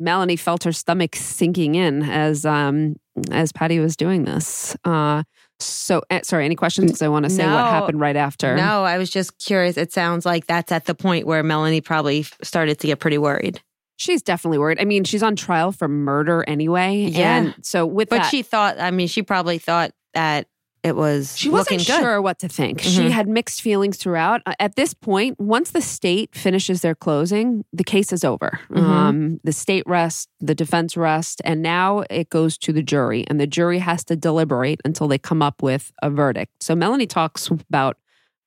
Melanie 0.00 0.36
felt 0.36 0.62
her 0.62 0.70
stomach 0.72 1.16
sinking 1.16 1.74
in 1.74 2.02
as 2.04 2.46
um 2.46 2.94
as 3.32 3.50
Patty 3.50 3.80
was 3.80 3.96
doing 3.96 4.24
this. 4.24 4.76
Uh 4.84 5.24
so 5.58 6.02
eh, 6.08 6.20
sorry, 6.22 6.44
any 6.44 6.54
questions? 6.54 7.02
I 7.02 7.08
want 7.08 7.24
to 7.24 7.30
say 7.30 7.44
what 7.44 7.64
happened 7.66 7.98
right 7.98 8.14
after. 8.14 8.54
No, 8.54 8.84
I 8.84 8.96
was 8.96 9.10
just 9.10 9.36
curious. 9.44 9.76
It 9.76 9.92
sounds 9.92 10.24
like 10.24 10.46
that's 10.46 10.70
at 10.70 10.84
the 10.84 10.94
point 10.94 11.26
where 11.26 11.42
Melanie 11.42 11.80
probably 11.80 12.22
started 12.44 12.78
to 12.78 12.86
get 12.86 13.00
pretty 13.00 13.18
worried. 13.18 13.60
She's 13.98 14.22
definitely 14.22 14.58
worried. 14.58 14.80
I 14.80 14.84
mean, 14.84 15.04
she's 15.04 15.22
on 15.22 15.36
trial 15.36 15.72
for 15.72 15.88
murder 15.88 16.44
anyway. 16.48 17.00
Yeah. 17.10 17.36
And 17.36 17.54
so 17.62 17.84
with 17.84 18.08
But 18.08 18.18
that, 18.22 18.30
she 18.30 18.42
thought, 18.42 18.78
I 18.80 18.90
mean, 18.92 19.08
she 19.08 19.22
probably 19.22 19.58
thought 19.58 19.90
that 20.14 20.46
it 20.84 20.94
was 20.94 21.36
She 21.36 21.48
wasn't 21.50 21.80
sure 21.80 22.22
what 22.22 22.38
to 22.38 22.48
think. 22.48 22.80
She 22.80 23.00
Mhm. 23.08 23.10
had 23.10 23.28
mixed 23.28 23.60
feelings 23.60 23.96
throughout. 23.96 24.42
Uh, 24.46 24.54
At 24.60 24.76
this 24.76 24.94
point, 24.94 25.40
once 25.40 25.72
the 25.72 25.80
state 25.80 26.36
finishes 26.36 26.80
their 26.82 26.94
closing, 26.94 27.64
the 27.72 27.82
case 27.82 28.12
is 28.12 28.22
over. 28.22 28.60
Mhm. 28.70 28.78
Um, 28.78 29.40
the 29.42 29.52
state 29.52 29.82
rests, 29.88 30.28
the 30.38 30.54
defense 30.54 30.96
rests, 30.96 31.42
and 31.44 31.60
now 31.60 32.04
it 32.08 32.30
goes 32.30 32.56
to 32.58 32.72
the 32.72 32.82
jury, 32.84 33.24
and 33.26 33.40
the 33.40 33.46
jury 33.48 33.80
has 33.80 34.04
to 34.04 34.14
deliberate 34.14 34.80
until 34.84 35.08
they 35.08 35.18
come 35.18 35.42
up 35.42 35.60
with 35.64 35.90
a 36.00 36.08
verdict. 36.10 36.62
So 36.62 36.76
Melanie 36.76 37.08
talks 37.08 37.48
about 37.48 37.96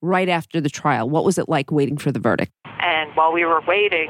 right 0.02 0.30
after 0.30 0.60
the 0.60 0.70
trial. 0.70 1.10
What 1.10 1.24
was 1.24 1.38
it 1.38 1.48
like 1.48 1.72
waiting 1.72 1.98
for 1.98 2.12
the 2.12 2.20
verdict? 2.20 2.52
And 2.82 3.16
while 3.16 3.32
we 3.32 3.46
were 3.46 3.62
waiting 3.68 4.10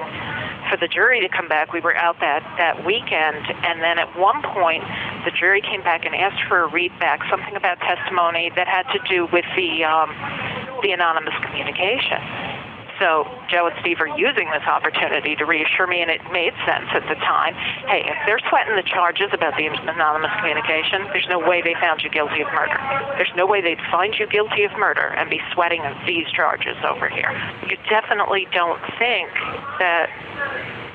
for 0.70 0.78
the 0.78 0.88
jury 0.88 1.20
to 1.20 1.28
come 1.28 1.48
back, 1.48 1.74
we 1.74 1.82
were 1.82 1.96
out 1.96 2.20
that, 2.22 2.44
that 2.58 2.86
weekend. 2.86 3.44
And 3.66 3.82
then 3.82 4.00
at 4.00 4.18
one 4.18 4.42
point, 4.42 4.84
the 5.26 5.32
jury 5.32 5.62
came 5.62 5.84
back 5.84 6.06
and 6.06 6.16
asked 6.16 6.48
for 6.48 6.64
a 6.64 6.70
readback, 6.70 7.30
something 7.30 7.56
about 7.56 7.80
testimony 7.80 8.52
that 8.56 8.68
had 8.68 8.84
to 8.94 9.00
do 9.10 9.28
with 9.34 9.46
the, 9.56 9.84
um, 9.84 10.10
the 10.82 10.92
anonymous 10.92 11.36
communication. 11.44 12.71
So 13.02 13.26
Joe 13.50 13.66
and 13.66 13.76
Steve 13.82 14.00
are 14.00 14.14
using 14.14 14.46
this 14.54 14.62
opportunity 14.70 15.36
to 15.36 15.46
reassure 15.46 15.88
me, 15.88 16.06
and 16.06 16.12
it 16.12 16.22
made 16.32 16.54
sense 16.70 16.86
at 16.94 17.02
the 17.10 17.18
time. 17.18 17.56
Hey, 17.90 18.06
if 18.06 18.14
they're 18.30 18.40
sweating 18.48 18.76
the 18.78 18.86
charges 18.86 19.34
about 19.34 19.58
the 19.58 19.66
anonymous 19.66 20.30
communication, 20.38 21.10
there's 21.10 21.26
no 21.28 21.40
way 21.42 21.66
they 21.66 21.74
found 21.82 22.06
you 22.06 22.14
guilty 22.14 22.46
of 22.46 22.54
murder. 22.54 22.78
There's 23.18 23.34
no 23.36 23.48
way 23.48 23.60
they'd 23.60 23.82
find 23.90 24.14
you 24.14 24.28
guilty 24.28 24.64
of 24.64 24.72
murder 24.78 25.18
and 25.18 25.32
be 25.32 25.42
sweating 25.52 25.82
these 26.06 26.30
charges 26.30 26.78
over 26.88 27.10
here. 27.10 27.34
You 27.68 27.76
definitely 27.90 28.48
don't 28.54 28.80
think 29.02 29.34
that 29.82 30.06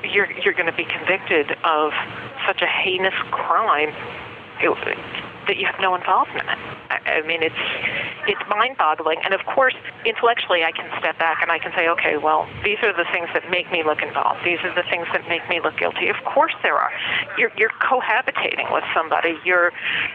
you're 0.07 0.31
you're 0.39 0.53
going 0.53 0.71
to 0.71 0.77
be 0.77 0.85
convicted 0.85 1.51
of 1.65 1.91
such 2.47 2.61
a 2.61 2.67
heinous 2.67 3.15
crime 3.31 3.91
it- 4.61 4.97
that 5.47 5.55
you 5.55 5.65
have 5.65 5.79
no 5.79 5.95
involvement 5.95 6.43
in. 6.43 6.59
I, 6.91 6.97
I 7.07 7.21
mean, 7.25 7.41
it's 7.41 7.55
it's 8.27 8.41
mind-boggling. 8.49 9.19
And 9.23 9.33
of 9.33 9.39
course, 9.45 9.73
intellectually, 10.05 10.65
I 10.65 10.73
can 10.73 10.89
step 10.99 11.17
back 11.19 11.41
and 11.41 11.49
I 11.49 11.57
can 11.57 11.71
say, 11.73 11.87
okay, 11.87 12.17
well, 12.17 12.45
these 12.65 12.75
are 12.83 12.91
the 12.91 13.05
things 13.13 13.29
that 13.33 13.49
make 13.49 13.71
me 13.71 13.81
look 13.81 14.01
involved. 14.01 14.43
These 14.43 14.59
are 14.67 14.75
the 14.75 14.83
things 14.89 15.07
that 15.13 15.23
make 15.29 15.47
me 15.47 15.61
look 15.63 15.77
guilty. 15.77 16.09
Of 16.09 16.17
course, 16.25 16.51
there 16.63 16.75
are. 16.75 16.91
You're 17.37 17.51
you're 17.57 17.71
cohabitating 17.79 18.67
with 18.73 18.83
somebody. 18.93 19.39
Your 19.45 19.71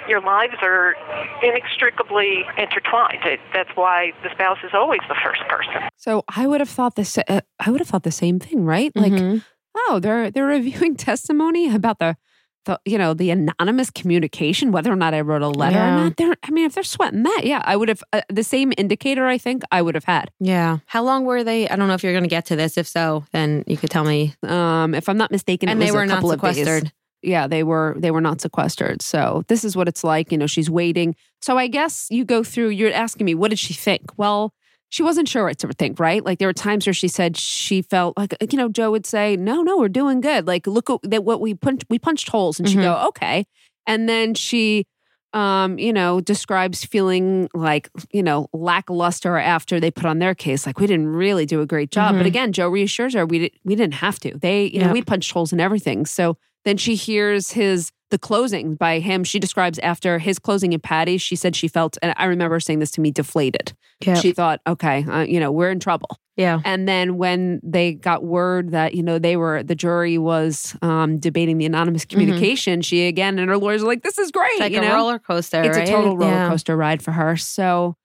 your 0.06 0.20
lives 0.20 0.56
are 0.60 0.94
inextricably 1.42 2.44
intertwined. 2.58 3.24
It, 3.24 3.40
that's 3.52 3.70
why 3.74 4.12
the 4.22 4.30
spouse 4.32 4.58
is 4.64 4.70
always 4.74 5.00
the 5.08 5.16
first 5.24 5.40
person. 5.48 5.88
So 5.96 6.24
I 6.34 6.46
would 6.46 6.60
have 6.60 6.68
thought 6.70 6.94
this. 6.96 7.16
Uh, 7.18 7.40
I 7.58 7.70
would 7.70 7.80
have 7.80 7.88
thought 7.88 8.02
the 8.02 8.10
same 8.12 8.38
thing, 8.38 8.64
right? 8.64 8.92
Like, 8.94 9.12
Mhm. 9.12 9.44
oh, 9.88 9.98
they're 10.00 10.30
they're 10.30 10.46
reviewing 10.46 10.96
testimony 11.10 11.74
about 11.74 11.98
the 11.98 12.16
the 12.64 12.78
you 12.84 12.98
know 12.98 13.14
the 13.14 13.30
anonymous 13.30 13.90
communication, 13.90 14.72
whether 14.72 14.92
or 14.92 14.96
not 14.96 15.14
I 15.14 15.20
wrote 15.20 15.42
a 15.42 15.48
letter 15.48 15.76
Yeah. 15.76 15.94
or 15.94 16.04
not. 16.04 16.16
They're, 16.16 16.36
I 16.42 16.50
mean, 16.50 16.66
if 16.66 16.74
they're 16.74 16.82
sweating 16.84 17.22
that, 17.24 17.40
yeah, 17.44 17.62
I 17.64 17.76
would 17.76 17.88
have 17.88 18.02
uh, 18.12 18.22
the 18.28 18.44
same 18.44 18.72
indicator. 18.76 19.26
I 19.26 19.38
think 19.38 19.62
I 19.72 19.82
would 19.82 19.94
have 19.94 20.04
had. 20.04 20.30
Yeah. 20.40 20.78
How 20.86 21.02
long 21.02 21.24
were 21.24 21.42
they? 21.44 21.68
I 21.68 21.76
don't 21.76 21.88
know 21.88 21.94
if 21.94 22.02
you're 22.02 22.12
going 22.12 22.24
to 22.24 22.28
get 22.28 22.46
to 22.46 22.56
this. 22.56 22.76
If 22.78 22.86
so, 22.86 23.24
then 23.32 23.64
you 23.66 23.76
could 23.76 23.90
tell 23.90 24.04
me. 24.04 24.34
Um, 24.46 24.94
if 24.94 25.08
I'm 25.08 25.16
not 25.16 25.30
mistaken, 25.30 25.68
And 25.68 25.78
it 25.82 25.86
they 25.86 25.90
was 25.90 25.96
were 25.96 26.06
not 26.06 26.24
sequestered. 26.26 26.92
Yeah, 27.22 27.46
they 27.46 27.62
were 27.62 27.94
they 27.98 28.10
were 28.10 28.20
not 28.20 28.40
sequestered. 28.40 29.00
So 29.02 29.44
this 29.48 29.64
is 29.64 29.76
what 29.76 29.86
it's 29.88 30.02
like. 30.04 30.32
You 30.32 30.38
know, 30.38 30.46
she's 30.48 30.68
waiting. 30.70 31.14
So 31.40 31.56
I 31.56 31.66
guess 31.68 32.06
you 32.10 32.24
go 32.24 32.42
through. 32.42 32.68
You're 32.70 32.92
asking 32.92 33.24
me, 33.26 33.34
what 33.34 33.50
did 33.50 33.58
she 33.58 33.74
think? 33.74 34.02
Well, 34.16 34.52
she 34.92 35.02
wasn't 35.02 35.26
sure 35.26 35.44
what 35.46 35.58
to 35.58 35.68
think, 35.68 35.98
right? 35.98 36.22
Like 36.22 36.38
there 36.38 36.48
were 36.48 36.52
times 36.52 36.86
where 36.86 36.92
she 36.92 37.08
said 37.08 37.36
she 37.38 37.80
felt 37.80 38.16
like 38.18 38.34
you 38.52 38.58
know 38.58 38.68
Joe 38.68 38.90
would 38.90 39.06
say, 39.06 39.36
"No, 39.36 39.62
no, 39.62 39.78
we're 39.78 39.88
doing 39.88 40.20
good." 40.20 40.46
Like 40.46 40.66
look 40.66 40.90
at 40.90 41.24
what 41.24 41.40
we 41.40 41.54
punched 41.54 41.86
we 41.88 41.98
punched 41.98 42.28
holes, 42.28 42.58
and 42.60 42.68
she'd 42.68 42.78
Mhm. 42.78 42.82
go, 42.82 43.08
"Okay," 43.08 43.44
and 43.86 44.08
then 44.08 44.34
she. 44.34 44.86
Um, 45.34 45.78
you 45.78 45.94
know, 45.94 46.20
describes 46.20 46.84
feeling 46.84 47.48
like, 47.54 47.88
you 48.12 48.22
know, 48.22 48.48
lackluster 48.52 49.38
after 49.38 49.80
they 49.80 49.90
put 49.90 50.04
on 50.04 50.18
their 50.18 50.34
case. 50.34 50.66
Like 50.66 50.78
we 50.78 50.86
didn't 50.86 51.06
really 51.06 51.46
do 51.46 51.62
a 51.62 51.66
great 51.66 51.90
job. 51.90 52.16
But 52.18 52.24
Mhm. 52.24 52.26
again, 52.26 52.52
Joe 52.52 52.68
reassures 52.68 53.14
her 53.14 53.24
we 53.24 53.38
did, 53.38 53.52
we 53.64 53.74
didn't 53.74 53.94
have 53.94 54.20
to. 54.20 54.36
They, 54.36 54.66
you 54.66 54.80
know, 54.80 54.92
we 54.92 55.00
punched 55.00 55.32
holes 55.32 55.50
in 55.50 55.58
everything. 55.58 56.04
So 56.04 56.36
then 56.64 56.76
she 56.76 56.94
hears 56.94 57.52
his 57.52 57.90
the 58.10 58.18
closing 58.18 58.74
by 58.74 58.98
him. 58.98 59.24
She 59.24 59.38
describes 59.38 59.78
after 59.78 60.18
his 60.18 60.38
closing 60.38 60.72
in 60.74 60.80
Patty, 60.80 61.16
she 61.16 61.34
said 61.34 61.56
she 61.56 61.66
felt, 61.66 61.96
and 62.02 62.12
I 62.18 62.26
remember 62.26 62.60
saying 62.60 62.78
this 62.78 62.90
to 62.92 63.00
me, 63.00 63.10
deflated. 63.10 63.72
Yeah. 64.00 64.14
She 64.14 64.32
thought, 64.32 64.60
okay, 64.66 65.02
uh, 65.04 65.20
you 65.22 65.40
know, 65.40 65.50
we're 65.50 65.70
in 65.70 65.80
trouble. 65.80 66.18
Yeah. 66.36 66.60
And 66.64 66.86
then 66.86 67.16
when 67.16 67.60
they 67.62 67.94
got 67.94 68.22
word 68.24 68.70
that 68.70 68.94
you 68.94 69.02
know 69.02 69.18
they 69.18 69.36
were 69.36 69.62
the 69.62 69.74
jury 69.74 70.16
was 70.18 70.76
um, 70.82 71.18
debating 71.18 71.58
the 71.58 71.66
anonymous 71.66 72.04
communication, 72.04 72.80
she 72.80 73.06
again 73.06 73.38
and 73.38 73.48
her 73.50 73.58
lawyers 73.58 73.82
are 73.82 73.86
like, 73.86 74.02
"This 74.02 74.18
is 74.18 74.30
great." 74.30 74.46
Mm-hmm. 74.46 74.52
It's 74.52 74.60
like 74.60 74.72
you 74.72 74.78
a 74.78 74.82
know? 74.82 74.94
roller 74.94 75.18
coaster. 75.18 75.62
It's 75.62 75.76
right? 75.76 75.88
a 75.88 75.90
total 75.90 76.16
roller 76.16 76.32
Yeah. 76.32 76.48
coaster 76.48 76.76
ride 76.76 77.02
for 77.02 77.12
her. 77.12 77.36
So, 77.36 77.96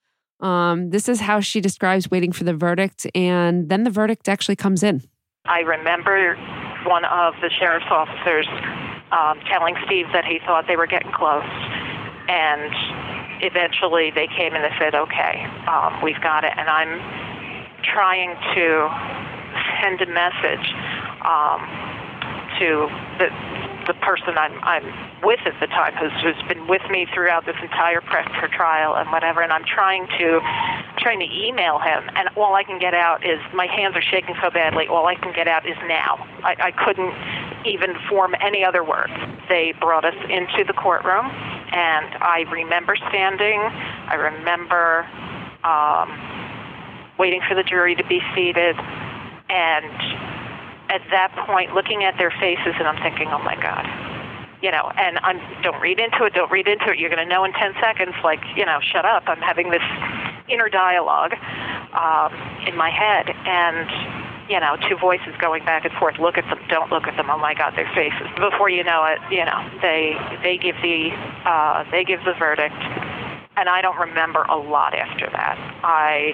um, 0.42 0.90
this 0.90 1.08
is 1.08 1.22
how 1.22 1.40
she 1.40 1.62
describes 1.62 2.12
waiting 2.12 2.34
for 2.34 2.44
the 2.44 2.54
verdict, 2.54 3.08
and 3.16 3.70
then 3.70 3.84
the 3.86 3.92
verdict 3.92 4.28
actually 4.28 4.58
comes 4.58 4.84
in. 4.84 5.04
I 5.46 5.62
remember 5.62 6.36
one 6.86 7.06
of 7.06 7.34
the 7.42 7.50
sheriff's 7.50 7.90
officers 7.90 8.48
um, 9.12 9.40
telling 9.50 9.76
Steve 9.86 10.08
that 10.14 10.26
he 10.26 10.40
thought 10.46 10.68
they 10.68 10.76
were 10.76 10.88
getting 10.88 11.12
close, 11.12 11.48
and 12.28 12.74
eventually 13.42 14.12
they 14.12 14.28
came 14.28 14.54
and 14.54 14.64
they 14.64 14.76
said, 14.78 14.96
"Okay, 14.96 15.46
um, 15.68 16.02
we've 16.02 16.22
got 16.22 16.44
it." 16.44 16.52
And 16.56 16.70
I'm 16.70 17.00
trying 17.84 18.36
to 18.56 18.90
send 19.82 20.02
a 20.02 20.10
message 20.12 20.68
um, 21.24 21.62
to 22.60 22.90
the 23.20 23.67
the 23.88 23.94
person 23.96 24.38
I'm 24.38 24.54
I'm 24.64 24.84
with 25.24 25.40
at 25.46 25.60
the 25.60 25.68
time, 25.68 25.94
who's 25.96 26.12
who's 26.22 26.48
been 26.48 26.68
with 26.68 26.84
me 26.92 27.08
throughout 27.14 27.46
this 27.46 27.56
entire 27.62 28.02
prep 28.02 28.28
for 28.40 28.48
trial 28.48 28.96
and 28.96 29.10
whatever. 29.12 29.42
And 29.42 29.52
I'm 29.52 29.64
trying 29.64 30.08
to 30.20 30.40
trying 30.98 31.20
to 31.20 31.30
email 31.32 31.80
him, 31.80 32.04
and 32.16 32.30
all 32.36 32.56
I 32.56 32.64
can 32.64 32.80
get 32.80 32.94
out 32.94 33.26
is 33.26 33.40
my 33.54 33.66
hands 33.66 33.96
are 33.96 34.02
shaking 34.02 34.36
so 34.42 34.52
badly. 34.52 34.88
All 34.88 35.08
I 35.08 35.16
can 35.16 35.34
get 35.34 35.48
out 35.48 35.66
is 35.66 35.78
now. 35.88 36.28
I, 36.44 36.56
I 36.60 36.72
couldn't 36.72 37.14
even 37.66 37.96
form 38.10 38.36
any 38.42 38.64
other 38.64 38.84
words. 38.84 39.14
They 39.50 39.74
brought 39.80 40.06
us 40.06 40.16
into 40.30 40.64
the 40.66 40.74
courtroom, 40.74 41.26
and 41.26 42.16
I 42.22 42.46
remember 42.52 42.96
standing. 43.10 43.60
I 43.62 44.16
remember 44.16 45.08
um, 45.64 46.12
waiting 47.18 47.42
for 47.48 47.56
the 47.56 47.64
jury 47.64 47.96
to 47.96 48.04
be 48.06 48.22
seated, 48.36 48.76
and 49.50 50.37
at 50.90 51.02
that 51.12 51.34
point, 51.46 51.74
looking 51.74 52.04
at 52.04 52.18
their 52.18 52.32
faces, 52.32 52.76
and 52.78 52.88
I'm 52.88 53.02
thinking, 53.04 53.28
oh 53.32 53.40
my 53.40 53.56
God. 53.56 53.86
You 54.62 54.72
know, 54.72 54.90
and 54.98 55.20
I'm 55.20 55.38
don't 55.62 55.80
read 55.82 56.00
into 56.00 56.24
it, 56.26 56.34
don't 56.34 56.52
read 56.52 56.68
into 56.68 56.90
it. 56.90 56.98
You're 56.98 57.14
going 57.14 57.22
to 57.22 57.30
know 57.30 57.46
in 57.46 57.54
10 57.54 57.74
seconds, 57.80 58.16
like, 58.24 58.40
you 58.56 58.66
know, 58.66 58.80
shut 58.82 59.06
up. 59.06 59.24
I'm 59.28 59.38
having 59.38 59.70
this 59.70 59.86
inner 60.50 60.68
dialogue 60.68 61.34
um, 61.94 62.34
in 62.66 62.76
my 62.76 62.90
head, 62.90 63.30
and, 63.30 64.50
you 64.50 64.60
know, 64.60 64.76
two 64.90 64.98
voices 64.98 65.36
going 65.40 65.64
back 65.64 65.86
and 65.86 65.94
forth. 66.00 66.18
Look 66.18 66.40
at 66.40 66.46
them, 66.50 66.60
don't 66.70 66.90
look 66.90 67.04
at 67.04 67.16
them. 67.18 67.30
Oh 67.30 67.38
my 67.38 67.54
God, 67.54 67.76
their 67.76 67.90
faces. 67.94 68.28
Before 68.40 68.70
you 68.70 68.84
know 68.84 69.06
it, 69.06 69.20
you 69.30 69.46
know, 69.46 69.60
they 69.82 70.18
they 70.42 70.58
give 70.58 70.76
the 70.82 71.12
uh, 71.46 71.84
they 71.92 72.04
give 72.04 72.24
the 72.26 72.34
verdict, 72.40 72.82
and 73.58 73.70
I 73.70 73.82
don't 73.82 74.00
remember 74.00 74.42
a 74.44 74.58
lot 74.58 74.96
after 74.96 75.30
that. 75.30 75.58
I 75.84 76.34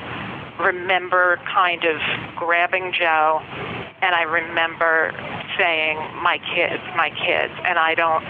remember 0.59 1.39
kind 1.53 1.83
of 1.83 1.97
grabbing 2.35 2.93
Joe, 2.93 3.41
and 4.01 4.15
I 4.15 4.23
remember 4.23 5.11
saying, 5.57 5.97
"My 6.21 6.39
kids, 6.53 6.83
my 6.95 7.09
kids," 7.09 7.53
and 7.65 7.79
I 7.79 7.95
don't, 7.95 8.23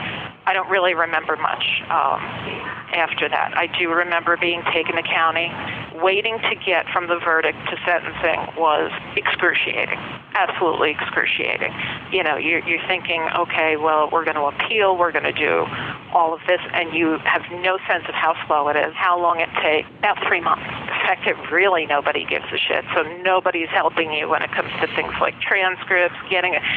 I 0.46 0.54
don't 0.54 0.70
really 0.70 0.94
remember 0.94 1.36
much 1.36 1.82
um, 1.90 2.20
after 2.94 3.28
that. 3.30 3.58
I 3.58 3.68
do 3.68 3.92
remember 3.92 4.38
being 4.38 4.62
taken 4.72 4.96
to 4.96 5.04
county. 5.04 5.52
Waiting 6.02 6.40
to 6.40 6.56
get 6.66 6.86
from 6.90 7.08
the 7.08 7.20
verdict 7.20 7.58
to 7.70 7.78
sentencing 7.86 8.60
was 8.60 8.92
excruciating, 9.16 10.00
absolutely 10.36 10.92
excruciating. 10.92 11.74
You 12.12 12.24
know, 12.24 12.38
you're, 12.38 12.66
you're 12.68 12.86
thinking, 12.88 13.24
okay, 13.38 13.78
well, 13.78 14.10
we're 14.12 14.26
going 14.26 14.36
to 14.36 14.44
appeal, 14.44 14.98
we're 14.98 15.12
going 15.12 15.26
to 15.26 15.34
do 15.34 15.66
all 16.14 16.34
of 16.34 16.42
this, 16.48 16.60
and 16.74 16.94
you 16.94 17.18
have 17.24 17.44
no 17.62 17.78
sense 17.88 18.06
of 18.08 18.16
how 18.16 18.36
slow 18.46 18.68
it 18.70 18.76
is, 18.76 18.94
how 18.96 19.20
long 19.20 19.40
it 19.40 19.50
takes. 19.62 19.88
About 20.00 20.18
three 20.28 20.42
months. 20.42 20.66
In 20.66 21.02
fact, 21.08 21.28
it 21.28 21.36
really 21.52 21.86
nobody 21.86 22.26
gives 22.26 22.46
a 22.52 22.58
shit. 22.58 22.86
So 22.96 23.04
nobody's 23.24 23.70
helping 23.70 24.12
you 24.12 24.30
when 24.30 24.42
it 24.42 24.52
comes 24.52 24.72
to 24.82 24.88
things 24.96 25.14
like 25.20 25.40
transcripts, 25.42 26.18
getting 26.30 26.54
it. 26.54 26.62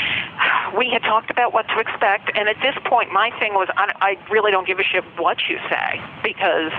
We 0.77 0.91
had 0.91 1.03
talked 1.03 1.31
about 1.31 1.55
what 1.55 1.69
to 1.69 1.79
expect, 1.79 2.33
and 2.35 2.49
at 2.49 2.57
this 2.61 2.75
point, 2.85 3.13
my 3.13 3.31
thing 3.39 3.55
was, 3.55 3.69
I, 3.77 3.93
I 4.01 4.31
really 4.31 4.51
don't 4.51 4.67
give 4.67 4.81
a 4.81 4.83
shit 4.83 5.05
what 5.17 5.39
you 5.49 5.59
say 5.71 6.03
because 6.25 6.73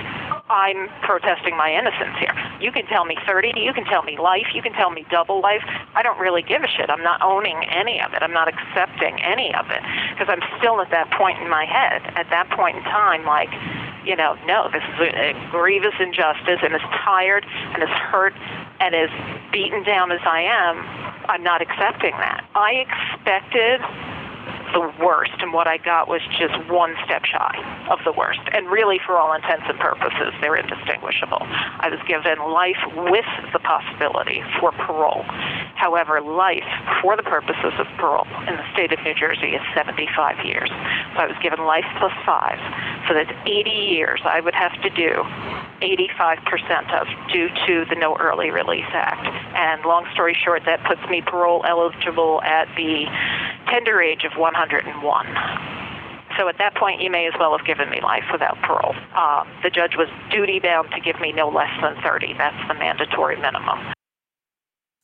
I'm 0.50 0.88
protesting 1.04 1.58
my 1.58 1.72
innocence 1.72 2.16
here. 2.20 2.34
You 2.62 2.72
can 2.72 2.86
tell 2.88 3.06
me 3.06 3.18
30, 3.28 3.54
you 3.56 3.74
can 3.74 3.84
tell 3.86 4.04
me 4.04 4.18
life, 4.18 4.48
you 4.54 4.62
can 4.62 4.74
tell 4.74 4.90
me 4.90 5.06
double 5.12 5.42
life. 5.42 5.62
I 5.96 6.02
don't 6.02 6.20
really 6.20 6.42
give 6.42 6.64
a 6.64 6.68
shit. 6.68 6.90
I'm 6.90 7.04
not 7.04 7.22
owning 7.22 7.64
any 7.70 8.02
of 8.02 8.14
it. 8.14 8.24
I'm 8.24 8.32
not 8.32 8.48
accepting 8.48 9.22
any 9.22 9.54
of 9.54 9.70
it 9.70 9.84
because 10.12 10.28
I'm 10.30 10.42
still 10.60 10.80
at 10.82 10.90
that 10.92 11.12
point 11.12 11.40
in 11.42 11.50
my 11.50 11.66
head. 11.66 12.02
At 12.16 12.30
that 12.30 12.50
point 12.52 12.78
in 12.78 12.84
time, 12.84 13.26
like, 13.26 13.52
you 14.06 14.16
know, 14.16 14.38
no, 14.46 14.70
this 14.72 14.84
is 14.84 15.00
a, 15.00 15.36
a 15.36 15.50
grievous 15.52 15.96
injustice, 16.00 16.64
and 16.64 16.74
as 16.74 16.82
tired 17.04 17.46
and 17.74 17.84
as 17.84 17.90
hurt 17.90 18.34
and 18.80 18.96
as 18.96 19.10
beaten 19.52 19.84
down 19.84 20.12
as 20.12 20.22
I 20.24 20.42
am, 20.42 20.80
I'm 21.28 21.44
not 21.44 21.62
accepting 21.62 22.16
that. 22.24 22.48
I 22.56 22.88
expected 22.88 23.82
the 24.74 24.92
worst, 25.04 25.34
and 25.40 25.54
what 25.54 25.68
I 25.68 25.78
got 25.78 26.08
was 26.08 26.22
just 26.40 26.54
one 26.70 26.96
step 27.06 27.26
shy 27.26 27.88
of 27.90 28.00
the 28.04 28.12
worst. 28.12 28.40
And 28.54 28.68
really, 28.68 29.00
for 29.06 29.18
all 29.18 29.34
intents 29.34 29.66
and 29.68 29.80
purposes, 29.80 30.34
they're 30.42 30.56
indistinguishable. 30.56 31.40
I 31.42 31.90
was 31.90 32.00
given 32.08 32.40
life 32.52 32.80
with 33.12 33.28
the 33.54 33.60
possibility 33.60 34.44
for 34.60 34.72
parole. 34.72 35.24
However, 35.76 36.22
life 36.22 36.68
for 37.02 37.16
the 37.16 37.24
purposes 37.24 37.74
of 37.78 37.88
parole 37.98 38.28
in 38.48 38.58
the 38.58 38.68
state 38.74 38.92
of 38.92 39.00
New 39.04 39.14
Jersey 39.14 39.56
is 39.56 39.62
75 39.76 40.44
years. 40.46 40.70
So 41.16 41.22
I 41.22 41.28
was 41.28 41.38
given 41.42 41.64
life 41.66 41.86
plus 42.00 42.14
five. 42.26 42.60
So 43.08 43.14
that's 43.14 43.32
80 43.46 43.70
years 43.70 44.20
I 44.26 44.42
would 44.42 44.56
have 44.56 44.74
to 44.82 44.90
do 44.90 45.24
85% 45.82 47.02
of 47.02 47.08
due 47.32 47.50
to 47.68 47.86
the 47.90 47.96
No 47.96 48.18
Early 48.18 48.50
Release 48.50 48.90
Act. 48.94 49.28
And 49.56 49.84
long 49.86 50.08
story 50.14 50.36
short, 50.44 50.64
that 50.66 50.84
puts 50.86 51.02
me 51.10 51.22
parole 51.22 51.64
eligible 51.68 52.42
at 52.42 52.68
the 52.76 53.06
tender 53.68 54.02
age 54.02 54.24
of 54.24 54.38
101. 54.58 55.26
So 56.38 56.48
at 56.50 56.58
that 56.60 56.76
point, 56.76 57.02
you 57.02 57.10
may 57.10 57.26
as 57.28 57.34
well 57.40 57.58
have 57.58 57.66
given 57.66 57.90
me 57.90 58.00
life 58.02 58.26
without 58.32 58.58
parole. 58.62 58.94
Um, 59.16 59.48
the 59.64 59.70
judge 59.70 59.96
was 59.98 60.08
duty 60.32 60.60
bound 60.60 60.90
to 60.92 61.00
give 61.00 61.20
me 61.20 61.32
no 61.32 61.50
less 61.50 61.72
than 61.82 61.96
30. 62.04 62.34
That's 62.38 62.68
the 62.68 62.74
mandatory 62.76 63.36
minimum. 63.38 63.80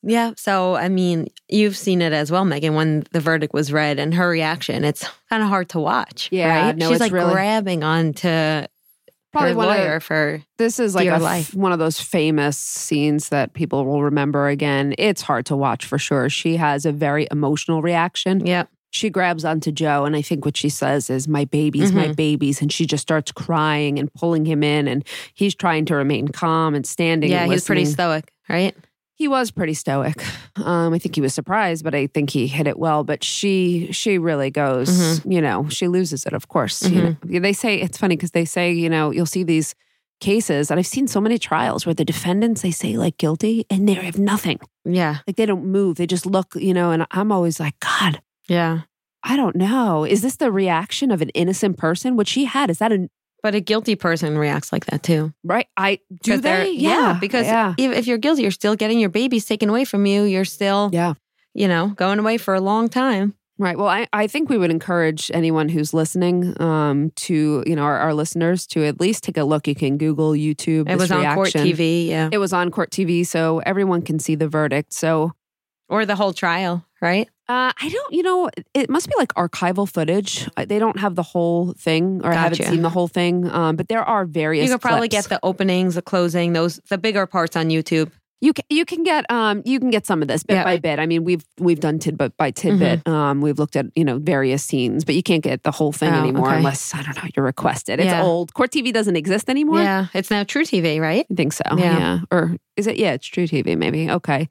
Yeah. 0.04 0.34
So, 0.36 0.76
I 0.76 0.90
mean, 0.90 1.28
you've 1.48 1.78
seen 1.78 2.02
it 2.02 2.12
as 2.14 2.30
well, 2.30 2.44
Megan, 2.46 2.76
when 2.76 3.04
the 3.14 3.20
verdict 3.22 3.54
was 3.54 3.72
read 3.72 4.00
and 4.00 4.14
her 4.14 4.28
reaction. 4.30 4.84
It's 4.84 5.08
kind 5.30 5.42
of 5.42 5.50
hard 5.50 5.70
to 5.70 5.80
watch. 5.80 6.28
Yeah, 6.32 6.66
Right? 6.68 6.76
no, 6.78 6.88
She's 6.88 6.96
it's 6.96 7.02
like 7.02 7.12
really- 7.14 7.32
grabbing 7.34 7.84
onto 7.84 8.68
Probably 9.32 9.52
her 9.52 9.56
one 9.56 9.70
of- 9.70 9.78
lawyer 9.78 10.00
for 10.02 10.44
This 10.58 10.78
is 10.80 10.94
like 10.94 11.06
dear 11.06 11.14
a 11.14 11.16
f- 11.16 11.22
life. 11.22 11.54
one 11.56 11.72
of 11.72 11.80
those 11.80 12.00
famous 12.02 12.58
scenes 12.58 13.30
that 13.30 13.54
people 13.54 13.86
will 13.86 14.04
remember 14.04 14.50
again. 14.50 14.94
It's 14.98 15.22
hard 15.22 15.46
to 15.48 15.56
watch 15.56 15.86
for 15.86 15.98
sure. 15.98 16.30
She 16.30 16.58
has 16.58 16.86
a 16.86 16.92
very 16.92 17.28
emotional 17.32 17.82
reaction. 17.82 18.46
Yep. 18.46 18.70
She 18.94 19.10
grabs 19.10 19.44
onto 19.44 19.72
Joe, 19.72 20.06
and 20.06 20.16
I 20.16 20.22
think 20.22 20.46
what 20.46 20.56
she 20.56 20.70
says 20.70 21.10
is, 21.10 21.28
My 21.28 21.46
babies, 21.46 21.92
my 21.92 22.10
Mhm. 22.10 22.16
babies. 22.16 22.62
And 22.62 22.72
she 22.72 22.86
just 22.86 23.02
starts 23.02 23.32
crying 23.32 23.98
and 23.98 24.14
pulling 24.14 24.46
him 24.46 24.62
in, 24.62 24.88
and 24.88 25.04
he's 25.34 25.56
trying 25.56 25.86
to 25.86 25.96
remain 25.96 26.28
calm 26.28 26.76
and 26.76 26.86
standing. 26.86 27.32
Yeah, 27.32 27.42
and 27.42 27.52
he 27.52 27.56
was 27.56 27.66
pretty 27.66 27.86
stoic, 27.86 28.32
right? 28.48 28.76
He 29.16 29.28
was 29.28 29.50
pretty 29.50 29.74
stoic. 29.74 30.24
Um, 30.58 30.94
I 30.94 31.00
think 31.00 31.16
he 31.16 31.22
was 31.22 31.34
surprised, 31.34 31.84
but 31.84 31.96
I 31.96 32.06
think 32.06 32.30
he 32.30 32.46
hit 32.46 32.68
it 32.68 32.78
well. 32.78 33.04
But 33.04 33.24
she, 33.24 33.90
she 33.92 34.20
really 34.20 34.52
goes. 34.52 34.90
Mm-hmm. 34.90 35.32
You 35.32 35.42
know, 35.42 35.68
she 35.70 35.88
loses 35.88 36.26
it. 36.28 36.34
Of 36.34 36.48
course, 36.48 36.88
you 36.88 37.02
know. 37.02 37.16
They 37.24 37.54
say 37.54 37.82
it's 37.82 37.98
funny 37.98 38.16
because 38.16 38.32
they 38.32 38.46
say, 38.46 38.72
you 38.72 38.90
know, 38.90 39.10
you'll 39.12 39.26
see 39.26 39.44
these 39.44 39.74
cases, 40.20 40.70
and 40.70 40.80
I've 40.80 40.86
seen 40.88 41.08
so 41.08 41.20
many 41.20 41.40
trials 41.40 41.86
where 41.88 41.96
the 41.96 42.06
defendants 42.06 42.62
they 42.62 42.70
say 42.72 42.96
like 42.96 43.18
guilty, 43.18 43.66
and 43.72 43.90
they 43.90 43.94
have 43.96 44.20
nothing. 44.20 44.60
Yeah. 44.86 45.18
Like 45.26 45.36
they 45.38 45.48
don't 45.48 45.66
move. 45.66 45.98
They 45.98 46.06
just 46.06 46.28
look, 46.28 46.54
you 46.56 46.76
know. 46.76 46.92
And 46.92 47.08
I'm 47.10 47.32
always 47.32 47.60
like, 47.60 47.80
God, 47.80 48.22
Yeah. 48.48 48.82
I 49.24 49.38
don't 49.38 49.56
know. 49.56 50.04
Is 50.04 50.22
this 50.22 50.36
the 50.38 50.52
reaction 50.52 51.10
of 51.12 51.22
an 51.22 51.30
innocent 51.30 51.78
person? 51.78 52.16
What 52.18 52.28
she 52.28 52.46
had 52.46 52.70
is 52.70 52.80
that 52.80 52.92
a 52.92 53.08
But 53.42 53.56
a 53.56 53.62
guilty 53.62 53.96
person 53.96 54.38
reacts 54.38 54.72
like 54.74 54.86
that 54.88 55.02
too. 55.04 55.34
right? 55.44 55.68
I 55.78 56.00
do 56.22 56.38
they? 56.38 56.72
Yeah, 56.72 57.18
because 57.20 57.46
yeah. 57.46 57.74
if, 57.78 57.98
if 58.00 58.08
you're 58.08 58.18
guilty, 58.18 58.42
you're 58.42 58.52
still 58.52 58.76
getting 58.76 59.00
your 59.00 59.10
babies 59.10 59.46
taken 59.46 59.70
away 59.70 59.86
from 59.86 60.06
you. 60.06 60.24
You're 60.24 60.46
still, 60.46 60.90
Yeah. 60.94 61.14
you 61.54 61.68
know, 61.68 61.88
going 61.96 62.20
away 62.20 62.38
for 62.38 62.54
a 62.54 62.60
long 62.62 62.90
time. 62.90 63.34
Right. 63.60 63.78
Well, 63.78 63.88
I, 63.88 64.08
I 64.12 64.28
think 64.28 64.50
we 64.50 64.58
would 64.58 64.72
encourage 64.72 65.30
anyone 65.34 65.70
who's 65.70 65.94
listening 65.94 66.60
um, 66.62 67.12
to, 67.18 67.64
you 67.68 67.76
know, 67.76 67.84
our, 67.84 67.98
our 68.00 68.14
listeners 68.14 68.66
to 68.68 68.84
at 68.84 69.00
least 69.00 69.24
take 69.24 69.38
a 69.38 69.44
look. 69.44 69.68
You 69.68 69.76
can 69.76 69.98
Google, 69.98 70.32
YouTube. 70.32 70.90
It 70.90 70.98
was 70.98 71.12
on 71.12 71.36
court. 71.36 71.50
TV, 71.50 72.08
yeah, 72.08 72.30
It 72.32 72.40
was 72.40 72.52
on 72.52 72.72
court 72.72 72.90
TV, 72.90 73.26
so 73.26 73.60
everyone 73.60 74.02
can 74.02 74.18
see 74.20 74.34
the 74.36 74.48
verdict. 74.50 74.92
So 74.92 75.34
or 75.94 76.06
the 76.06 76.16
whole 76.16 76.34
trial, 76.34 76.84
right? 77.02 77.28
uh, 77.50 77.72
I 77.86 77.90
don't, 77.90 78.14
you 78.14 78.24
know, 78.24 78.50
it 78.74 78.90
must 78.90 79.08
be 79.10 79.14
like 79.18 79.34
archival 79.36 79.88
footage. 79.88 80.48
They 80.58 80.80
don't 80.80 80.98
have 81.00 81.14
the 81.16 81.24
whole 81.34 81.74
thing, 81.74 82.22
or 82.24 82.32
I 82.32 82.36
haven't 82.36 82.64
seen 82.66 82.82
the 82.82 82.90
whole 82.90 83.08
thing. 83.10 83.50
Um, 83.52 83.76
but 83.76 83.88
there 83.90 84.02
are 84.04 84.26
various. 84.26 84.68
you 84.70 84.74
could 84.74 84.82
probably 84.82 85.10
clips. 85.10 85.28
get 85.28 85.36
the 85.36 85.40
openings, 85.46 85.96
the 85.96 86.02
closing, 86.02 86.54
those 86.54 86.80
the 86.90 86.98
bigger 86.98 87.26
parts 87.28 87.56
on 87.56 87.68
YouTube. 87.70 88.12
You 88.40 88.52
can 88.54 88.66
you 88.70 88.84
can 88.86 89.04
get 89.04 89.24
um 89.32 89.62
you 89.66 89.80
can 89.80 89.90
get 89.90 90.06
some 90.06 90.22
of 90.22 90.28
this 90.28 90.44
bit 90.44 90.56
Yeah. 90.56 90.64
by 90.66 90.78
bit. 90.78 91.00
I 91.00 91.06
mean, 91.06 91.24
we've 91.26 91.46
we've 91.60 91.80
done 91.80 92.00
tidbit 92.00 92.36
by 92.38 92.52
tidbit. 92.52 93.08
Um, 93.08 93.40
we've 93.42 93.60
looked 93.60 93.76
at 93.78 93.86
you 93.96 94.04
know 94.04 94.18
various 94.20 94.64
scenes, 94.64 95.06
but 95.06 95.16
you 95.16 95.24
can't 95.24 95.44
get 95.44 95.64
the 95.64 95.72
whole 95.72 95.92
thing 95.94 96.12
Oh, 96.14 96.20
anymore 96.24 96.48
okay. 96.50 96.58
unless 96.58 96.94
I 96.96 97.04
don't 97.04 97.16
know 97.16 97.30
you 97.36 97.42
request 97.44 97.88
it. 97.88 98.00
It's 98.00 98.08
Yeah. 98.08 98.22
old. 98.24 98.54
Court 98.54 98.72
TV 98.72 98.92
doesn't 98.92 99.16
exist 99.16 99.50
anymore. 99.50 99.80
Yeah, 99.82 100.08
it's 100.14 100.30
now 100.32 100.44
truTV, 100.44 101.00
right? 101.00 101.26
I 101.32 101.34
think 101.36 101.54
so. 101.54 101.64
Yeah. 101.78 101.98
Yeah. 102.00 102.20
Or 102.32 102.56
is 102.76 102.88
it? 102.88 102.98
Yeah, 102.98 103.14
it's 103.14 103.30
truTV, 103.30 103.78
maybe. 103.78 104.10
Okay. 104.12 104.50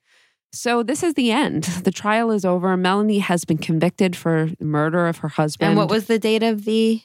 So 0.53 0.83
this 0.83 1.03
is 1.03 1.15
the 1.15 1.31
end. 1.31 1.65
The 1.65 1.91
trial 1.91 2.31
is 2.31 2.45
over. 2.45 2.77
Melanie 2.77 3.19
has 3.21 3.45
been 3.45 3.59
convicted 3.59 4.15
for 4.15 4.51
the 4.59 4.65
murder 4.65 5.07
of 5.07 5.19
her 5.19 5.29
husband. 5.29 5.71
And 5.71 5.77
what 5.79 5.89
was 5.89 6.07
the 6.07 6.19
date 6.19 6.43
of 6.43 6.65
the 6.65 7.01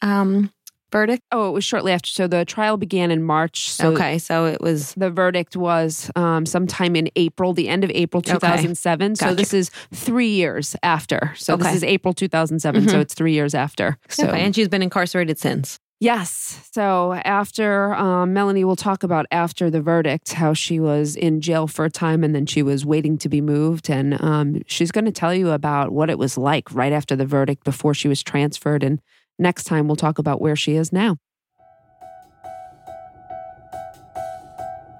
um, 0.00 0.50
verdict? 0.90 1.22
Oh, 1.30 1.48
it 1.50 1.52
was 1.52 1.64
shortly 1.64 1.92
after. 1.92 2.08
So 2.08 2.26
the 2.26 2.44
trial 2.46 2.76
began 2.78 3.10
in 3.10 3.22
March. 3.22 3.70
So 3.70 3.92
okay, 3.92 4.18
so 4.18 4.46
it 4.46 4.60
was 4.62 4.94
the 4.94 5.10
verdict 5.10 5.56
was 5.56 6.10
um, 6.16 6.46
sometime 6.46 6.96
in 6.96 7.10
April, 7.16 7.52
the 7.52 7.68
end 7.68 7.84
of 7.84 7.90
April 7.90 8.22
2007. 8.22 9.16
So 9.16 9.26
Gotcha. 9.26 9.36
this 9.36 9.52
is 9.52 9.70
three 9.92 10.30
years 10.30 10.74
after. 10.82 11.32
So 11.36 11.56
this 11.56 11.74
is 11.74 11.84
April 11.84 12.14
2007. 12.14 12.88
So 12.88 12.96
Mhm. 12.96 13.00
it's 13.02 13.14
three 13.14 13.32
years 13.34 13.54
after. 13.54 13.98
So 14.08 14.28
okay, 14.28 14.40
and 14.40 14.54
she's 14.54 14.68
been 14.68 14.82
incarcerated 14.82 15.38
since. 15.38 15.78
Yes. 15.98 16.68
So 16.72 17.14
after 17.24 17.94
um, 17.94 18.34
Melanie 18.34 18.64
will 18.64 18.76
talk 18.76 19.02
about 19.02 19.24
after 19.30 19.70
the 19.70 19.80
verdict, 19.80 20.32
how 20.34 20.52
she 20.52 20.78
was 20.78 21.16
in 21.16 21.40
jail 21.40 21.66
for 21.66 21.86
a 21.86 21.90
time 21.90 22.22
and 22.22 22.34
then 22.34 22.44
she 22.44 22.62
was 22.62 22.84
waiting 22.84 23.16
to 23.18 23.30
be 23.30 23.40
moved. 23.40 23.88
And 23.88 24.20
um, 24.22 24.60
she's 24.66 24.92
going 24.92 25.06
to 25.06 25.12
tell 25.12 25.32
you 25.32 25.50
about 25.50 25.92
what 25.92 26.10
it 26.10 26.18
was 26.18 26.36
like 26.36 26.70
right 26.74 26.92
after 26.92 27.16
the 27.16 27.24
verdict 27.24 27.64
before 27.64 27.94
she 27.94 28.08
was 28.08 28.22
transferred. 28.22 28.82
And 28.82 29.00
next 29.38 29.64
time 29.64 29.86
we'll 29.86 29.96
talk 29.96 30.18
about 30.18 30.40
where 30.40 30.56
she 30.56 30.76
is 30.76 30.92
now. 30.92 31.16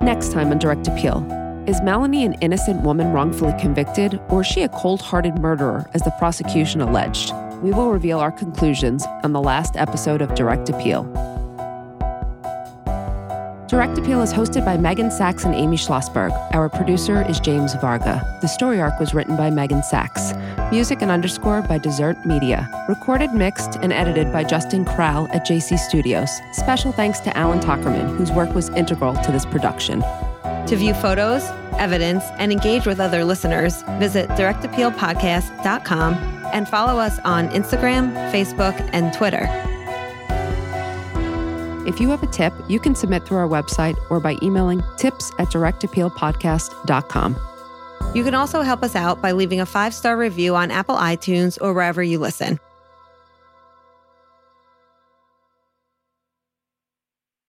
Next 0.01 0.33
time 0.33 0.51
on 0.51 0.59
Direct 0.59 0.89
Appeal. 0.89 1.46
Is 1.67 1.83
Melanie 1.83 2.25
an 2.25 2.35
innocent 2.35 2.83
woman 2.83 3.11
wrongfully 3.11 3.53
convicted, 3.59 4.21
or 4.29 4.43
is 4.43 4.47
she 4.47 4.63
a 4.63 4.69
cold 4.69 5.03
hearted 5.03 5.41
murderer, 5.41 5.91
as 5.95 6.03
the 6.03 6.13
prosecution 6.13 6.81
alleged? 6.81 7.33
We 7.61 7.73
will 7.73 7.91
reveal 7.91 8.21
our 8.21 8.31
conclusions 8.31 9.05
on 9.25 9.33
the 9.33 9.43
last 9.43 9.77
episode 9.77 10.23
of 10.23 10.33
Direct 10.37 10.69
Appeal. 10.69 11.03
Direct 13.67 13.99
Appeal 13.99 14.23
is 14.23 14.33
hosted 14.33 14.65
by 14.65 14.77
Megan 14.77 15.11
Sachs 15.11 15.45
and 15.45 15.57
Amy 15.57 15.77
Schlossberg. 15.77 16.31
Our 16.55 16.69
producer 16.69 17.29
is 17.29 17.41
James 17.41 17.75
Varga. 17.75 18.39
The 18.41 18.47
story 18.47 18.81
arc 18.81 19.01
was 19.01 19.13
written 19.13 19.37
by 19.37 19.51
Megan 19.51 19.83
Sachs. 19.83 20.35
Music 20.71 21.03
and 21.03 21.11
underscore 21.11 21.63
by 21.63 21.79
Desert 21.79 22.25
Media. 22.25 22.69
Recorded, 22.89 23.33
mixed, 23.33 23.75
and 23.83 23.93
edited 23.93 24.33
by 24.33 24.45
Justin 24.45 24.85
Krall 24.85 25.29
at 25.35 25.45
JC 25.45 25.77
Studios. 25.81 26.31
Special 26.53 26.93
thanks 26.93 27.19
to 27.21 27.37
Alan 27.37 27.59
Tuckerman, 27.59 28.17
whose 28.17 28.31
work 28.31 28.55
was 28.55 28.69
integral 28.69 29.15
to 29.17 29.33
this 29.33 29.45
production. 29.45 30.05
To 30.67 30.77
view 30.77 30.95
photos, 30.95 31.45
evidence, 31.79 32.25
and 32.39 32.51
engage 32.51 32.87
with 32.87 32.99
other 32.99 33.25
listeners, 33.25 33.83
visit 34.01 34.29
directappealpodcast.com 34.31 36.15
and 36.53 36.69
follow 36.69 36.99
us 36.99 37.19
on 37.25 37.49
Instagram, 37.51 38.13
Facebook, 38.33 38.75
and 38.93 39.13
Twitter. 39.13 39.47
If 41.87 42.01
you 42.01 42.09
have 42.09 42.25
a 42.25 42.27
tip, 42.27 42.53
you 42.69 42.81
can 42.81 42.97
submit 42.97 43.25
through 43.25 43.39
our 43.39 43.49
website 43.49 43.97
or 44.11 44.19
by 44.19 44.37
emailing 44.43 44.83
tips 44.97 45.31
at 45.39 45.49
directappealpodcast.com. 45.49 47.37
You 48.15 48.25
can 48.25 48.35
also 48.35 48.63
help 48.63 48.83
us 48.83 48.97
out 48.97 49.23
by 49.23 49.33
leaving 49.33 49.61
a 49.61 49.67
five 49.67 49.95
star 49.95 50.17
review 50.17 50.57
on 50.57 50.73
Apple 50.73 50.97
iTunes 50.97 51.59
or 51.61 51.73
wherever 51.75 52.03
you 52.03 52.19
listen. 52.19 52.59